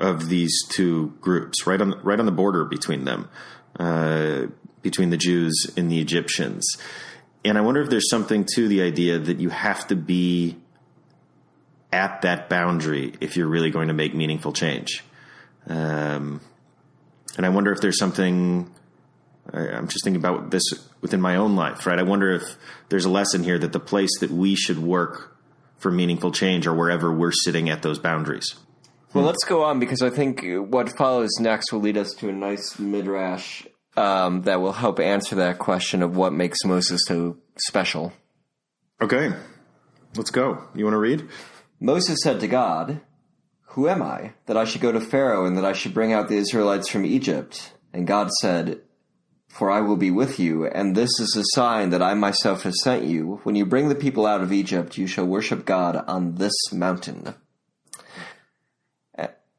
of 0.00 0.28
these 0.28 0.66
two 0.68 1.14
groups, 1.20 1.66
right 1.66 1.80
on 1.80 2.00
right 2.02 2.18
on 2.18 2.26
the 2.26 2.32
border 2.32 2.64
between 2.64 3.04
them, 3.04 3.28
uh, 3.78 4.46
between 4.82 5.10
the 5.10 5.16
Jews 5.16 5.70
and 5.76 5.90
the 5.90 6.00
Egyptians. 6.00 6.66
And 7.44 7.56
I 7.56 7.60
wonder 7.60 7.80
if 7.80 7.90
there's 7.90 8.10
something 8.10 8.46
to 8.54 8.66
the 8.66 8.82
idea 8.82 9.18
that 9.18 9.38
you 9.38 9.50
have 9.50 9.86
to 9.88 9.96
be 9.96 10.56
at 11.92 12.22
that 12.22 12.48
boundary 12.48 13.14
if 13.20 13.36
you're 13.36 13.48
really 13.48 13.70
going 13.70 13.88
to 13.88 13.94
make 13.94 14.14
meaningful 14.14 14.52
change. 14.52 15.04
Um, 15.66 16.40
and 17.36 17.46
I 17.46 17.48
wonder 17.50 17.72
if 17.72 17.80
there's 17.80 17.98
something 17.98 18.72
I, 19.52 19.66
am 19.68 19.88
just 19.88 20.04
thinking 20.04 20.20
about 20.20 20.50
this 20.50 20.62
within 21.00 21.20
my 21.20 21.36
own 21.36 21.56
life, 21.56 21.86
right? 21.86 21.98
I 21.98 22.02
wonder 22.02 22.30
if 22.32 22.56
there's 22.88 23.04
a 23.04 23.10
lesson 23.10 23.42
here 23.42 23.58
that 23.58 23.72
the 23.72 23.80
place 23.80 24.10
that 24.20 24.30
we 24.30 24.54
should 24.54 24.78
work 24.78 25.36
for 25.78 25.90
meaningful 25.90 26.30
change 26.30 26.66
or 26.66 26.74
wherever 26.74 27.12
we're 27.12 27.32
sitting 27.32 27.70
at 27.70 27.82
those 27.82 27.98
boundaries. 27.98 28.54
Well, 29.12 29.24
let's 29.24 29.44
go 29.44 29.64
on 29.64 29.80
because 29.80 30.02
I 30.02 30.10
think 30.10 30.44
what 30.44 30.96
follows 30.96 31.30
next 31.40 31.72
will 31.72 31.80
lead 31.80 31.96
us 31.96 32.12
to 32.14 32.28
a 32.28 32.32
nice 32.32 32.78
midrash 32.78 33.66
um, 33.96 34.42
that 34.42 34.60
will 34.60 34.72
help 34.72 35.00
answer 35.00 35.34
that 35.36 35.58
question 35.58 36.02
of 36.02 36.16
what 36.16 36.32
makes 36.32 36.58
Moses 36.64 37.00
so 37.06 37.38
special. 37.56 38.12
Okay, 39.02 39.32
let's 40.14 40.30
go. 40.30 40.64
You 40.74 40.84
want 40.84 40.94
to 40.94 40.98
read? 40.98 41.28
Moses 41.80 42.20
said 42.22 42.40
to 42.40 42.46
God, 42.46 43.00
Who 43.68 43.88
am 43.88 44.02
I 44.02 44.34
that 44.46 44.56
I 44.56 44.64
should 44.64 44.80
go 44.80 44.92
to 44.92 45.00
Pharaoh 45.00 45.46
and 45.46 45.56
that 45.56 45.64
I 45.64 45.72
should 45.72 45.94
bring 45.94 46.12
out 46.12 46.28
the 46.28 46.36
Israelites 46.36 46.88
from 46.88 47.04
Egypt? 47.04 47.72
And 47.92 48.06
God 48.06 48.30
said, 48.40 48.82
for 49.50 49.68
I 49.70 49.80
will 49.80 49.96
be 49.96 50.12
with 50.12 50.38
you, 50.38 50.66
and 50.66 50.96
this 50.96 51.10
is 51.18 51.36
a 51.36 51.58
sign 51.58 51.90
that 51.90 52.00
I 52.00 52.14
myself 52.14 52.62
have 52.62 52.74
sent 52.74 53.04
you. 53.04 53.40
When 53.42 53.56
you 53.56 53.66
bring 53.66 53.88
the 53.88 53.96
people 53.96 54.24
out 54.24 54.40
of 54.40 54.52
Egypt, 54.52 54.96
you 54.96 55.08
shall 55.08 55.26
worship 55.26 55.66
God 55.66 55.96
on 56.06 56.36
this 56.36 56.54
mountain. 56.72 57.34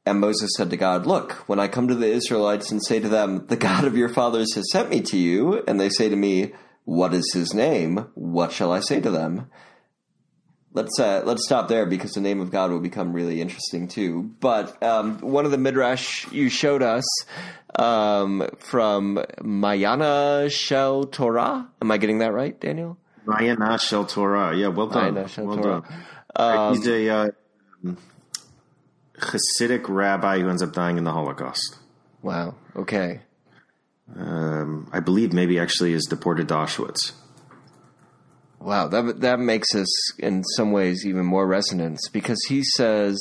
And 0.05 0.19
Moses 0.19 0.51
said 0.55 0.69
to 0.71 0.77
God, 0.77 1.05
Look, 1.05 1.33
when 1.47 1.59
I 1.59 1.67
come 1.67 1.87
to 1.87 1.95
the 1.95 2.09
Israelites 2.11 2.71
and 2.71 2.83
say 2.83 2.99
to 2.99 3.09
them, 3.09 3.45
The 3.47 3.57
God 3.57 3.83
of 3.83 3.97
your 3.97 4.09
fathers 4.09 4.55
has 4.55 4.71
sent 4.71 4.89
me 4.89 5.01
to 5.01 5.17
you, 5.17 5.61
and 5.67 5.79
they 5.79 5.89
say 5.89 6.09
to 6.09 6.15
me, 6.15 6.53
What 6.85 7.13
is 7.13 7.29
his 7.33 7.53
name? 7.53 8.07
What 8.15 8.51
shall 8.51 8.71
I 8.71 8.79
say 8.79 9.01
to 9.01 9.11
them? 9.11 9.51
Let's 10.73 10.97
uh, 10.99 11.23
let's 11.25 11.45
stop 11.45 11.67
there 11.67 11.85
because 11.85 12.11
the 12.11 12.21
name 12.21 12.39
of 12.39 12.49
God 12.49 12.71
will 12.71 12.79
become 12.79 13.11
really 13.11 13.41
interesting 13.41 13.89
too. 13.89 14.31
But 14.39 14.81
um, 14.81 15.19
one 15.19 15.43
of 15.43 15.51
the 15.51 15.57
midrash 15.57 16.31
you 16.31 16.47
showed 16.47 16.81
us 16.81 17.03
um, 17.75 18.47
from 18.57 19.23
Mayana 19.41 20.49
Shel 20.49 21.03
Torah. 21.05 21.67
Am 21.81 21.91
I 21.91 21.97
getting 21.97 22.19
that 22.19 22.31
right, 22.31 22.57
Daniel? 22.57 22.97
Mayana 23.25 23.79
Shel 23.81 24.05
Torah. 24.05 24.55
Yeah, 24.55 24.69
well 24.69 24.87
done. 24.87 25.15
well 25.15 25.27
Torah. 25.27 25.81
done. 25.81 26.03
Um, 26.35 26.75
He's 26.75 26.87
a 26.87 27.09
uh, 27.09 27.27
Hasidic 29.17 29.89
rabbi 29.89 30.39
who 30.39 30.49
ends 30.49 30.63
up 30.63 30.71
dying 30.71 30.97
in 30.97 31.03
the 31.03 31.11
Holocaust. 31.11 31.77
Wow. 32.21 32.55
Okay. 32.75 33.21
Um, 34.15 34.89
I 34.91 34.99
believe 34.99 35.33
maybe 35.33 35.59
actually 35.59 35.93
is 35.93 36.05
deported 36.05 36.47
to 36.49 36.53
Auschwitz. 36.55 37.13
Wow, 38.61 38.87
that 38.89 39.21
that 39.21 39.39
makes 39.39 39.73
us 39.73 40.19
in 40.19 40.43
some 40.43 40.71
ways 40.71 41.05
even 41.05 41.25
more 41.25 41.47
resonance 41.47 42.07
because 42.09 42.39
he 42.47 42.63
says 42.63 43.19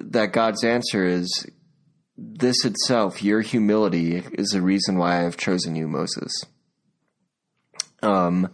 that 0.00 0.32
God's 0.32 0.64
answer 0.64 1.04
is 1.04 1.46
this 2.16 2.64
itself, 2.64 3.22
your 3.22 3.42
humility, 3.42 4.24
is 4.32 4.48
the 4.48 4.62
reason 4.62 4.96
why 4.96 5.24
I've 5.24 5.36
chosen 5.36 5.76
you, 5.76 5.88
Moses. 5.88 6.32
Um, 8.02 8.50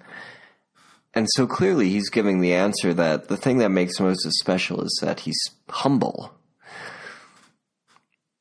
and 1.14 1.28
so 1.30 1.46
clearly 1.46 1.88
he's 1.90 2.10
giving 2.10 2.40
the 2.40 2.54
answer 2.54 2.92
that 2.92 3.28
the 3.28 3.36
thing 3.36 3.58
that 3.58 3.70
makes 3.70 4.00
Moses 4.00 4.34
special 4.40 4.82
is 4.82 4.98
that 5.02 5.20
he's 5.20 5.38
humble. 5.68 6.34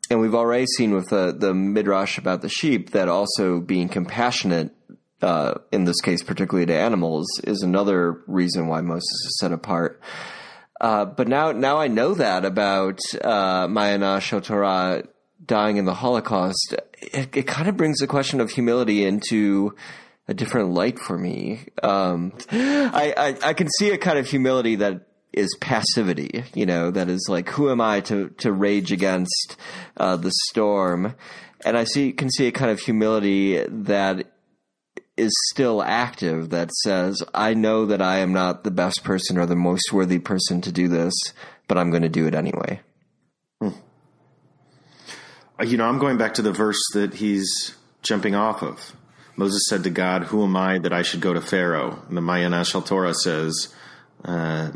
And 0.09 0.19
we've 0.19 0.35
already 0.35 0.65
seen 0.65 0.93
with 0.93 1.09
the, 1.09 1.33
the 1.37 1.53
midrash 1.53 2.17
about 2.17 2.41
the 2.41 2.49
sheep 2.49 2.91
that 2.91 3.07
also 3.07 3.59
being 3.59 3.87
compassionate, 3.87 4.75
uh, 5.24 5.55
in 5.71 5.86
this 5.86 5.99
case, 6.01 6.21
particularly 6.21 6.65
to 6.67 6.76
animals, 6.76 7.26
is 7.45 7.61
another 7.61 8.21
reason 8.28 8.67
why 8.67 8.82
Moses 8.82 9.03
is 9.03 9.38
set 9.39 9.51
apart. 9.51 10.01
Uh, 10.82 11.05
but 11.05 11.28
now, 11.28 11.51
now 11.51 11.80
I 11.80 11.88
know 11.88 12.13
that 12.13 12.45
about 12.45 12.99
uh, 13.21 13.67
Mayana 13.67 14.21
Shel 14.21 14.41
Torah 14.41 15.03
dying 15.45 15.78
in 15.78 15.86
the 15.86 15.93
Holocaust. 15.93 16.76
It, 17.01 17.36
it 17.36 17.47
kind 17.47 17.69
of 17.69 17.78
brings 17.78 17.99
the 17.99 18.07
question 18.07 18.41
of 18.41 18.51
humility 18.51 19.05
into 19.05 19.76
a 20.28 20.34
different 20.34 20.71
light 20.71 20.99
for 20.99 21.17
me. 21.17 21.67
Um, 21.82 22.34
I, 22.51 23.13
I, 23.17 23.49
I 23.49 23.53
can 23.53 23.69
see 23.78 23.91
a 23.91 23.97
kind 23.97 24.17
of 24.17 24.28
humility 24.28 24.76
that 24.76 25.07
is 25.34 25.55
passivity, 25.59 26.43
you 26.53 26.65
know, 26.65 26.91
that 26.91 27.09
is 27.09 27.26
like, 27.28 27.49
who 27.49 27.71
am 27.71 27.82
I 27.82 28.01
to, 28.01 28.30
to 28.38 28.51
rage 28.51 28.91
against 28.91 29.57
uh, 29.97 30.15
the 30.15 30.32
storm? 30.49 31.15
And 31.65 31.78
I 31.78 31.86
see 31.86 32.11
can 32.11 32.30
see 32.30 32.47
a 32.47 32.51
kind 32.51 32.71
of 32.71 32.80
humility 32.80 33.65
that 33.67 34.32
is 35.16 35.32
still 35.51 35.84
active 35.84 36.49
that 36.49 36.72
says, 36.74 37.22
I 37.34 37.53
know 37.53 37.86
that 37.86 38.01
I 38.01 38.18
am 38.18 38.34
not 38.34 38.64
the 38.64 38.72
best 38.72 39.03
person 39.03 39.38
or 39.38 39.45
the 39.45 39.55
most 39.55 39.93
worthy 39.93 40.20
person 40.20 40.61
to 40.61 40.72
do 40.72 40.88
this, 40.88 41.14
but 41.68 41.78
I'm 41.78 41.91
going 41.91 42.01
to 42.01 42.09
do 42.09 42.28
it 42.28 42.34
anyway. 42.34 42.82
Hmm. 43.61 43.70
You 45.64 45.78
know, 45.78 45.86
I'm 45.86 45.99
going 45.99 46.18
back 46.18 46.34
to 46.36 46.41
the 46.41 46.51
verse 46.51 46.82
that 46.93 47.16
he's 47.16 47.76
jumping 48.01 48.36
off 48.36 48.64
of. 48.64 48.95
Moses 49.36 49.64
said 49.68 49.84
to 49.84 49.89
God, 49.89 50.26
Who 50.26 50.43
am 50.43 50.55
I 50.55 50.80
that 50.80 50.93
I 50.93 51.03
should 51.03 51.22
go 51.22 51.34
to 51.34 51.41
Pharaoh? 51.41 52.01
And 52.07 52.18
the 52.18 52.22
Mayana 52.22 52.66
Shel 52.66 52.82
Torah 52.82 53.14
says, 53.14 53.74
uh, 54.26 54.72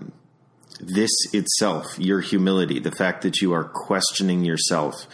This 0.80 1.12
itself, 1.34 1.98
your 1.98 2.22
humility, 2.22 2.80
the 2.80 2.92
fact 2.92 3.24
that 3.24 3.42
you 3.42 3.54
are 3.54 3.64
questioning 3.64 4.46
yourself, 4.46 5.08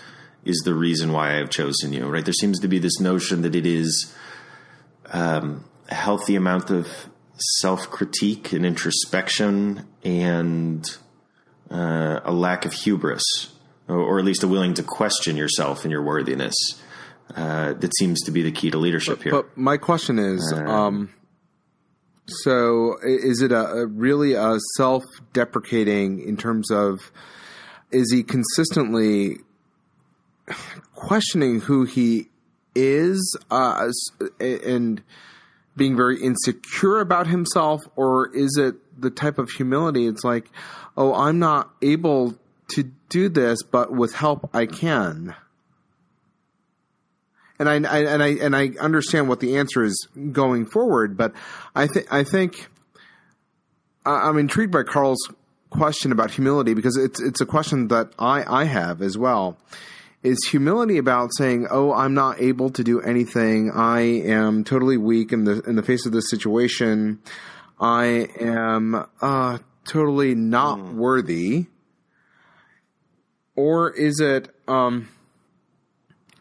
is 0.45 0.61
the 0.65 0.73
reason 0.73 1.11
why 1.13 1.31
I 1.31 1.35
have 1.35 1.49
chosen 1.49 1.93
you, 1.93 2.05
right? 2.07 2.23
There 2.23 2.33
seems 2.33 2.59
to 2.59 2.67
be 2.67 2.79
this 2.79 2.99
notion 2.99 3.41
that 3.41 3.55
it 3.55 3.65
is 3.65 4.13
um, 5.13 5.63
a 5.89 5.95
healthy 5.95 6.35
amount 6.35 6.69
of 6.69 6.87
self 7.61 7.89
critique 7.89 8.51
and 8.51 8.65
introspection 8.65 9.87
and 10.03 10.85
uh, 11.71 12.19
a 12.23 12.31
lack 12.31 12.65
of 12.65 12.73
hubris, 12.73 13.23
or, 13.87 13.97
or 13.97 14.19
at 14.19 14.25
least 14.25 14.43
a 14.43 14.47
willing 14.47 14.73
to 14.73 14.83
question 14.83 15.37
yourself 15.37 15.83
and 15.83 15.91
your 15.91 16.03
worthiness 16.03 16.55
uh, 17.35 17.73
that 17.73 17.95
seems 17.97 18.21
to 18.23 18.31
be 18.31 18.41
the 18.41 18.51
key 18.51 18.71
to 18.71 18.77
leadership 18.77 19.19
but, 19.19 19.23
here. 19.23 19.31
But 19.31 19.57
my 19.57 19.77
question 19.77 20.19
is, 20.19 20.53
uh, 20.55 20.63
um, 20.63 21.13
so 22.27 22.97
is 23.03 23.41
it 23.41 23.51
a, 23.51 23.65
a 23.65 23.85
really 23.85 24.33
a 24.33 24.57
self-deprecating 24.77 26.21
in 26.21 26.37
terms 26.37 26.71
of 26.71 27.11
is 27.91 28.11
he 28.11 28.23
consistently 28.23 29.37
questioning 30.95 31.61
who 31.61 31.85
he 31.85 32.29
is 32.75 33.37
uh, 33.51 33.89
and 34.39 35.01
being 35.75 35.95
very 35.95 36.21
insecure 36.21 36.99
about 36.99 37.27
himself, 37.27 37.81
or 37.95 38.29
is 38.35 38.57
it 38.57 38.75
the 38.99 39.09
type 39.09 39.39
of 39.39 39.49
humility? 39.49 40.07
It's 40.07 40.23
like, 40.23 40.49
oh, 40.95 41.13
I'm 41.13 41.39
not 41.39 41.71
able 41.81 42.35
to 42.69 42.91
do 43.09 43.29
this, 43.29 43.63
but 43.63 43.91
with 43.91 44.13
help 44.13 44.49
I 44.53 44.65
can 44.65 45.35
and 47.59 47.87
I, 47.87 47.89
I, 47.89 47.99
and 47.99 48.23
I 48.23 48.27
and 48.27 48.55
I 48.55 48.71
understand 48.79 49.29
what 49.29 49.39
the 49.39 49.57
answer 49.57 49.83
is 49.83 50.07
going 50.31 50.65
forward, 50.65 51.17
but 51.17 51.33
I 51.75 51.87
think 51.87 52.11
I 52.11 52.23
think 52.23 52.67
I'm 54.05 54.37
intrigued 54.37 54.71
by 54.71 54.83
Carl's 54.83 55.29
question 55.69 56.11
about 56.11 56.31
humility 56.31 56.73
because 56.73 56.97
it's 56.97 57.21
it's 57.21 57.41
a 57.41 57.45
question 57.45 57.87
that 57.89 58.11
I 58.19 58.43
I 58.61 58.63
have 58.65 59.01
as 59.01 59.17
well. 59.17 59.57
Is 60.23 60.39
humility 60.49 60.97
about 60.97 61.31
saying, 61.37 61.67
"Oh, 61.69 61.93
I'm 61.93 62.13
not 62.13 62.41
able 62.41 62.69
to 62.71 62.83
do 62.83 63.01
anything. 63.01 63.71
I 63.71 63.99
am 63.99 64.63
totally 64.63 64.97
weak 64.97 65.33
in 65.33 65.43
the 65.43 65.61
in 65.63 65.75
the 65.75 65.83
face 65.83 66.05
of 66.05 66.13
this 66.13 66.29
situation. 66.29 67.19
I 67.79 68.29
am 68.39 69.05
uh, 69.21 69.57
totally 69.85 70.33
not 70.33 70.79
mm. 70.79 70.93
worthy." 70.93 71.65
Or 73.55 73.91
is 73.91 74.19
it 74.19 74.49
um, 74.67 75.09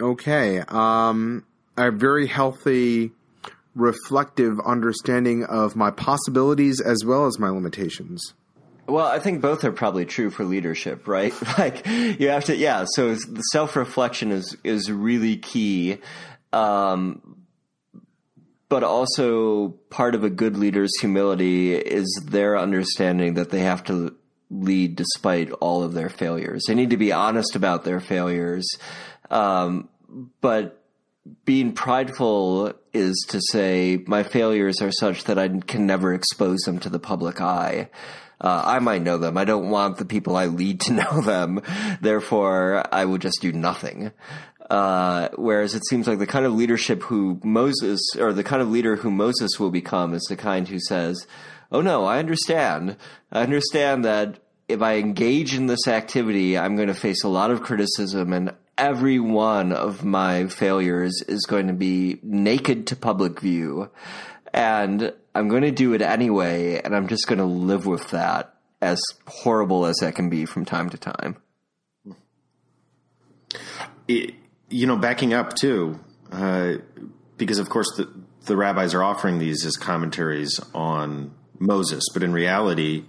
Okay. 0.03 0.59
Um, 0.67 1.45
a 1.77 1.93
very 1.93 2.27
healthy, 2.27 3.13
reflective 3.77 4.59
understanding 4.67 5.45
of 5.45 5.77
my 5.77 5.93
possibilities 5.93 6.81
as 6.81 7.05
well 7.05 7.27
as 7.27 7.39
my 7.39 7.49
limitations. 7.49 8.35
Well, 8.87 9.07
I 9.07 9.21
think 9.21 9.41
both 9.41 9.65
are 9.65 9.73
probably 9.73 10.05
true 10.05 10.31
for 10.31 10.45
leadership, 10.45 11.07
right? 11.07 11.33
like 11.59 11.87
you 11.87 12.29
have 12.29 12.45
to, 12.47 12.57
yeah. 12.57 12.85
So 12.95 13.15
the 13.15 13.43
self 13.53 13.77
reflection 13.77 14.33
is 14.33 14.57
is 14.65 14.91
really 14.91 15.37
key, 15.37 15.99
um, 16.53 17.45
but 18.69 18.83
also 18.83 19.69
part 19.91 20.15
of 20.15 20.25
a 20.25 20.31
good 20.31 20.57
leader's 20.57 20.93
humility 21.01 21.75
is 21.75 22.09
their 22.27 22.59
understanding 22.59 23.35
that 23.35 23.51
they 23.51 23.61
have 23.61 23.85
to 23.85 24.17
lead 24.51 24.97
despite 24.97 25.51
all 25.53 25.83
of 25.83 25.95
their 25.95 26.11
failures. 26.11 26.65
They 26.67 26.75
need 26.75 26.91
to 26.91 26.97
be 26.97 27.13
honest 27.13 27.55
about 27.55 27.85
their 27.85 28.01
failures, 28.01 28.69
um, 29.31 29.89
but 30.41 30.83
being 31.45 31.73
prideful 31.73 32.73
is 32.93 33.25
to 33.29 33.41
say 33.51 34.03
my 34.07 34.23
failures 34.23 34.83
are 34.83 34.93
such 34.93 35.25
that 35.25 35.39
I 35.39 35.49
can 35.49 35.87
never 35.87 36.13
expose 36.13 36.61
them 36.61 36.81
to 36.81 36.89
the 36.89 36.99
public 36.99 37.41
eye. 37.41 37.89
Uh, 38.43 38.63
I 38.65 38.79
might 38.81 39.03
know 39.03 39.19
them. 39.19 39.39
I 39.39 39.45
don't 39.45 39.71
want 39.71 39.99
the 39.99 40.05
people 40.05 40.37
I 40.37 40.47
lead 40.47 40.81
to 40.83 40.93
know 40.95 41.21
them. 41.21 41.63
Therefore, 42.01 42.85
I 42.93 43.05
will 43.05 43.19
just 43.19 43.41
do 43.41 43.53
nothing. 43.53 44.13
Uh, 44.69 45.29
whereas 45.37 45.75
it 45.75 45.87
seems 45.87 46.09
like 46.09 46.19
the 46.19 46.27
kind 46.27 46.47
of 46.47 46.53
leadership 46.53 47.03
who 47.05 47.41
Moses, 47.45 48.01
or 48.19 48.33
the 48.33 48.45
kind 48.45 48.63
of 48.63 48.71
leader 48.71 48.97
who 48.97 49.11
Moses 49.11 49.59
will 49.59 49.71
become, 49.71 50.15
is 50.15 50.25
the 50.29 50.37
kind 50.37 50.67
who 50.67 50.79
says, 50.81 51.27
"Oh 51.71 51.83
no, 51.83 52.05
I 52.05 52.19
understand. 52.19 52.97
I 53.31 53.43
understand 53.43 54.05
that 54.05 54.39
if 54.69 54.81
I 54.81 54.97
engage 54.97 55.55
in 55.55 55.67
this 55.67 55.87
activity, 55.87 56.57
I'm 56.57 56.77
going 56.77 56.89
to 56.89 56.95
face 56.95 57.23
a 57.23 57.29
lot 57.29 57.51
of 57.51 57.63
criticism 57.63 58.33
and 58.33 58.55
every 58.79 59.19
one 59.19 59.73
of 59.73 60.05
my 60.05 60.47
failures 60.47 61.23
is 61.29 61.45
going 61.45 61.67
to 61.67 61.73
be 61.73 62.19
naked 62.23 62.87
to 62.89 62.97
public 62.97 63.41
view. 63.41 63.91
And 64.53 65.13
I'm 65.35 65.49
going 65.49 65.63
to 65.63 65.71
do 65.71 65.95
it 65.95 66.03
anyway, 66.03 66.81
and 66.83 66.95
I'm 66.95 67.09
just 67.09 67.27
going 67.27 67.39
to 67.39 67.45
live 67.45 67.87
with 67.87 68.11
that, 68.11 68.55
as 68.81 69.01
horrible 69.27 69.87
as 69.87 69.97
that 69.99 70.15
can 70.15 70.29
be 70.29 70.45
from 70.45 70.65
time 70.65 70.91
to 70.91 70.99
time. 70.99 71.37
It, 74.09 74.35
you 74.69 74.87
know, 74.87 74.97
backing 74.97 75.33
up 75.33 75.55
too, 75.55 76.01
uh, 76.31 76.75
because 77.37 77.59
of 77.59 77.69
course 77.69 77.87
the, 77.97 78.09
the 78.47 78.57
rabbis 78.57 78.95
are 78.95 79.03
offering 79.03 79.39
these 79.39 79.65
as 79.65 79.77
commentaries 79.77 80.61
on 80.75 81.33
Moses, 81.59 82.05
but 82.13 82.23
in 82.23 82.33
reality, 82.33 83.05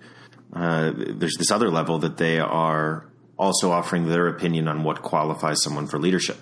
uh, 0.53 0.91
there's 0.95 1.35
this 1.37 1.51
other 1.51 1.69
level 1.69 1.99
that 1.99 2.17
they 2.17 2.39
are 2.39 3.05
also 3.37 3.71
offering 3.71 4.07
their 4.07 4.27
opinion 4.27 4.67
on 4.67 4.83
what 4.83 5.01
qualifies 5.01 5.61
someone 5.63 5.87
for 5.87 5.99
leadership. 5.99 6.37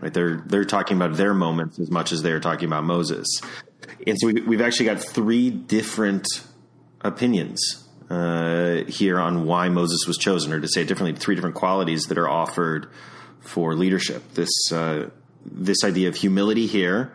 Right? 0.00 0.12
They're 0.12 0.42
they're 0.46 0.64
talking 0.64 0.96
about 0.96 1.16
their 1.16 1.34
moments 1.34 1.78
as 1.78 1.90
much 1.90 2.12
as 2.12 2.22
they're 2.22 2.40
talking 2.40 2.66
about 2.66 2.84
Moses, 2.84 3.26
and 4.06 4.16
so 4.18 4.28
we, 4.28 4.56
have 4.56 4.66
actually 4.66 4.86
got 4.86 5.00
three 5.00 5.50
different 5.50 6.26
opinions 7.00 7.88
uh, 8.10 8.84
here 8.88 9.18
on 9.18 9.44
why 9.46 9.68
Moses 9.68 10.06
was 10.06 10.18
chosen, 10.18 10.52
or 10.52 10.60
to 10.60 10.68
say 10.68 10.82
it 10.82 10.88
differently, 10.88 11.18
three 11.18 11.34
different 11.34 11.56
qualities 11.56 12.04
that 12.04 12.18
are 12.18 12.28
offered 12.28 12.88
for 13.40 13.74
leadership. 13.74 14.34
This 14.34 14.50
uh, 14.72 15.10
this 15.44 15.84
idea 15.84 16.08
of 16.08 16.16
humility 16.16 16.66
here. 16.66 17.12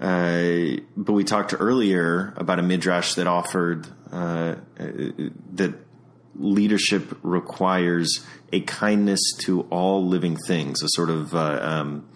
Uh, 0.00 0.80
but 0.96 1.12
we 1.12 1.22
talked 1.22 1.54
earlier 1.58 2.34
about 2.36 2.58
a 2.58 2.62
midrash 2.62 3.14
that 3.14 3.26
offered 3.26 3.86
uh, 4.10 4.56
that 4.76 5.74
leadership 6.36 7.16
requires 7.22 8.24
a 8.52 8.60
kindness 8.60 9.20
to 9.38 9.62
all 9.70 10.06
living 10.06 10.36
things, 10.36 10.82
a 10.82 10.88
sort 10.90 11.10
of 11.10 11.34
uh, 11.34 11.58
um, 11.62 12.08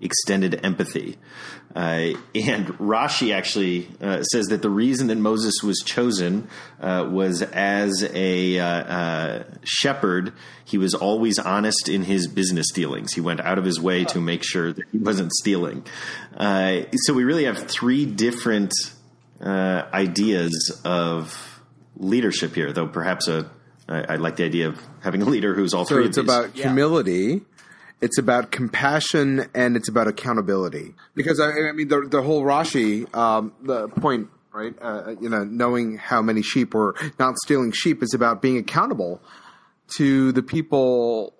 extended 0.00 0.60
empathy. 0.64 1.18
Uh, 1.74 2.12
and 2.34 2.66
Rashi 2.78 3.34
actually 3.34 3.88
uh, 4.00 4.22
says 4.22 4.46
that 4.46 4.62
the 4.62 4.70
reason 4.70 5.08
that 5.08 5.16
Moses 5.16 5.62
was 5.62 5.82
chosen 5.84 6.48
uh, 6.80 7.08
was 7.10 7.42
as 7.42 8.08
a 8.12 8.58
uh, 8.58 8.66
uh, 8.66 9.44
shepherd, 9.64 10.32
he 10.64 10.78
was 10.78 10.94
always 10.94 11.38
honest 11.38 11.88
in 11.88 12.04
his 12.04 12.28
business 12.28 12.70
dealings. 12.72 13.14
He 13.14 13.20
went 13.20 13.40
out 13.40 13.58
of 13.58 13.64
his 13.64 13.80
way 13.80 14.04
to 14.06 14.20
make 14.20 14.44
sure 14.44 14.72
that 14.72 14.84
he 14.92 14.98
wasn't 14.98 15.32
stealing. 15.32 15.84
so 16.38 17.12
we 17.12 17.24
really 17.24 17.44
have 17.44 17.58
three 17.58 18.06
different 18.06 18.72
ideas 19.42 20.80
of 20.84 21.60
leadership 21.96 22.54
here, 22.54 22.72
though 22.72 22.86
perhaps 22.86 23.26
a 23.26 23.50
I, 23.88 24.14
I 24.14 24.16
like 24.16 24.36
the 24.36 24.44
idea 24.44 24.68
of 24.68 24.80
having 25.02 25.22
a 25.22 25.26
leader 25.26 25.54
who's 25.54 25.74
all 25.74 25.84
so 25.84 25.96
three. 25.96 26.06
it's 26.06 26.16
about 26.16 26.56
yeah. 26.56 26.68
humility. 26.68 27.42
It's 28.00 28.18
about 28.18 28.50
compassion 28.50 29.48
and 29.54 29.76
it's 29.76 29.88
about 29.88 30.08
accountability. 30.08 30.94
Because 31.14 31.40
I, 31.40 31.50
I 31.50 31.72
mean, 31.72 31.88
the 31.88 32.06
the 32.08 32.22
whole 32.22 32.42
Rashi, 32.42 33.12
um, 33.14 33.52
the 33.62 33.88
point, 33.88 34.28
right? 34.52 34.74
Uh, 34.80 35.14
you 35.20 35.28
know, 35.28 35.44
knowing 35.44 35.96
how 35.96 36.20
many 36.20 36.42
sheep 36.42 36.74
or 36.74 36.94
not 37.18 37.36
stealing 37.38 37.72
sheep 37.72 38.02
is 38.02 38.12
about 38.14 38.42
being 38.42 38.58
accountable 38.58 39.22
to 39.96 40.32
the 40.32 40.42
people, 40.42 41.34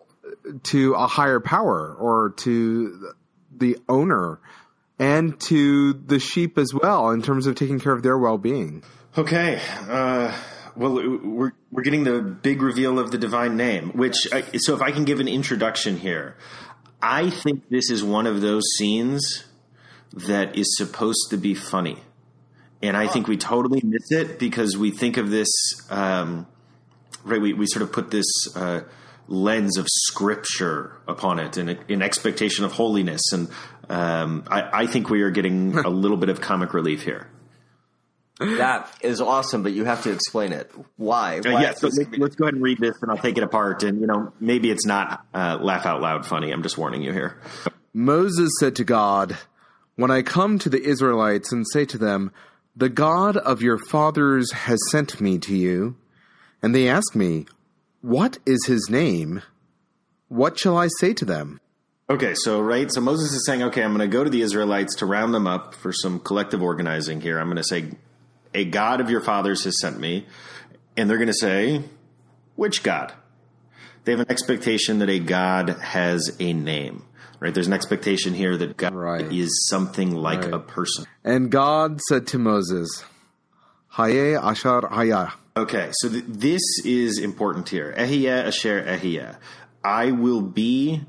to 0.64 0.94
a 0.94 1.06
higher 1.06 1.40
power, 1.40 1.94
or 1.94 2.30
to 2.38 3.12
the 3.56 3.76
owner, 3.88 4.40
and 4.98 5.38
to 5.40 5.92
the 5.92 6.18
sheep 6.18 6.56
as 6.56 6.72
well 6.72 7.10
in 7.10 7.20
terms 7.22 7.46
of 7.46 7.54
taking 7.56 7.80
care 7.80 7.92
of 7.92 8.02
their 8.02 8.16
well 8.16 8.38
being. 8.38 8.82
Okay. 9.16 9.60
Uh, 9.88 10.32
well, 10.76 10.94
we're 10.94 11.52
we're 11.70 11.82
getting 11.82 12.04
the 12.04 12.20
big 12.20 12.62
reveal 12.62 12.98
of 12.98 13.10
the 13.10 13.18
divine 13.18 13.56
name. 13.56 13.90
Which, 13.90 14.32
I, 14.32 14.42
so 14.56 14.74
if 14.74 14.82
I 14.82 14.90
can 14.90 15.04
give 15.04 15.20
an 15.20 15.28
introduction 15.28 15.98
here, 15.98 16.36
I 17.00 17.30
think 17.30 17.68
this 17.68 17.90
is 17.90 18.02
one 18.02 18.26
of 18.26 18.40
those 18.40 18.62
scenes 18.76 19.44
that 20.12 20.56
is 20.56 20.76
supposed 20.76 21.30
to 21.30 21.36
be 21.36 21.54
funny, 21.54 21.98
and 22.82 22.96
I 22.96 23.06
think 23.06 23.28
we 23.28 23.36
totally 23.36 23.82
miss 23.84 24.10
it 24.10 24.38
because 24.38 24.76
we 24.76 24.90
think 24.90 25.16
of 25.16 25.30
this. 25.30 25.48
Um, 25.90 26.46
right, 27.24 27.40
we 27.40 27.52
we 27.52 27.66
sort 27.66 27.82
of 27.82 27.92
put 27.92 28.10
this. 28.10 28.26
Uh, 28.54 28.82
lens 29.26 29.78
of 29.78 29.86
scripture 29.88 31.00
upon 31.08 31.38
it 31.38 31.56
and 31.56 31.78
in 31.88 32.02
expectation 32.02 32.62
of 32.62 32.72
holiness 32.72 33.32
and 33.32 33.48
um, 33.88 34.44
I, 34.50 34.82
I 34.82 34.86
think 34.86 35.08
we 35.08 35.22
are 35.22 35.30
getting 35.30 35.78
a 35.84 35.88
little 35.88 36.18
bit 36.18 36.28
of 36.28 36.42
comic 36.42 36.74
relief 36.74 37.04
here 37.04 37.26
That 38.40 38.90
is 39.00 39.20
awesome, 39.20 39.62
but 39.62 39.72
you 39.72 39.84
have 39.84 40.02
to 40.04 40.12
explain 40.12 40.52
it. 40.52 40.70
Why? 40.96 41.38
Uh, 41.38 41.52
Why 41.52 41.62
yeah, 41.62 41.70
is 41.70 41.78
so 41.78 41.86
this 41.88 42.08
let, 42.18 42.30
us 42.30 42.34
go 42.34 42.44
ahead 42.44 42.54
and 42.54 42.62
read 42.62 42.78
this, 42.78 42.96
and 43.00 43.10
I'll 43.10 43.18
take 43.18 43.36
it 43.36 43.44
apart. 43.44 43.84
And 43.84 44.00
you 44.00 44.06
know, 44.06 44.32
maybe 44.40 44.70
it's 44.70 44.86
not 44.86 45.24
uh, 45.32 45.58
laugh 45.60 45.86
out 45.86 46.00
loud 46.00 46.26
funny. 46.26 46.50
I'm 46.50 46.62
just 46.62 46.76
warning 46.76 47.02
you 47.02 47.12
here. 47.12 47.40
Moses 47.92 48.50
said 48.58 48.74
to 48.76 48.84
God, 48.84 49.38
When 49.94 50.10
I 50.10 50.22
come 50.22 50.58
to 50.58 50.68
the 50.68 50.82
Israelites 50.82 51.52
and 51.52 51.64
say 51.72 51.84
to 51.84 51.96
them, 51.98 52.32
The 52.74 52.88
God 52.88 53.36
of 53.36 53.62
your 53.62 53.78
fathers 53.78 54.50
has 54.52 54.80
sent 54.90 55.20
me 55.20 55.38
to 55.38 55.54
you, 55.54 55.96
and 56.60 56.74
they 56.74 56.88
ask 56.88 57.14
me, 57.14 57.46
What 58.00 58.38
is 58.44 58.66
his 58.66 58.88
name? 58.90 59.42
What 60.26 60.58
shall 60.58 60.76
I 60.76 60.88
say 60.98 61.14
to 61.14 61.24
them? 61.24 61.60
Okay, 62.10 62.34
so 62.34 62.60
right, 62.60 62.92
so 62.92 63.00
Moses 63.00 63.32
is 63.32 63.46
saying, 63.46 63.62
okay, 63.62 63.82
I'm 63.82 63.96
going 63.96 64.00
to 64.00 64.14
go 64.14 64.24
to 64.24 64.28
the 64.28 64.42
Israelites 64.42 64.96
to 64.96 65.06
round 65.06 65.32
them 65.32 65.46
up 65.46 65.74
for 65.74 65.90
some 65.90 66.20
collective 66.20 66.62
organizing 66.62 67.22
here. 67.22 67.38
I'm 67.38 67.46
going 67.46 67.56
to 67.56 67.64
say, 67.64 67.92
a 68.54 68.64
God 68.64 69.00
of 69.00 69.10
your 69.10 69.20
fathers 69.20 69.64
has 69.64 69.78
sent 69.80 69.98
me, 69.98 70.26
and 70.96 71.08
they're 71.10 71.18
going 71.18 71.28
to 71.28 71.34
say, 71.34 71.82
which 72.56 72.82
God? 72.82 73.12
They 74.04 74.12
have 74.12 74.20
an 74.20 74.30
expectation 74.30 74.98
that 75.00 75.08
a 75.08 75.18
God 75.18 75.70
has 75.70 76.36
a 76.38 76.52
name, 76.52 77.04
right? 77.40 77.52
There's 77.54 77.66
an 77.66 77.72
expectation 77.72 78.34
here 78.34 78.56
that 78.56 78.76
God 78.76 78.94
Right. 78.94 79.32
is 79.32 79.66
something 79.68 80.14
like 80.14 80.42
Right. 80.44 80.54
a 80.54 80.58
person. 80.58 81.06
And 81.24 81.50
God 81.50 82.00
said 82.08 82.26
to 82.28 82.38
Moses, 82.38 83.04
Ehiyah 83.96 84.42
asher 84.42 84.82
ehiyah. 84.82 85.32
Okay, 85.56 85.90
so 85.92 86.08
th- 86.08 86.24
this 86.26 86.62
is 86.84 87.18
important 87.18 87.68
here. 87.68 87.94
Ehiyah 87.96 88.46
asher 88.48 88.82
ehiyah. 88.82 89.36
I 89.84 90.10
will 90.10 90.40
be 90.42 91.02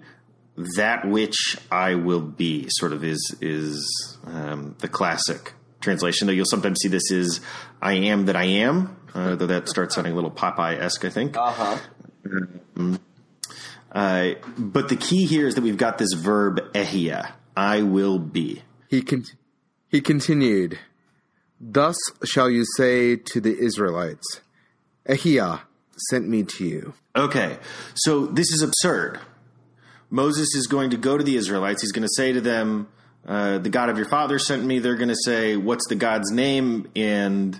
that 0.78 1.08
which 1.08 1.58
I 1.72 1.96
will 1.96 2.22
be. 2.22 2.68
Sort 2.70 2.93
of 2.93 3.04
is 3.04 3.36
is 3.41 4.18
um, 4.26 4.76
the 4.80 4.88
classic 4.88 5.54
translation. 5.86 6.28
Though 6.28 6.34
you'll 6.34 6.46
sometimes 6.46 6.80
see 6.82 6.90
this 6.90 7.10
is 7.12 7.40
I 7.82 7.94
am 7.94 8.26
that 8.26 8.36
I 8.36 8.46
am. 8.46 8.98
Uh, 9.14 9.36
though 9.36 9.48
that 9.48 9.70
starts 9.70 9.96
sounding 9.96 10.12
a 10.12 10.16
little 10.16 10.32
Popeye 10.32 10.78
esque, 10.78 11.06
I 11.06 11.10
think. 11.10 11.38
Uh 11.38 11.52
huh. 11.52 12.98
Uh, 13.94 14.32
but 14.58 14.90
the 14.90 14.98
key 14.98 15.26
here 15.26 15.48
is 15.48 15.56
that 15.56 15.62
we've 15.62 15.78
got 15.78 15.98
this 15.98 16.12
verb 16.12 16.60
ehiyah. 16.74 17.32
I 17.56 17.84
will 17.84 18.20
be. 18.20 18.64
He, 18.90 19.02
con- 19.02 19.24
he 19.88 20.02
continued, 20.02 20.78
Thus 21.62 21.96
shall 22.26 22.50
you 22.50 22.66
say 22.76 23.16
to 23.16 23.40
the 23.40 23.58
Israelites, 23.58 24.42
Ehiyah 25.08 25.62
sent 26.10 26.28
me 26.28 26.44
to 26.44 26.66
you. 26.66 26.94
Okay, 27.16 27.58
so 27.96 28.26
this 28.26 28.52
is 28.52 28.62
absurd. 28.62 29.20
Moses 30.10 30.54
is 30.56 30.68
going 30.68 30.90
to 30.90 30.98
go 30.98 31.18
to 31.18 31.24
the 31.24 31.38
Israelites. 31.38 31.82
He's 31.82 31.94
going 31.94 32.08
to 32.08 32.14
say 32.16 32.34
to 32.34 32.42
them, 32.42 32.90
uh, 33.26 33.58
"The 33.60 33.70
God 33.70 33.90
of 33.90 33.98
your 33.98 34.08
father 34.08 34.40
sent 34.40 34.64
me." 34.64 34.80
They're 34.80 34.96
going 34.96 35.10
to 35.10 35.16
say, 35.24 35.58
"What's 35.58 35.88
the 35.88 35.96
God's 35.96 36.32
name?" 36.32 36.90
And 36.96 37.60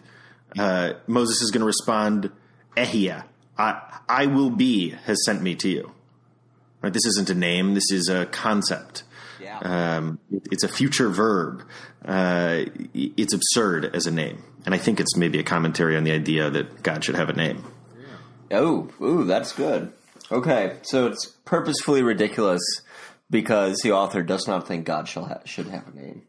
uh, 0.58 0.94
Moses 1.08 1.42
is 1.42 1.52
going 1.52 1.62
to 1.62 1.68
respond, 1.68 2.32
"Ehiyah, 2.78 3.24
I, 3.58 4.00
I 4.08 4.26
will 4.28 4.50
be 4.50 4.90
has 5.06 5.24
sent 5.26 5.42
me 5.42 5.56
to 5.56 5.70
you." 5.70 5.92
Right? 6.82 6.94
This 6.94 7.06
isn't 7.06 7.30
a 7.30 7.36
name. 7.36 7.74
This 7.74 7.92
is 7.92 8.10
a 8.10 8.26
concept. 8.28 9.04
Yeah. 9.42 9.58
Um, 9.60 10.20
it's 10.32 10.64
a 10.64 10.68
future 10.68 11.10
verb. 11.10 11.64
Uh, 12.04 12.66
it's 12.94 13.34
absurd 13.34 13.96
as 13.96 14.06
a 14.06 14.12
name, 14.12 14.44
and 14.66 14.76
I 14.76 14.78
think 14.78 15.00
it's 15.00 15.16
maybe 15.16 15.40
a 15.40 15.44
commentary 15.44 15.98
on 15.98 16.04
the 16.04 16.12
idea 16.12 16.50
that 16.50 16.84
God 16.84 17.04
should 17.04 17.16
have 17.16 17.30
a 17.30 17.34
name. 17.34 17.64
Oh, 18.52 18.90
ooh, 19.02 19.24
that's 19.24 19.52
good. 19.54 19.92
Okay, 20.32 20.78
so 20.84 21.08
it's 21.08 21.26
purposefully 21.46 22.02
ridiculous 22.02 22.62
because 23.30 23.80
the 23.84 23.92
author 23.92 24.24
does 24.24 24.48
not 24.48 24.68
think 24.68 24.86
God 24.86 25.08
shall 25.08 25.26
ha- 25.26 25.42
should 25.46 25.68
have 25.68 25.88
a 25.88 25.96
name. 25.96 26.24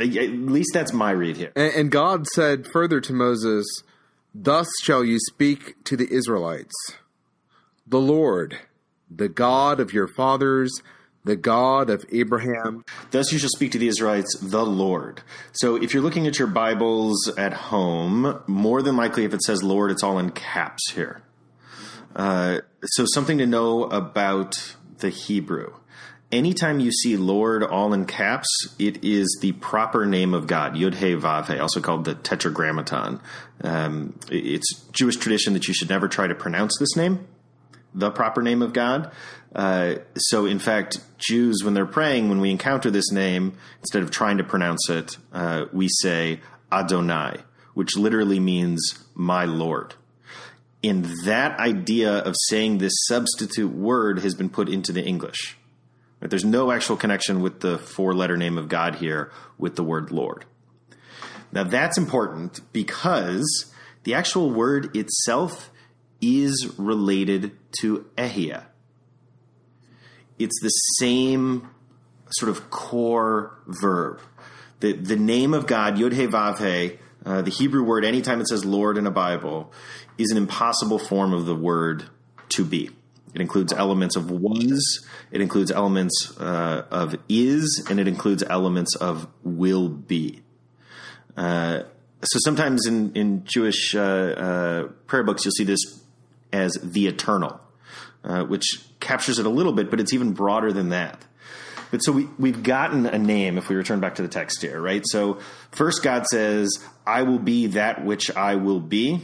At 0.00 0.08
least 0.08 0.70
that's 0.72 0.92
my 0.92 1.10
read 1.10 1.36
here. 1.36 1.52
And, 1.54 1.74
and 1.74 1.90
God 1.90 2.26
said 2.28 2.66
further 2.66 3.00
to 3.00 3.12
Moses, 3.12 3.66
Thus 4.34 4.68
shall 4.82 5.04
you 5.04 5.18
speak 5.30 5.84
to 5.84 5.96
the 5.96 6.10
Israelites 6.10 6.74
The 7.86 8.00
Lord, 8.00 8.58
the 9.10 9.28
God 9.28 9.80
of 9.80 9.92
your 9.92 10.08
fathers, 10.08 10.72
the 11.24 11.36
God 11.36 11.90
of 11.90 12.04
Abraham. 12.10 12.84
Thus 13.10 13.32
you 13.32 13.38
shall 13.38 13.50
speak 13.50 13.72
to 13.72 13.78
the 13.78 13.88
Israelites, 13.88 14.36
the 14.40 14.64
Lord. 14.64 15.22
So 15.52 15.76
if 15.76 15.94
you're 15.94 16.02
looking 16.02 16.26
at 16.26 16.38
your 16.38 16.48
Bibles 16.48 17.32
at 17.36 17.52
home, 17.52 18.42
more 18.46 18.82
than 18.82 18.96
likely 18.96 19.24
if 19.24 19.34
it 19.34 19.42
says 19.42 19.62
Lord, 19.62 19.90
it's 19.90 20.02
all 20.02 20.18
in 20.18 20.30
caps 20.30 20.92
here. 20.92 21.22
Uh, 22.16 22.60
so 22.84 23.04
something 23.06 23.38
to 23.38 23.46
know 23.46 23.84
about 23.84 24.74
the 24.98 25.10
Hebrew. 25.10 25.74
Anytime 26.32 26.80
you 26.80 26.90
see 26.90 27.16
Lord 27.18 27.62
all 27.62 27.92
in 27.92 28.06
caps, 28.06 28.48
it 28.78 29.04
is 29.04 29.38
the 29.42 29.52
proper 29.52 30.06
name 30.06 30.32
of 30.32 30.46
God, 30.46 30.74
Yud 30.74 30.94
He 30.94 31.14
Vav 31.14 31.52
He, 31.52 31.58
also 31.58 31.80
called 31.80 32.06
the 32.06 32.14
Tetragrammaton. 32.14 33.20
Um, 33.62 34.18
it's 34.30 34.82
Jewish 34.92 35.16
tradition 35.16 35.52
that 35.52 35.68
you 35.68 35.74
should 35.74 35.90
never 35.90 36.08
try 36.08 36.26
to 36.26 36.34
pronounce 36.34 36.78
this 36.78 36.96
name 36.96 37.26
the 37.94 38.10
proper 38.10 38.42
name 38.42 38.62
of 38.62 38.72
God. 38.72 39.10
Uh, 39.54 39.96
so, 40.16 40.46
in 40.46 40.58
fact, 40.58 40.98
Jews, 41.18 41.62
when 41.62 41.74
they're 41.74 41.86
praying, 41.86 42.28
when 42.28 42.40
we 42.40 42.50
encounter 42.50 42.90
this 42.90 43.12
name, 43.12 43.56
instead 43.80 44.02
of 44.02 44.10
trying 44.10 44.38
to 44.38 44.44
pronounce 44.44 44.88
it, 44.88 45.18
uh, 45.32 45.66
we 45.72 45.88
say 46.00 46.40
Adonai, 46.70 47.38
which 47.74 47.96
literally 47.96 48.40
means 48.40 49.04
my 49.14 49.44
Lord. 49.44 49.94
And 50.82 51.04
that 51.24 51.58
idea 51.60 52.18
of 52.18 52.34
saying 52.48 52.78
this 52.78 52.94
substitute 53.06 53.72
word 53.72 54.20
has 54.20 54.34
been 54.34 54.48
put 54.48 54.68
into 54.68 54.92
the 54.92 55.04
English. 55.04 55.56
Right? 56.22 56.30
There's 56.30 56.44
no 56.44 56.70
actual 56.70 56.96
connection 56.96 57.40
with 57.40 57.60
the 57.60 57.78
four 57.78 58.14
letter 58.14 58.36
name 58.36 58.56
of 58.56 58.68
God 58.68 58.94
here 58.94 59.32
with 59.58 59.74
the 59.74 59.82
word 59.82 60.12
Lord. 60.12 60.44
Now, 61.50 61.64
that's 61.64 61.98
important 61.98 62.60
because 62.72 63.72
the 64.04 64.14
actual 64.14 64.50
word 64.50 64.96
itself 64.96 65.70
is 66.20 66.72
related 66.78 67.52
to 67.80 68.06
ehiyah. 68.16 68.64
It's 70.38 70.58
the 70.62 70.68
same 70.98 71.68
sort 72.30 72.50
of 72.50 72.70
core 72.70 73.58
verb. 73.66 74.20
The, 74.78 74.92
the 74.92 75.16
name 75.16 75.52
of 75.52 75.66
God, 75.66 75.98
Yod 75.98 76.12
He 76.12 76.26
Vav 76.26 76.58
He, 76.58 76.98
uh, 77.26 77.42
the 77.42 77.50
Hebrew 77.50 77.82
word, 77.82 78.04
anytime 78.04 78.40
it 78.40 78.48
says 78.48 78.64
Lord 78.64 78.96
in 78.96 79.06
a 79.06 79.10
Bible, 79.10 79.72
is 80.18 80.30
an 80.30 80.36
impossible 80.36 80.98
form 80.98 81.32
of 81.32 81.46
the 81.46 81.54
word 81.54 82.04
to 82.50 82.64
be. 82.64 82.90
It 83.34 83.40
includes 83.40 83.72
elements 83.72 84.16
of 84.16 84.30
was, 84.30 85.06
it 85.30 85.40
includes 85.40 85.70
elements 85.70 86.36
uh, 86.38 86.84
of 86.90 87.16
is, 87.28 87.86
and 87.88 87.98
it 87.98 88.06
includes 88.06 88.42
elements 88.42 88.94
of 88.96 89.26
will 89.42 89.88
be. 89.88 90.42
Uh, 91.36 91.82
so 92.22 92.38
sometimes 92.44 92.86
in, 92.86 93.12
in 93.14 93.44
Jewish 93.44 93.94
uh, 93.94 94.00
uh, 94.00 94.82
prayer 95.06 95.24
books, 95.24 95.44
you'll 95.44 95.52
see 95.52 95.64
this 95.64 96.02
as 96.52 96.78
the 96.82 97.06
eternal, 97.06 97.60
uh, 98.22 98.44
which 98.44 98.64
captures 99.00 99.38
it 99.38 99.46
a 99.46 99.50
little 99.50 99.72
bit, 99.72 99.90
but 99.90 99.98
it's 99.98 100.12
even 100.12 100.32
broader 100.32 100.72
than 100.72 100.90
that. 100.90 101.24
But 101.90 101.98
so 102.00 102.12
we, 102.12 102.28
we've 102.38 102.62
gotten 102.62 103.06
a 103.06 103.18
name 103.18 103.58
if 103.58 103.68
we 103.68 103.76
return 103.76 104.00
back 104.00 104.14
to 104.16 104.22
the 104.22 104.28
text 104.28 104.62
here, 104.62 104.80
right? 104.80 105.02
So 105.06 105.40
first 105.70 106.02
God 106.02 106.26
says, 106.26 106.70
I 107.06 107.22
will 107.22 107.38
be 107.38 107.68
that 107.68 108.04
which 108.04 108.34
I 108.34 108.56
will 108.56 108.80
be. 108.80 109.20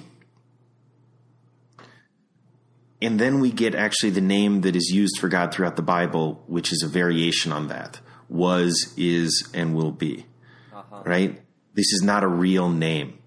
And 3.01 3.19
then 3.21 3.41
we 3.41 3.53
get 3.53 3.75
actually 3.75 4.11
the 4.11 4.21
name 4.21 4.63
that 4.63 4.75
is 4.75 4.91
used 4.93 5.19
for 5.19 5.29
God 5.29 5.53
throughout 5.53 5.77
the 5.77 5.83
Bible, 5.83 6.43
which 6.47 6.73
is 6.73 6.83
a 6.83 6.89
variation 6.89 7.53
on 7.53 7.69
that 7.69 8.01
was, 8.29 8.93
is, 8.97 9.49
and 9.55 9.75
will 9.75 9.93
be. 9.93 10.27
Right? 11.05 11.41
This 11.75 11.93
is 11.93 12.03
not 12.03 12.25
a 12.25 12.29
real 12.29 12.69
name. 12.69 13.19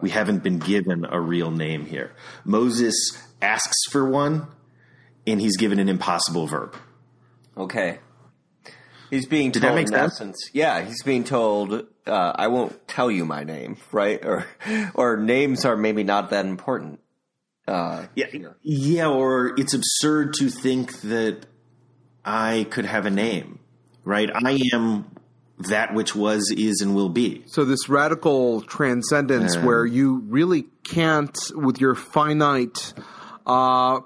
We 0.00 0.10
haven't 0.10 0.42
been 0.42 0.58
given 0.58 1.04
a 1.04 1.20
real 1.20 1.50
name 1.50 1.86
here. 1.86 2.12
Moses 2.44 2.94
asks 3.42 3.76
for 3.90 4.08
one, 4.08 4.46
and 5.26 5.40
he's 5.40 5.56
given 5.56 5.78
an 5.78 5.88
impossible 5.88 6.46
verb. 6.46 6.74
Okay. 7.56 7.98
He's 9.10 9.26
being 9.26 9.50
Did 9.50 9.62
told 9.62 9.72
that 9.72 9.76
make 9.76 9.88
sense? 9.88 10.14
essence. 10.14 10.50
Yeah, 10.52 10.82
he's 10.82 11.02
being 11.02 11.24
told, 11.24 11.84
uh, 12.06 12.32
"I 12.34 12.46
won't 12.46 12.86
tell 12.86 13.10
you 13.10 13.24
my 13.24 13.42
name," 13.42 13.76
right? 13.92 14.24
Or, 14.24 14.46
or 14.94 15.16
names 15.16 15.64
are 15.64 15.76
maybe 15.76 16.04
not 16.04 16.30
that 16.30 16.46
important. 16.46 17.00
Uh, 17.70 18.06
Yeah, 18.16 18.26
yeah, 18.62 19.08
or 19.08 19.54
it's 19.58 19.74
absurd 19.74 20.34
to 20.34 20.50
think 20.50 21.00
that 21.02 21.46
I 22.24 22.66
could 22.70 22.84
have 22.84 23.06
a 23.06 23.10
name, 23.10 23.60
right? 24.04 24.28
I 24.34 24.60
am 24.74 25.06
that 25.68 25.94
which 25.94 26.14
was, 26.16 26.52
is, 26.56 26.80
and 26.80 26.94
will 26.94 27.10
be. 27.10 27.44
So 27.46 27.64
this 27.64 27.88
radical 27.88 28.62
transcendence, 28.62 29.56
where 29.56 29.84
you 29.86 30.20
really 30.26 30.64
can't, 30.84 31.38
with 31.54 31.80
your 31.80 31.94
finite 31.94 32.92
uh, 33.46 34.00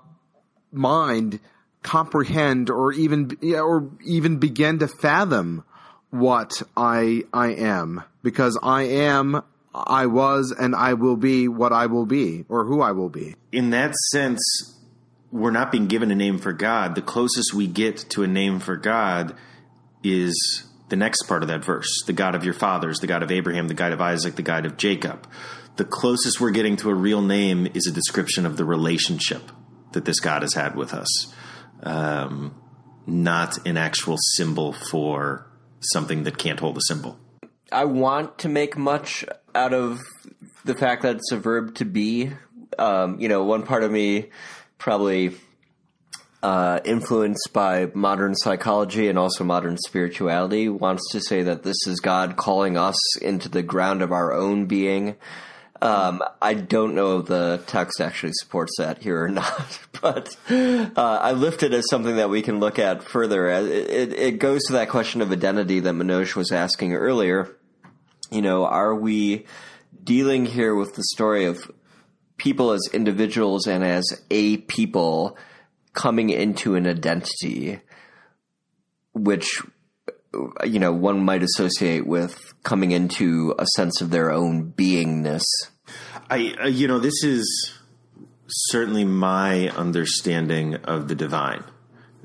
mind, 0.72 1.40
comprehend 1.82 2.70
or 2.70 2.92
even 2.92 3.36
or 3.54 3.90
even 4.04 4.38
begin 4.38 4.78
to 4.80 4.88
fathom 4.88 5.64
what 6.10 6.62
I 6.76 7.24
I 7.32 7.48
am, 7.54 8.02
because 8.22 8.58
I 8.62 8.82
am, 8.82 9.42
I 9.74 10.06
was, 10.06 10.54
and 10.56 10.74
I 10.74 10.94
will 10.94 11.16
be 11.16 11.48
what 11.48 11.72
I 11.72 11.86
will 11.86 12.06
be, 12.06 12.44
or 12.48 12.64
who 12.64 12.80
I 12.80 12.92
will 12.92 13.08
be. 13.08 13.34
In 13.50 13.70
that 13.70 13.94
sense, 14.12 14.40
we're 15.32 15.50
not 15.50 15.72
being 15.72 15.88
given 15.88 16.12
a 16.12 16.14
name 16.14 16.38
for 16.38 16.52
God. 16.52 16.94
The 16.94 17.02
closest 17.02 17.54
we 17.54 17.66
get 17.66 17.96
to 18.10 18.22
a 18.22 18.28
name 18.28 18.60
for 18.60 18.76
God 18.76 19.34
is 20.04 20.64
the 20.90 20.96
next 20.96 21.22
part 21.22 21.42
of 21.42 21.48
that 21.48 21.64
verse 21.64 22.04
the 22.06 22.12
God 22.12 22.36
of 22.36 22.44
your 22.44 22.54
fathers, 22.54 23.00
the 23.00 23.08
God 23.08 23.22
of 23.24 23.32
Abraham, 23.32 23.66
the 23.66 23.74
God 23.74 23.92
of 23.92 24.00
Isaac, 24.00 24.36
the 24.36 24.42
God 24.42 24.64
of 24.64 24.76
Jacob. 24.76 25.28
The 25.76 25.84
closest 25.84 26.40
we're 26.40 26.52
getting 26.52 26.76
to 26.76 26.90
a 26.90 26.94
real 26.94 27.20
name 27.20 27.66
is 27.74 27.88
a 27.88 27.90
description 27.90 28.46
of 28.46 28.56
the 28.56 28.64
relationship 28.64 29.50
that 29.90 30.04
this 30.04 30.20
God 30.20 30.42
has 30.42 30.54
had 30.54 30.76
with 30.76 30.94
us, 30.94 31.34
um, 31.82 32.54
not 33.06 33.66
an 33.66 33.76
actual 33.76 34.16
symbol 34.36 34.72
for 34.72 35.50
something 35.80 36.22
that 36.24 36.38
can't 36.38 36.60
hold 36.60 36.76
a 36.76 36.80
symbol. 36.86 37.18
I 37.72 37.86
want 37.86 38.38
to 38.38 38.48
make 38.48 38.76
much 38.76 39.24
out 39.54 39.74
of 39.74 40.00
the 40.64 40.74
fact 40.74 41.02
that 41.02 41.16
it's 41.16 41.32
a 41.32 41.36
verb 41.36 41.74
to 41.76 41.84
be. 41.84 42.30
Um, 42.78 43.20
you 43.20 43.28
know, 43.28 43.44
one 43.44 43.62
part 43.62 43.84
of 43.84 43.90
me 43.90 44.30
probably 44.78 45.34
uh, 46.42 46.80
influenced 46.84 47.50
by 47.52 47.90
modern 47.94 48.34
psychology 48.34 49.08
and 49.08 49.18
also 49.18 49.44
modern 49.44 49.78
spirituality 49.78 50.68
wants 50.68 51.02
to 51.12 51.20
say 51.20 51.42
that 51.42 51.62
this 51.62 51.86
is 51.86 52.00
God 52.00 52.36
calling 52.36 52.76
us 52.76 52.96
into 53.18 53.48
the 53.48 53.62
ground 53.62 54.02
of 54.02 54.12
our 54.12 54.32
own 54.32 54.66
being. 54.66 55.16
Um, 55.80 56.22
I 56.40 56.54
don't 56.54 56.94
know 56.94 57.18
if 57.18 57.26
the 57.26 57.62
text 57.66 58.00
actually 58.00 58.32
supports 58.34 58.72
that 58.78 59.02
here 59.02 59.24
or 59.24 59.28
not, 59.30 59.78
but 60.00 60.36
uh, 60.50 60.92
I 60.96 61.32
lift 61.32 61.62
it 61.62 61.72
as 61.72 61.88
something 61.88 62.16
that 62.16 62.30
we 62.30 62.42
can 62.42 62.60
look 62.60 62.78
at 62.78 63.02
further. 63.02 63.48
It, 63.48 63.90
it, 63.90 64.12
it 64.12 64.38
goes 64.38 64.62
to 64.64 64.74
that 64.74 64.88
question 64.88 65.22
of 65.22 65.32
identity 65.32 65.80
that 65.80 65.94
Manoj 65.94 66.36
was 66.36 66.52
asking 66.52 66.94
earlier. 66.94 67.54
You 68.34 68.42
know, 68.42 68.66
are 68.66 68.96
we 68.96 69.46
dealing 70.02 70.44
here 70.44 70.74
with 70.74 70.96
the 70.96 71.04
story 71.12 71.44
of 71.44 71.70
people 72.36 72.72
as 72.72 72.82
individuals 72.92 73.68
and 73.68 73.84
as 73.84 74.04
a 74.28 74.56
people 74.56 75.38
coming 75.92 76.30
into 76.30 76.74
an 76.74 76.84
identity, 76.84 77.80
which 79.12 79.62
you 80.64 80.80
know 80.80 80.92
one 80.92 81.24
might 81.24 81.44
associate 81.44 82.08
with 82.08 82.54
coming 82.64 82.90
into 82.90 83.54
a 83.56 83.66
sense 83.76 84.00
of 84.00 84.10
their 84.10 84.32
own 84.32 84.72
beingness. 84.72 85.44
I, 86.28 86.56
uh, 86.60 86.66
you 86.66 86.88
know, 86.88 86.98
this 86.98 87.22
is 87.22 87.72
certainly 88.48 89.04
my 89.04 89.68
understanding 89.68 90.74
of 90.74 91.06
the 91.06 91.14
divine. 91.14 91.62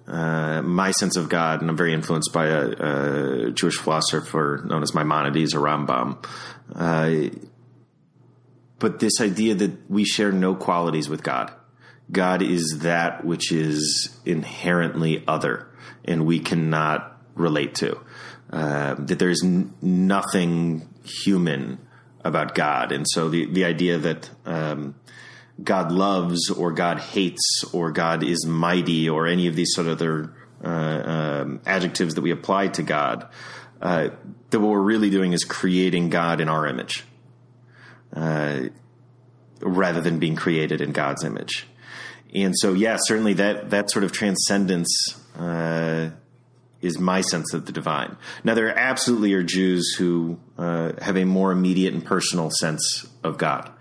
Uh, 0.09 0.61
my 0.63 0.89
sense 0.89 1.15
of 1.17 1.29
God, 1.29 1.61
and 1.61 1.69
I'm 1.69 1.77
very 1.77 1.93
influenced 1.93 2.33
by 2.33 2.47
a, 2.47 3.47
a 3.47 3.51
Jewish 3.51 3.77
philosopher 3.77 4.63
known 4.65 4.81
as 4.81 4.95
Maimonides 4.95 5.53
or 5.53 5.59
Rambam. 5.59 6.25
Uh, 6.73 7.29
but 8.79 8.99
this 8.99 9.21
idea 9.21 9.53
that 9.55 9.89
we 9.89 10.05
share 10.05 10.31
no 10.31 10.55
qualities 10.55 11.09
with 11.09 11.21
God. 11.21 11.53
God 12.11 12.41
is 12.41 12.79
that 12.79 13.23
which 13.23 13.51
is 13.51 14.17
inherently 14.25 15.23
other, 15.27 15.67
and 16.05 16.25
we 16.25 16.39
cannot 16.39 17.21
relate 17.35 17.75
to. 17.75 17.99
Uh, 18.51 18.95
that 18.95 19.19
there 19.19 19.29
is 19.29 19.43
n- 19.43 19.75
nothing 19.79 20.89
human 21.03 21.77
about 22.23 22.55
God, 22.55 22.91
and 22.91 23.05
so 23.07 23.29
the 23.29 23.45
the 23.45 23.63
idea 23.63 23.99
that 23.99 24.29
um, 24.45 24.95
God 25.63 25.91
loves 25.91 26.49
or 26.49 26.71
God 26.71 26.99
hates 26.99 27.63
or 27.73 27.91
God 27.91 28.23
is 28.23 28.45
mighty 28.45 29.09
or 29.09 29.27
any 29.27 29.47
of 29.47 29.55
these 29.55 29.73
sort 29.73 29.87
of 29.87 29.93
other 29.93 30.33
uh, 30.63 30.67
um, 30.67 31.61
adjectives 31.65 32.15
that 32.15 32.21
we 32.21 32.31
apply 32.31 32.67
to 32.67 32.83
God, 32.83 33.27
uh, 33.81 34.09
that 34.49 34.59
what 34.59 34.69
we're 34.69 34.81
really 34.81 35.09
doing 35.09 35.33
is 35.33 35.43
creating 35.43 36.09
God 36.09 36.41
in 36.41 36.49
our 36.49 36.67
image, 36.67 37.03
uh, 38.13 38.63
rather 39.61 40.01
than 40.01 40.19
being 40.19 40.35
created 40.35 40.81
in 40.81 40.91
God's 40.91 41.23
image. 41.23 41.67
And 42.33 42.53
so, 42.57 42.73
yeah, 42.73 42.97
certainly 42.99 43.33
that 43.33 43.71
that 43.71 43.89
sort 43.89 44.03
of 44.03 44.11
transcendence 44.11 45.15
uh, 45.37 46.09
is 46.81 46.99
my 46.99 47.21
sense 47.21 47.53
of 47.53 47.65
the 47.65 47.71
divine. 47.71 48.15
Now, 48.43 48.53
there 48.53 48.77
absolutely 48.77 49.33
are 49.33 49.43
Jews 49.43 49.95
who 49.97 50.39
uh, 50.57 50.93
have 51.01 51.17
a 51.17 51.25
more 51.25 51.51
immediate 51.51 51.93
and 51.93 52.05
personal 52.05 52.51
sense 52.59 53.07
of 53.23 53.37
God. 53.37 53.71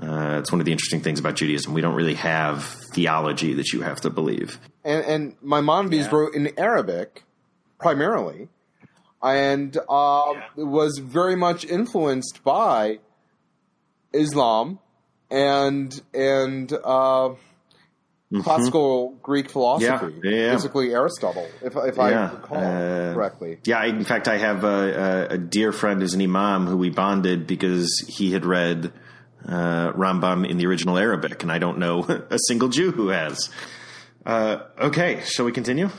Uh, 0.00 0.38
it's 0.40 0.50
one 0.50 0.60
of 0.60 0.64
the 0.66 0.72
interesting 0.72 1.00
things 1.00 1.20
about 1.20 1.36
Judaism. 1.36 1.72
We 1.72 1.80
don't 1.80 1.94
really 1.94 2.14
have 2.14 2.64
theology 2.92 3.54
that 3.54 3.72
you 3.72 3.82
have 3.82 4.00
to 4.02 4.10
believe. 4.10 4.58
and, 4.84 5.04
and 5.04 5.36
Maimonides 5.42 6.10
wrote 6.10 6.34
in 6.34 6.50
Arabic 6.58 7.22
primarily, 7.78 8.48
and 9.22 9.76
uh, 9.88 10.32
was 10.56 10.98
very 10.98 11.36
much 11.36 11.64
influenced 11.64 12.42
by 12.42 12.98
Islam 14.12 14.78
and 15.30 16.00
and 16.12 16.72
uh, 16.84 17.30
classical 18.42 19.10
Greek 19.22 19.50
philosophy, 19.50 20.06
Mm-hmm. 20.06 20.24
Yeah, 20.24 20.30
yeah, 20.30 20.46
yeah. 20.46 20.52
basically 20.52 20.92
Aristotle, 20.92 21.46
if, 21.62 21.76
if 21.76 21.98
I 21.98 22.10
recall 22.30 22.58
uh, 22.58 23.14
correctly. 23.14 23.58
Yeah, 23.64 23.78
I, 23.78 23.86
in 23.86 24.04
fact, 24.04 24.28
I 24.28 24.38
have 24.38 24.64
a, 24.64 25.28
a, 25.30 25.34
a 25.34 25.38
dear 25.38 25.72
friend 25.72 26.00
who's 26.00 26.14
an 26.14 26.20
imam 26.22 26.66
who 26.66 26.76
we 26.76 26.90
bonded 26.90 27.46
because 27.46 28.04
he 28.08 28.32
had 28.32 28.44
read 28.44 28.92
uh, 29.46 29.92
Rambam 29.92 30.48
in 30.48 30.58
the 30.58 30.66
original 30.66 30.98
Arabic, 30.98 31.42
and 31.42 31.52
I 31.52 31.58
don't 31.58 31.78
know 31.78 32.02
a 32.30 32.38
single 32.46 32.68
Jew 32.68 32.92
who 32.92 33.08
has. 33.08 33.50
Uh, 34.24 34.60
okay, 34.78 35.22
shall 35.24 35.44
we 35.44 35.52
continue? 35.52 35.90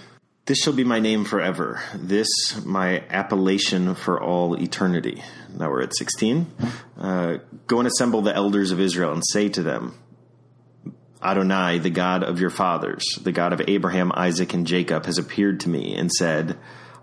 This 0.46 0.60
shall 0.60 0.74
be 0.74 0.84
my 0.84 1.00
name 1.00 1.26
forever. 1.26 1.82
This 1.96 2.28
my 2.64 3.04
appellation 3.10 3.96
for 3.96 4.22
all 4.22 4.56
eternity. 4.62 5.24
Now 5.58 5.72
we're 5.72 5.82
at 5.82 5.96
16. 5.96 6.52
Uh, 6.98 7.38
Go 7.66 7.80
and 7.80 7.88
assemble 7.88 8.22
the 8.22 8.36
elders 8.36 8.70
of 8.72 8.80
Israel 8.80 9.12
and 9.12 9.24
say 9.26 9.50
to 9.50 9.64
them, 9.64 9.98
Adonai, 11.24 11.80
the 11.80 11.90
God 11.90 12.24
of 12.24 12.40
your 12.40 12.52
fathers, 12.52 13.04
the 13.24 13.32
God 13.32 13.54
of 13.54 13.62
Abraham, 13.68 14.12
Isaac, 14.14 14.54
and 14.54 14.68
Jacob, 14.68 15.08
has 15.08 15.18
appeared 15.18 15.62
to 15.62 15.70
me 15.70 15.96
and 15.96 16.12
said, 16.12 16.60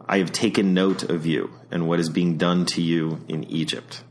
I 0.06 0.18
have 0.18 0.30
taken 0.30 0.74
note 0.74 1.02
of 1.02 1.26
you 1.26 1.52
and 1.72 1.88
what 1.88 1.98
is 1.98 2.08
being 2.08 2.36
done 2.36 2.64
to 2.66 2.82
you 2.82 3.24
in 3.26 3.42
Egypt. 3.44 4.04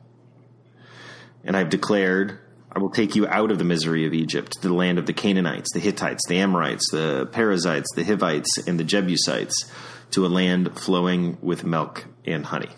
And 1.44 1.56
I 1.56 1.60
have 1.60 1.70
declared, 1.70 2.40
I 2.74 2.80
will 2.80 2.90
take 2.90 3.16
you 3.16 3.28
out 3.28 3.52
of 3.52 3.58
the 3.58 3.66
misery 3.66 4.06
of 4.06 4.14
Egypt 4.14 4.54
to 4.54 4.68
the 4.68 4.74
land 4.74 4.98
of 4.98 5.06
the 5.06 5.14
Canaanites, 5.14 5.74
the 5.74 5.80
Hittites, 5.80 6.22
the 6.28 6.38
Amorites, 6.38 6.90
the 6.92 7.28
Perizzites, 7.32 7.90
the 7.96 8.04
Hivites, 8.04 8.60
and 8.68 8.80
the 8.80 8.84
Jebusites, 8.84 9.70
to 10.12 10.26
a 10.26 10.28
land 10.28 10.80
flowing 10.80 11.38
with 11.42 11.66
milk 11.66 12.06
and 12.26 12.46
honey. 12.46 12.70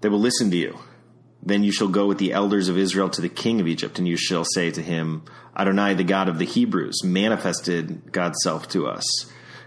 They 0.00 0.08
will 0.08 0.20
listen 0.20 0.50
to 0.50 0.56
you. 0.56 0.78
Then 1.42 1.62
you 1.62 1.72
shall 1.72 1.88
go 1.88 2.06
with 2.06 2.18
the 2.18 2.32
elders 2.32 2.68
of 2.68 2.78
Israel 2.78 3.08
to 3.10 3.20
the 3.20 3.28
king 3.28 3.60
of 3.60 3.68
Egypt, 3.68 3.98
and 3.98 4.08
you 4.08 4.16
shall 4.16 4.44
say 4.44 4.70
to 4.70 4.82
him, 4.82 5.22
Adonai, 5.56 5.94
the 5.94 6.04
God 6.04 6.28
of 6.28 6.38
the 6.38 6.44
Hebrews, 6.44 7.04
manifested 7.04 8.12
God's 8.12 8.38
self 8.42 8.68
to 8.70 8.86
us. 8.86 9.04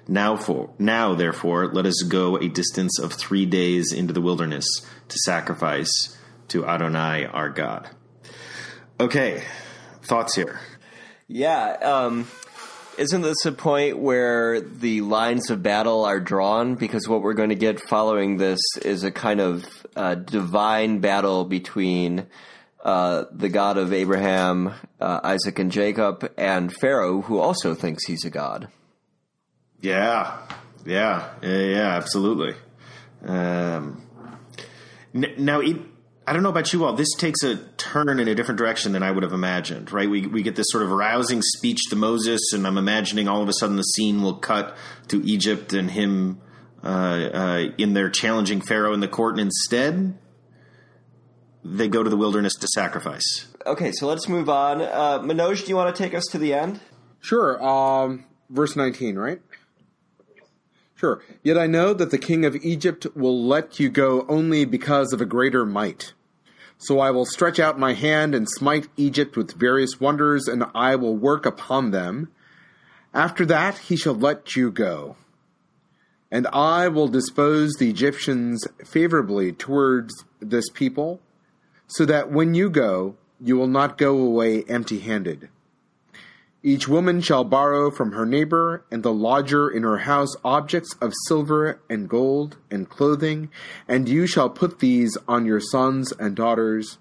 Now, 0.08 0.36
for 0.36 0.72
now, 0.80 1.14
therefore, 1.14 1.68
let 1.68 1.86
us 1.86 2.02
go 2.02 2.38
a 2.38 2.50
distance 2.50 3.00
of 3.00 3.14
three 3.14 3.46
days 3.46 3.94
into 3.94 4.12
the 4.12 4.22
wilderness 4.22 4.66
to 5.08 5.18
sacrifice 5.20 6.18
to 6.50 6.66
Adonai 6.66 7.26
our 7.26 7.50
God. 7.50 7.90
Okay, 9.00 9.44
thoughts 10.04 10.36
here. 10.36 10.60
Yeah, 11.28 11.66
um, 11.82 12.28
isn't 12.98 13.22
this 13.22 13.46
a 13.46 13.52
point 13.52 13.98
where 13.98 14.60
the 14.60 15.02
lines 15.02 15.50
of 15.50 15.64
battle 15.64 16.04
are 16.04 16.20
drawn? 16.20 16.76
Because 16.76 17.08
what 17.08 17.22
we're 17.22 17.34
going 17.34 17.50
to 17.50 17.56
get 17.56 17.80
following 17.80 18.38
this 18.38 18.60
is 18.84 19.04
a 19.04 19.12
kind 19.12 19.40
of 19.40 19.66
uh, 19.96 20.16
divine 20.16 21.00
battle 21.00 21.46
between 21.46 22.28
uh, 22.84 23.26
the 23.32 23.50
God 23.50 23.78
of 23.78 23.94
Abraham, 23.94 24.74
uh, 25.00 25.20
Isaac, 25.24 25.60
and 25.60 25.72
Jacob, 25.72 26.30
and 26.38 26.74
Pharaoh, 26.74 27.22
who 27.22 27.40
also 27.40 27.74
thinks 27.74 28.06
he's 28.06 28.26
a 28.26 28.30
god. 28.30 28.68
Yeah, 29.82 30.40
yeah, 30.86 31.30
yeah, 31.42 31.58
yeah 31.58 31.96
absolutely. 31.96 32.56
Um, 33.26 34.02
now, 35.14 35.60
it, 35.62 35.78
I 36.30 36.34
don't 36.34 36.44
know 36.44 36.50
about 36.50 36.72
you 36.74 36.86
all. 36.86 36.94
This 36.94 37.16
takes 37.16 37.42
a 37.42 37.56
turn 37.78 38.20
in 38.20 38.28
a 38.28 38.36
different 38.36 38.60
direction 38.60 38.92
than 38.92 39.02
I 39.02 39.10
would 39.10 39.24
have 39.24 39.34
imagined. 39.34 39.92
Right? 39.92 40.08
We 40.08 40.28
we 40.28 40.44
get 40.44 40.56
this 40.56 40.68
sort 40.70 40.84
of 40.84 40.92
rousing 40.92 41.42
speech 41.42 41.90
to 41.90 41.96
Moses, 41.96 42.54
and 42.54 42.68
I'm 42.68 42.78
imagining 42.78 43.28
all 43.28 43.42
of 43.42 43.50
a 43.50 43.54
sudden 43.54 43.78
the 43.78 43.82
scene 43.82 44.22
will 44.22 44.36
cut 44.36 44.78
to 45.08 45.26
Egypt 45.26 45.74
and 45.74 45.90
him 45.90 46.40
uh, 46.84 46.88
uh, 46.88 47.70
in 47.80 47.94
there 47.94 48.12
challenging 48.12 48.62
Pharaoh 48.62 48.94
in 48.94 49.00
the 49.00 49.08
court, 49.08 49.40
and 49.40 49.42
instead 49.42 50.20
they 51.64 51.88
go 51.88 52.04
to 52.04 52.12
the 52.12 52.18
wilderness 52.18 52.54
to 52.58 52.68
sacrifice. 52.68 53.48
Okay, 53.66 53.92
so 53.92 54.06
let's 54.06 54.30
move 54.30 54.52
on. 54.52 54.84
Uh, 54.84 55.18
Manoj, 55.24 55.64
do 55.64 55.70
you 55.70 55.76
want 55.76 55.96
to 55.96 56.04
take 56.04 56.14
us 56.14 56.26
to 56.26 56.38
the 56.38 56.54
end? 56.54 56.80
Sure. 57.22 57.60
Um, 57.60 58.26
verse 58.52 58.76
19, 58.76 59.16
right? 59.16 59.42
Sure. 60.94 61.24
Yet 61.42 61.58
I 61.58 61.66
know 61.66 61.96
that 61.96 62.12
the 62.12 62.20
king 62.20 62.46
of 62.46 62.56
Egypt 62.58 63.08
will 63.16 63.44
let 63.44 63.80
you 63.80 63.90
go 63.90 64.28
only 64.30 64.66
because 64.66 65.12
of 65.12 65.22
a 65.22 65.26
greater 65.26 65.66
might. 65.66 66.14
So 66.82 67.00
I 67.00 67.12
will 67.12 67.26
stretch 67.26 67.60
out 67.60 67.78
my 67.78 67.94
hand 67.94 68.34
and 68.34 68.50
smite 68.50 68.88
Egypt 68.96 69.36
with 69.36 69.60
various 69.60 70.00
wonders, 70.00 70.48
and 70.48 70.64
I 70.74 70.96
will 70.96 71.16
work 71.16 71.46
upon 71.46 71.92
them. 71.92 72.32
After 73.14 73.46
that 73.48 73.78
he 73.78 73.98
shall 73.98 74.16
let 74.16 74.56
you 74.56 74.72
go. 74.72 75.18
And 76.32 76.48
I 76.48 76.88
will 76.88 77.10
dispose 77.10 77.74
the 77.74 77.90
Egyptians 77.90 78.66
favorably 78.86 79.52
towards 79.52 80.24
this 80.40 80.70
people, 80.70 81.20
so 81.88 82.06
that 82.06 82.32
when 82.32 82.54
you 82.54 82.70
go, 82.70 83.16
you 83.42 83.58
will 83.58 83.68
not 83.68 83.98
go 83.98 84.18
away 84.18 84.64
empty 84.64 85.00
handed. 85.00 85.50
Each 86.62 86.88
woman 86.90 87.22
shall 87.22 87.46
borrow 87.46 87.90
from 87.90 88.12
her 88.12 88.26
neighbor 88.26 88.84
and 88.92 89.02
the 89.02 89.14
lodger 89.14 89.70
in 89.70 89.84
her 89.84 90.00
house 90.00 90.36
objects 90.44 90.94
of 91.00 91.14
silver 91.28 91.80
and 91.90 92.10
gold 92.10 92.58
and 92.70 92.90
clothing, 92.90 93.50
and 93.88 94.10
you 94.10 94.28
shall 94.28 94.50
put 94.50 94.80
these 94.80 95.18
on 95.28 95.46
your 95.46 95.62
sons 95.62 96.12
and 96.20 96.36
daughters, 96.36 96.98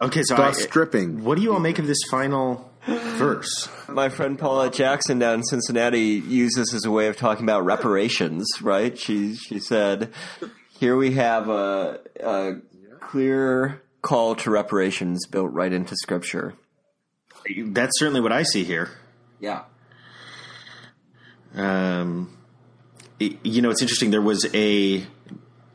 Okay, 0.00 0.22
so 0.22 0.36
thus 0.36 0.58
I, 0.58 0.62
stripping. 0.62 1.24
what 1.24 1.36
do 1.36 1.42
you 1.42 1.52
all 1.54 1.58
make 1.58 1.78
of 1.78 1.86
this 1.86 1.98
final 2.10 2.70
verse? 2.86 3.68
My 3.88 4.08
friend 4.10 4.38
Paula 4.38 4.70
Jackson 4.70 5.18
down 5.18 5.36
in 5.36 5.42
Cincinnati 5.42 6.22
used 6.26 6.56
this 6.56 6.72
as 6.74 6.84
a 6.84 6.90
way 6.90 7.08
of 7.08 7.16
talking 7.16 7.44
about 7.44 7.64
reparations, 7.64 8.46
right? 8.62 8.96
She 8.96 9.34
she 9.34 9.58
said, 9.58 10.12
"Here 10.78 10.96
we 10.96 11.12
have 11.12 11.48
a, 11.48 11.98
a 12.22 12.56
clear 13.00 13.82
call 14.02 14.34
to 14.36 14.50
reparations 14.50 15.26
built 15.26 15.50
right 15.52 15.72
into 15.72 15.96
Scripture." 15.96 16.54
That's 17.56 17.98
certainly 17.98 18.20
what 18.20 18.32
I 18.32 18.42
see 18.42 18.64
here. 18.64 18.90
Yeah. 19.40 19.62
Um, 21.54 22.36
it- 23.18 23.38
you 23.44 23.62
know, 23.62 23.70
it's 23.70 23.82
interesting. 23.82 24.10
There 24.10 24.20
was 24.22 24.46
a 24.54 25.06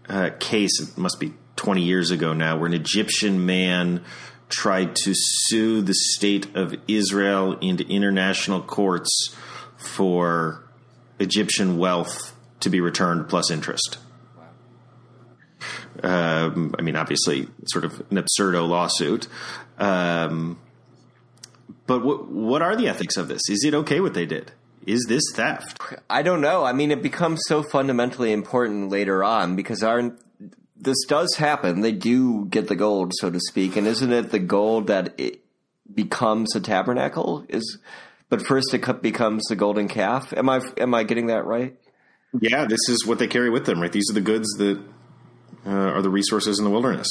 uh, 0.10 0.30
case, 0.40 0.80
it 0.82 0.98
must 0.98 1.20
be 1.20 1.34
20 1.56 1.82
years 1.84 2.12
ago 2.12 2.34
now, 2.34 2.58
where 2.58 2.68
an 2.68 2.74
Egyptian 2.74 3.46
man 3.46 4.04
tried 4.50 4.96
to 4.98 5.14
sue 5.16 5.82
the 5.82 5.94
state 5.94 6.56
of 6.56 6.76
Israel 6.88 7.54
into 7.60 7.88
international 7.88 8.62
courts 8.62 9.36
for 9.78 10.64
Egyptian 11.20 11.78
wealth 11.78 12.36
to 12.60 12.70
be 12.70 12.80
returned 12.82 13.28
plus 13.30 13.50
interest. 13.50 13.98
Um, 16.02 16.76
I 16.78 16.82
mean, 16.82 16.96
obviously, 16.96 17.48
sort 17.68 17.86
of 17.86 18.04
an 18.12 18.18
absurdo 18.18 18.66
lawsuit. 18.66 19.28
Um, 19.78 20.60
but 21.86 22.04
what 22.04 22.28
what 22.28 22.62
are 22.62 22.76
the 22.76 22.88
ethics 22.88 23.18
of 23.18 23.28
this? 23.28 23.42
Is 23.50 23.64
it 23.64 23.74
okay 23.74 24.00
what 24.00 24.14
they 24.14 24.26
did? 24.26 24.52
Is 24.86 25.06
this 25.08 25.24
theft? 25.34 25.82
I 26.10 26.22
don't 26.22 26.42
know. 26.42 26.66
I 26.66 26.74
mean, 26.74 26.92
it 26.92 27.02
becomes 27.02 27.42
so 27.48 27.64
fundamentally 27.64 28.32
important 28.32 28.90
later 28.90 29.24
on 29.24 29.56
because 29.56 29.84
our 29.84 30.16
this 30.76 30.98
does 31.08 31.36
happen. 31.36 31.82
They 31.82 31.94
do 31.94 32.46
get 32.46 32.68
the 32.68 32.76
gold, 32.76 33.14
so 33.16 33.30
to 33.30 33.40
speak, 33.40 33.76
and 33.76 33.88
isn't 33.88 34.12
it 34.12 34.32
the 34.32 34.40
gold 34.40 34.88
that 34.88 35.14
it 35.18 35.44
becomes 35.94 36.56
a 36.56 36.60
tabernacle? 36.60 37.46
Is 37.48 37.80
but 38.30 38.46
first 38.46 38.74
it 38.74 39.02
becomes 39.02 39.44
the 39.46 39.56
golden 39.56 39.88
calf. 39.88 40.34
Am 40.34 40.50
I 40.50 40.62
am 40.78 40.94
I 40.94 41.04
getting 41.04 41.28
that 41.28 41.46
right? 41.46 41.76
Yeah, 42.40 42.66
this 42.66 42.90
is 42.90 43.06
what 43.06 43.20
they 43.20 43.28
carry 43.28 43.50
with 43.50 43.66
them, 43.66 43.80
right? 43.80 43.92
These 43.92 44.10
are 44.10 44.14
the 44.14 44.22
goods 44.22 44.50
that 44.58 44.82
uh, 45.66 45.70
are 45.70 46.02
the 46.02 46.10
resources 46.10 46.58
in 46.58 46.66
the 46.66 46.72
wilderness. 46.72 47.08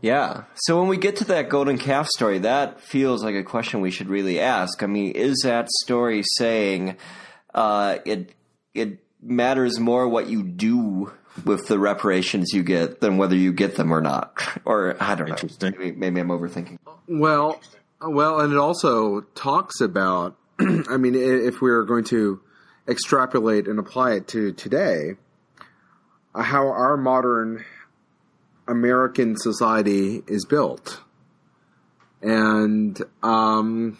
Yeah. 0.00 0.44
So 0.54 0.78
when 0.78 0.88
we 0.88 0.96
get 0.96 1.16
to 1.16 1.24
that 1.26 1.48
golden 1.48 1.78
calf 1.78 2.08
story, 2.08 2.38
that 2.40 2.80
feels 2.80 3.22
like 3.22 3.34
a 3.34 3.42
question 3.42 3.80
we 3.80 3.90
should 3.90 4.08
really 4.08 4.40
ask. 4.40 4.82
I 4.82 4.86
mean, 4.86 5.12
is 5.12 5.40
that 5.44 5.68
story 5.82 6.22
saying 6.36 6.96
uh, 7.54 7.98
it 8.04 8.34
it 8.74 8.98
matters 9.22 9.78
more 9.78 10.08
what 10.08 10.28
you 10.28 10.42
do 10.42 11.12
with 11.44 11.68
the 11.68 11.78
reparations 11.78 12.52
you 12.52 12.62
get 12.62 13.00
than 13.00 13.18
whether 13.18 13.36
you 13.36 13.52
get 13.52 13.76
them 13.76 13.92
or 13.92 14.00
not? 14.00 14.32
Or 14.64 14.96
I 15.00 15.14
don't 15.14 15.28
know. 15.28 15.34
Interesting. 15.34 15.74
Maybe, 15.78 15.92
maybe 15.96 16.20
I'm 16.20 16.28
overthinking. 16.28 16.78
Well, 17.06 17.60
well, 18.00 18.40
and 18.40 18.52
it 18.52 18.58
also 18.58 19.22
talks 19.34 19.80
about. 19.80 20.36
I 20.60 20.96
mean, 20.96 21.14
if 21.14 21.60
we 21.60 21.70
are 21.70 21.84
going 21.84 22.04
to 22.04 22.40
extrapolate 22.86 23.66
and 23.66 23.78
apply 23.78 24.12
it 24.12 24.28
to 24.28 24.52
today, 24.52 25.12
uh, 26.34 26.42
how 26.42 26.68
our 26.68 26.96
modern 26.96 27.64
American 28.70 29.36
society 29.36 30.22
is 30.26 30.44
built, 30.44 31.00
and 32.22 33.02
um, 33.22 33.98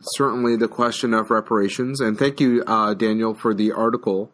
certainly 0.00 0.56
the 0.56 0.68
question 0.68 1.14
of 1.14 1.30
reparations. 1.30 2.00
And 2.00 2.18
thank 2.18 2.40
you, 2.40 2.62
uh, 2.66 2.94
Daniel, 2.94 3.34
for 3.34 3.54
the 3.54 3.72
article 3.72 4.30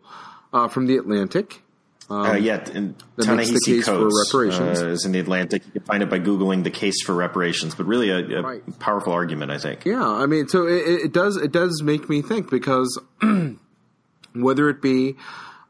uh, 0.53 0.69
from 0.69 0.87
the 0.87 0.97
Atlantic. 0.97 1.63
uh, 2.11 2.37
yeah, 2.41 2.63
and 2.75 2.95
that 3.17 3.35
makes 3.37 3.51
the 3.51 3.55
Ta-Nehisi 3.59 3.67
case 3.77 3.87
for 3.87 3.93
Coates, 3.97 4.33
reparations. 4.35 4.83
uh, 4.83 4.87
is 4.89 5.05
in 5.07 5.13
the 5.13 5.19
Atlantic. 5.19 5.63
You 5.67 5.73
can 5.73 5.83
find 5.83 6.03
it 6.03 6.11
by 6.11 6.19
googling 6.19 6.63
the 6.63 6.71
case 6.71 7.03
for 7.03 7.15
reparations. 7.15 7.75
But 7.75 7.87
really, 7.87 8.11
a, 8.11 8.19
a 8.19 8.43
Right. 8.43 8.79
powerful 8.81 9.13
argument, 9.15 9.51
I 9.51 9.59
think. 9.59 9.85
Yeah, 9.87 10.07
I 10.07 10.27
mean, 10.27 10.47
so 10.49 10.67
it, 10.67 10.75
it 10.87 11.01
it 11.07 11.13
does 11.13 11.37
it 11.37 11.53
does 11.53 11.83
make 11.83 12.09
me 12.11 12.21
think 12.23 12.51
because 12.51 13.01
whether 14.35 14.69
it 14.69 14.83
be 14.83 15.17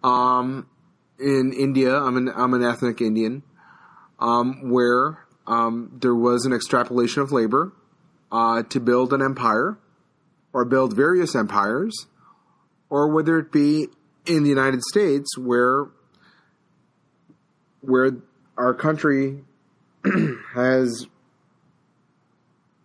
um, 0.03 0.67
in 1.19 1.53
India, 1.53 1.97
I'm 1.97 2.17
an 2.17 2.31
I'm 2.35 2.55
an 2.55 2.63
ethnic 2.63 3.01
Indian, 3.01 3.43
um, 4.19 4.71
where 4.71 5.19
um, 5.47 5.97
there 6.01 6.15
was 6.15 6.45
an 6.45 6.53
extrapolation 6.53 7.23
of 7.23 7.33
labor 7.33 7.73
uh, 8.31 8.63
to 8.65 8.81
build 8.81 9.13
an 9.13 9.23
empire 9.23 9.79
or 10.53 10.65
build 10.65 10.95
various 10.95 11.35
empires, 11.35 12.07
or 12.91 13.09
whether 13.13 13.39
it 13.39 13.51
be 13.53 13.89
in 14.27 14.43
the 14.43 14.49
United 14.49 14.83
States 14.83 15.37
where 15.37 15.87
where 17.81 18.13
our 18.57 18.75
country 18.75 19.43
has 20.55 21.07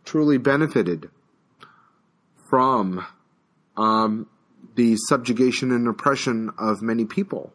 truly 0.05 0.37
benefited 0.37 1.09
from 2.49 3.05
um, 3.75 4.27
the 4.75 4.95
subjugation 4.95 5.71
and 5.71 5.87
oppression 5.87 6.49
of 6.57 6.81
many 6.81 7.05
people. 7.05 7.53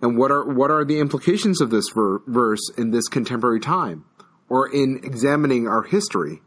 And 0.00 0.16
what 0.16 0.30
are 0.30 0.44
what 0.44 0.70
are 0.70 0.84
the 0.84 1.00
implications 1.00 1.60
of 1.60 1.70
this 1.70 1.88
ver- 1.94 2.20
verse 2.26 2.70
in 2.76 2.90
this 2.90 3.08
contemporary 3.08 3.60
time, 3.60 4.04
or 4.48 4.72
in 4.72 5.00
examining 5.02 5.66
our 5.66 5.82
history, 5.82 6.40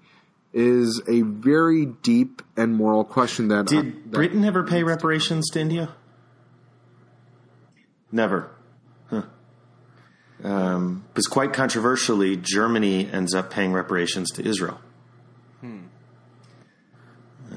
is 0.54 1.02
a 1.08 1.22
very 1.22 1.86
deep 1.86 2.42
and 2.56 2.76
moral 2.76 3.04
question 3.04 3.50
that 3.50 3.68
Did 3.68 4.12
Britain 4.12 4.46
ever 4.46 4.64
pay 4.64 4.84
reparations 4.84 5.50
to 5.52 5.60
India? 5.60 5.96
Never. 8.12 8.52
Huh. 9.10 9.24
Um, 10.44 11.06
because 11.10 11.28
quite 11.28 11.54
controversially, 11.54 12.38
Germany 12.38 13.10
ends 13.12 13.34
up 13.34 13.52
paying 13.52 13.74
reparations 13.74 14.32
to 14.32 14.46
Israel. 14.46 14.80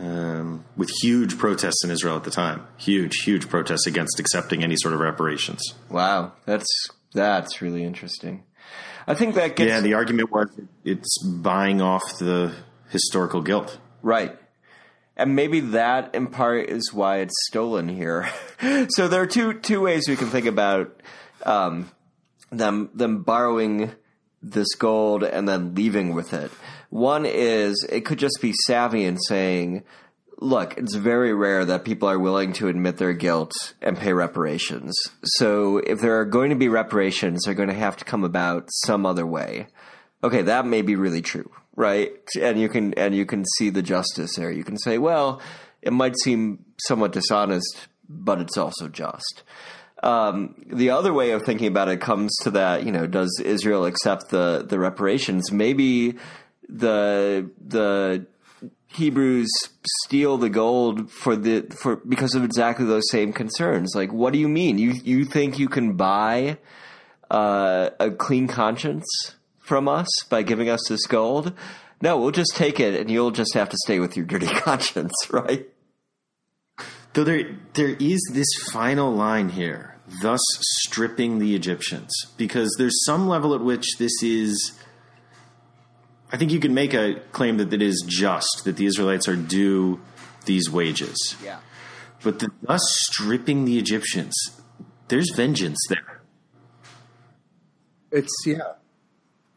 Um, 0.05 0.67
with 0.77 0.91
huge 1.03 1.39
protests 1.39 1.83
in 1.83 1.91
Israel 1.91 2.17
at 2.17 2.25
the 2.25 2.31
time. 2.31 2.67
Huge, 2.77 3.23
huge 3.23 3.49
protests 3.49 3.87
against 3.87 4.21
accepting 4.21 4.63
any 4.63 4.77
sort 4.77 4.93
of 4.93 5.01
reparations. 5.01 5.63
Wow, 5.89 6.33
that's 6.45 6.67
that's 7.15 7.63
really 7.63 7.85
interesting. 7.85 8.45
I 9.07 9.15
think 9.15 9.35
that 9.37 9.57
gets 9.57 9.69
Yeah, 9.69 9.81
the 9.81 9.95
argument 9.95 10.31
was 10.31 10.49
it's 10.85 11.23
buying 11.27 11.81
off 11.81 12.03
the 12.19 12.55
historical 12.91 13.41
guilt. 13.41 13.79
Right. 14.03 14.37
And 15.17 15.35
maybe 15.35 15.61
that 15.61 16.15
in 16.15 16.27
part 16.27 16.69
is 16.69 16.93
why 16.93 17.19
it's 17.19 17.35
stolen 17.47 17.89
here. 17.89 18.29
so 18.91 19.09
there 19.09 19.23
are 19.23 19.27
two 19.27 19.55
two 19.55 19.81
ways 19.81 20.07
we 20.07 20.17
can 20.17 20.29
think 20.29 20.45
about 20.45 21.01
um, 21.47 21.91
them 22.51 22.91
them 22.95 23.23
borrowing 23.23 23.93
this 24.43 24.75
gold 24.75 25.23
and 25.23 25.49
then 25.49 25.75
leaving 25.75 26.15
with 26.15 26.35
it. 26.35 26.51
One 26.95 27.27
is 27.27 27.85
it 27.91 28.05
could 28.07 28.21
just 28.21 28.39
be 28.41 28.53
savvy 28.67 29.03
in 29.05 29.19
saying, 29.19 29.83
look, 30.39 30.79
it's 30.79 30.95
very 30.95 31.35
rare 31.35 31.65
that 31.65 31.85
people 31.85 32.09
are 32.09 32.21
willing 32.21 32.53
to 32.55 32.69
admit 32.69 32.99
their 32.99 33.13
guilt 33.15 33.53
and 33.83 33.99
pay 33.99 34.13
reparations. 34.13 34.95
So 35.39 35.79
if 35.79 36.01
there 36.01 36.21
are 36.21 36.25
going 36.25 36.51
to 36.51 36.57
be 36.57 36.69
reparations, 36.69 37.43
they're 37.43 37.61
going 37.63 37.75
to 37.77 37.85
have 37.87 37.97
to 37.97 38.05
come 38.05 38.23
about 38.23 38.69
some 38.87 39.07
other 39.07 39.27
way. 39.27 39.67
Okay, 40.23 40.43
that 40.43 40.67
may 40.67 40.83
be 40.83 40.95
really 40.95 41.23
true, 41.23 41.51
right? 41.75 42.13
And 42.41 42.61
you 42.63 42.69
can 42.69 42.95
and 42.95 43.13
you 43.15 43.27
can 43.27 43.43
see 43.57 43.71
the 43.71 43.83
justice 43.83 44.37
there. 44.37 44.53
You 44.53 44.65
can 44.65 44.79
say, 44.79 44.99
well, 44.99 45.41
it 45.83 45.93
might 45.93 46.15
seem 46.25 46.65
somewhat 46.89 47.13
dishonest, 47.13 47.89
but 48.09 48.41
it's 48.41 48.57
also 48.57 48.87
just. 48.89 49.43
um, 50.05 50.55
the 50.67 50.91
other 50.91 51.13
way 51.15 51.31
of 51.31 51.43
thinking 51.43 51.67
about 51.67 51.89
it 51.89 52.01
comes 52.01 52.37
to 52.43 52.51
that, 52.53 52.85
you 52.85 52.93
know, 52.93 53.07
does 53.07 53.41
Israel 53.43 53.87
accept 53.87 54.29
the, 54.29 54.65
the 54.69 54.79
reparations? 54.79 55.51
Maybe 55.51 56.17
the, 56.69 57.51
the 57.67 58.27
Hebrews 58.89 59.51
steal 60.05 60.39
the 60.39 60.51
gold 60.51 61.11
for 61.11 61.37
the, 61.37 61.63
for, 61.83 61.97
because 61.97 62.35
of 62.35 62.45
exactly 62.45 62.87
those 62.87 63.11
same 63.11 63.33
concerns. 63.33 63.93
Like, 63.95 64.13
what 64.13 64.33
do 64.33 64.39
you 64.39 64.49
mean? 64.49 64.79
You, 64.79 64.93
you 64.93 65.25
think 65.25 65.59
you 65.59 65.69
can 65.69 65.95
buy, 65.95 66.59
uh, 67.31 67.91
a 67.99 68.11
clean 68.11 68.47
conscience 68.47 69.07
from 69.59 69.89
us 69.89 70.09
by 70.29 70.43
giving 70.43 70.69
us 70.69 70.81
this 70.89 71.07
gold? 71.07 71.53
No, 72.01 72.19
we'll 72.19 72.31
just 72.31 72.55
take 72.55 72.81
it 72.81 72.95
and 72.95 73.11
you'll 73.11 73.31
just 73.31 73.55
have 73.55 73.69
to 73.71 73.77
stay 73.85 73.99
with 73.99 74.17
your 74.17 74.27
dirty 74.27 74.47
conscience, 74.61 75.15
right? 75.31 75.69
Though 77.15 77.25
there 77.25 77.57
there 77.75 77.97
is 78.01 78.21
this 78.33 78.49
final 78.73 79.13
line 79.13 79.49
here, 79.51 79.97
thus 80.21 80.41
stripping 80.83 81.39
the 81.39 81.55
Egyptians, 81.55 82.13
because 82.37 82.75
there's 82.77 83.05
some 83.05 83.29
level 83.29 83.55
at 83.55 83.61
which 83.61 83.99
this 83.99 84.23
is. 84.23 84.73
I 86.35 86.37
think 86.37 86.51
you 86.51 86.59
can 86.59 86.75
make 86.75 86.95
a 86.95 87.15
claim 87.31 87.59
that 87.59 87.73
it 87.73 87.81
is 87.81 88.03
just 88.05 88.63
that 88.65 88.77
the 88.77 88.87
Israelites 88.87 89.29
are 89.29 89.37
due 89.37 90.01
these 90.47 90.69
wages. 90.69 91.37
Yeah. 91.41 91.61
But 92.25 92.41
the, 92.41 92.51
thus 92.61 92.83
stripping 93.03 93.67
the 93.67 93.79
Egyptians, 93.79 94.35
there's 95.07 95.31
vengeance 95.31 95.79
there. 95.89 96.23
It's 98.11 98.33
yeah. 98.45 98.73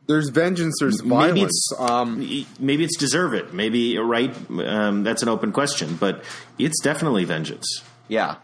There's 0.05 0.29
vengeance. 0.29 0.75
There's 0.79 1.01
Maybe 1.01 1.15
violence. 1.15 1.71
it's 1.71 1.73
Um, 1.79 2.19
maybe 2.59 2.83
it's 2.83 2.95
deserve 2.95 3.33
it. 3.33 3.55
Maybe 3.55 3.97
right. 3.97 4.35
Um, 4.51 5.01
that's 5.01 5.23
an 5.23 5.29
open 5.29 5.51
question, 5.51 5.95
but 5.95 6.23
it's 6.59 6.79
definitely 6.83 7.23
vengeance. 7.23 7.81
Yeah. 8.07 8.35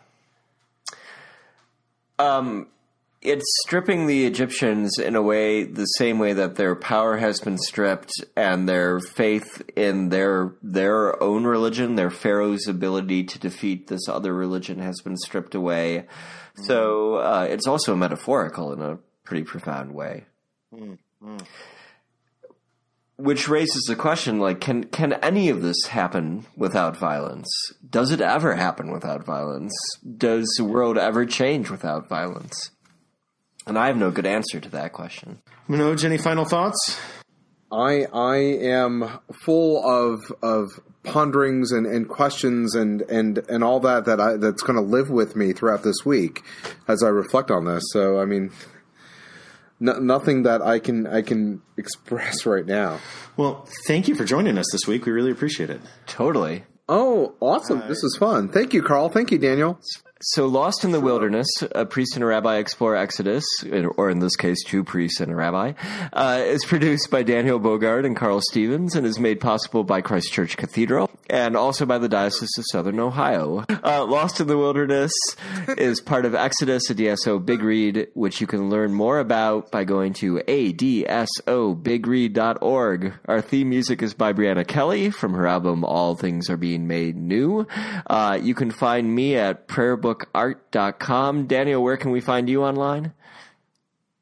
Um, 2.17 2.65
it's 3.23 3.45
stripping 3.63 4.05
the 4.05 4.25
Egyptians 4.25 4.99
in 4.99 5.15
a 5.15 5.21
way, 5.21 5.63
the 5.63 5.85
same 5.85 6.19
way 6.19 6.33
that 6.33 6.55
their 6.55 6.75
power 6.75 7.17
has 7.17 7.39
been 7.39 7.57
stripped, 7.57 8.11
and 8.35 8.67
their 8.67 8.99
faith 8.99 9.61
in 9.75 10.09
their 10.09 10.53
their 10.61 11.21
own 11.23 11.45
religion, 11.45 11.95
their 11.95 12.09
Pharaoh's 12.09 12.67
ability 12.67 13.23
to 13.23 13.39
defeat 13.39 13.87
this 13.87 14.09
other 14.09 14.33
religion, 14.33 14.79
has 14.79 14.99
been 15.01 15.17
stripped 15.17 15.55
away. 15.55 16.05
Mm. 16.57 16.65
So 16.65 17.15
uh, 17.15 17.47
it's 17.49 17.67
also 17.67 17.95
metaphorical 17.95 18.73
in 18.73 18.81
a 18.81 18.99
pretty 19.23 19.43
profound 19.43 19.93
way. 19.93 20.25
Mm, 20.73 20.97
mm. 21.23 21.41
Which 23.15 23.47
raises 23.47 23.83
the 23.83 23.95
question: 23.95 24.39
like, 24.39 24.59
can 24.59 24.83
can 24.83 25.13
any 25.13 25.47
of 25.47 25.61
this 25.61 25.85
happen 25.85 26.45
without 26.57 26.97
violence? 26.97 27.47
Does 27.89 28.11
it 28.11 28.19
ever 28.19 28.55
happen 28.55 28.91
without 28.91 29.25
violence? 29.25 29.73
Does 30.17 30.53
the 30.57 30.65
world 30.65 30.97
ever 30.97 31.25
change 31.25 31.69
without 31.69 32.09
violence? 32.09 32.71
And 33.65 33.77
I 33.77 33.87
have 33.87 33.97
no 33.97 34.11
good 34.11 34.25
answer 34.25 34.59
to 34.59 34.69
that 34.69 34.93
question. 34.93 35.41
Manoj, 35.69 36.03
any 36.03 36.17
final 36.17 36.45
thoughts? 36.45 36.99
I 37.71 38.05
I 38.13 38.37
am 38.37 39.19
full 39.43 39.83
of 39.83 40.21
of 40.41 40.79
ponderings 41.03 41.71
and, 41.71 41.85
and 41.85 42.07
questions 42.07 42.75
and, 42.75 43.01
and, 43.03 43.39
and 43.49 43.63
all 43.63 43.79
that 43.81 44.05
that 44.05 44.21
I 44.21 44.37
that's 44.37 44.61
going 44.61 44.75
to 44.75 44.81
live 44.81 45.09
with 45.09 45.35
me 45.35 45.53
throughout 45.53 45.83
this 45.83 46.05
week 46.05 46.43
as 46.87 47.03
I 47.03 47.07
reflect 47.07 47.51
on 47.51 47.65
this. 47.65 47.83
So 47.91 48.19
I 48.19 48.25
mean, 48.25 48.51
no, 49.79 49.93
nothing 49.93 50.43
that 50.43 50.61
I 50.61 50.79
can 50.79 51.07
I 51.07 51.21
can 51.21 51.61
express 51.77 52.45
right 52.45 52.65
now. 52.65 52.99
Well, 53.37 53.67
thank 53.87 54.07
you 54.07 54.15
for 54.15 54.25
joining 54.25 54.57
us 54.57 54.67
this 54.71 54.87
week. 54.87 55.05
We 55.05 55.11
really 55.11 55.31
appreciate 55.31 55.69
it. 55.69 55.81
Totally. 56.05 56.63
Oh, 56.89 57.33
awesome! 57.39 57.79
This 57.87 58.03
is 58.03 58.17
fun. 58.19 58.49
Thank 58.49 58.73
you, 58.73 58.83
Carl. 58.83 59.07
Thank 59.07 59.31
you, 59.31 59.37
Daniel. 59.37 59.79
So, 60.27 60.47
Lost 60.47 60.85
in 60.85 60.93
the 60.93 61.01
Wilderness, 61.01 61.47
a 61.73 61.85
priest 61.85 62.15
and 62.15 62.23
a 62.23 62.27
rabbi 62.27 62.55
explore 62.55 62.95
Exodus, 62.95 63.43
or 63.97 64.09
in 64.09 64.19
this 64.19 64.37
case, 64.37 64.63
two 64.63 64.85
priests 64.85 65.19
and 65.19 65.29
a 65.29 65.35
rabbi, 65.35 65.73
uh, 66.13 66.41
is 66.45 66.63
produced 66.63 67.11
by 67.11 67.23
Daniel 67.23 67.59
Bogard 67.59 68.05
and 68.05 68.15
Carl 68.15 68.39
Stevens 68.39 68.95
and 68.95 69.05
is 69.05 69.19
made 69.19 69.41
possible 69.41 69.83
by 69.83 69.99
Christ 69.99 70.31
Church 70.31 70.55
Cathedral 70.55 71.09
and 71.29 71.57
also 71.57 71.85
by 71.85 71.97
the 71.97 72.07
Diocese 72.07 72.57
of 72.57 72.63
Southern 72.71 73.01
Ohio. 73.01 73.65
Uh, 73.83 74.05
Lost 74.05 74.39
in 74.39 74.47
the 74.47 74.57
Wilderness 74.57 75.11
is 75.77 75.99
part 75.99 76.25
of 76.25 76.35
Exodus, 76.35 76.89
a 76.89 76.95
DSO 76.95 77.45
Big 77.45 77.61
Read, 77.61 78.07
which 78.13 78.39
you 78.39 78.47
can 78.47 78.69
learn 78.69 78.93
more 78.93 79.19
about 79.19 79.71
by 79.71 79.83
going 79.83 80.13
to 80.13 80.37
adsobigread.org. 80.37 83.13
Our 83.25 83.41
theme 83.41 83.69
music 83.69 84.01
is 84.01 84.13
by 84.13 84.31
Brianna 84.31 84.65
Kelly 84.65 85.09
from 85.09 85.33
her 85.33 85.47
album 85.47 85.83
All 85.83 86.15
Things 86.15 86.49
Are 86.49 86.55
Being 86.55 86.87
Made 86.87 87.17
New. 87.17 87.67
Uh, 88.07 88.39
you 88.41 88.55
can 88.55 88.71
find 88.71 89.13
me 89.13 89.35
at 89.35 89.67
prayerbookart.com. 90.15 91.47
Daniel, 91.47 91.83
where 91.83 91.97
can 91.97 92.11
we 92.11 92.21
find 92.21 92.49
you 92.49 92.63
online? 92.63 93.13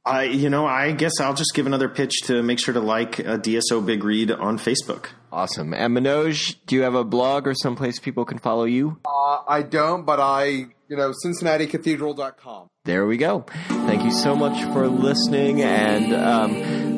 I, 0.04 0.24
you 0.24 0.50
know, 0.50 0.66
I 0.66 0.94
guess 0.94 1.20
I'll 1.20 1.36
just 1.36 1.54
give 1.54 1.68
another 1.68 1.88
pitch 1.88 2.22
to 2.24 2.42
make 2.42 2.60
sure 2.60 2.74
to 2.74 2.80
like 2.80 3.20
a 3.20 3.38
DSO 3.38 3.86
Big 3.86 4.04
Read 4.04 4.32
on 4.32 4.58
Facebook. 4.58 5.10
Awesome. 5.32 5.74
And 5.74 5.96
Manoj, 5.96 6.56
do 6.66 6.76
you 6.76 6.82
have 6.82 6.96
a 6.96 7.04
blog 7.04 7.48
or 7.48 7.54
someplace 7.54 8.00
people 8.00 8.26
can 8.26 8.39
follow 8.39 8.64
you? 8.64 8.98
Uh, 9.06 9.39
I 9.48 9.62
don't, 9.62 10.04
but 10.04 10.20
I 10.20 10.46
you 10.88 10.98
know 10.98 11.14
CincinnatiCathedral.com. 11.24 12.70
There 12.84 13.06
we 13.06 13.18
go. 13.18 13.46
Thank 13.68 14.04
you 14.04 14.12
so 14.12 14.36
much 14.36 14.64
for 14.74 14.88
listening, 14.88 15.62
and 15.62 16.16
um, 16.16 16.91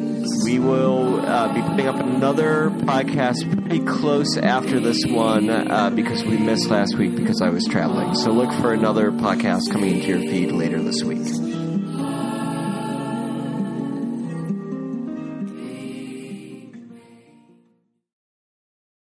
we 0.44 0.60
will 0.60 1.26
uh, 1.26 1.54
be 1.54 1.62
putting 1.62 1.88
up 1.88 1.96
another 1.96 2.70
podcast 2.70 3.68
pretty 3.68 3.84
close 3.86 4.38
after 4.38 4.80
this 4.80 5.06
one 5.06 5.50
uh, 5.50 5.90
because 5.90 6.24
we 6.24 6.38
missed 6.38 6.70
last 6.70 6.98
week 6.98 7.16
because 7.16 7.42
I 7.42 7.50
was 7.50 7.66
traveling. 7.66 8.16
So 8.16 8.32
look 8.32 8.52
for 8.54 8.74
another 8.74 9.12
podcast 9.12 9.72
coming 9.72 9.96
into 9.96 10.08
your 10.08 10.20
feed 10.20 10.52
later 10.52 10.82
this 10.82 11.04
week. 11.04 11.43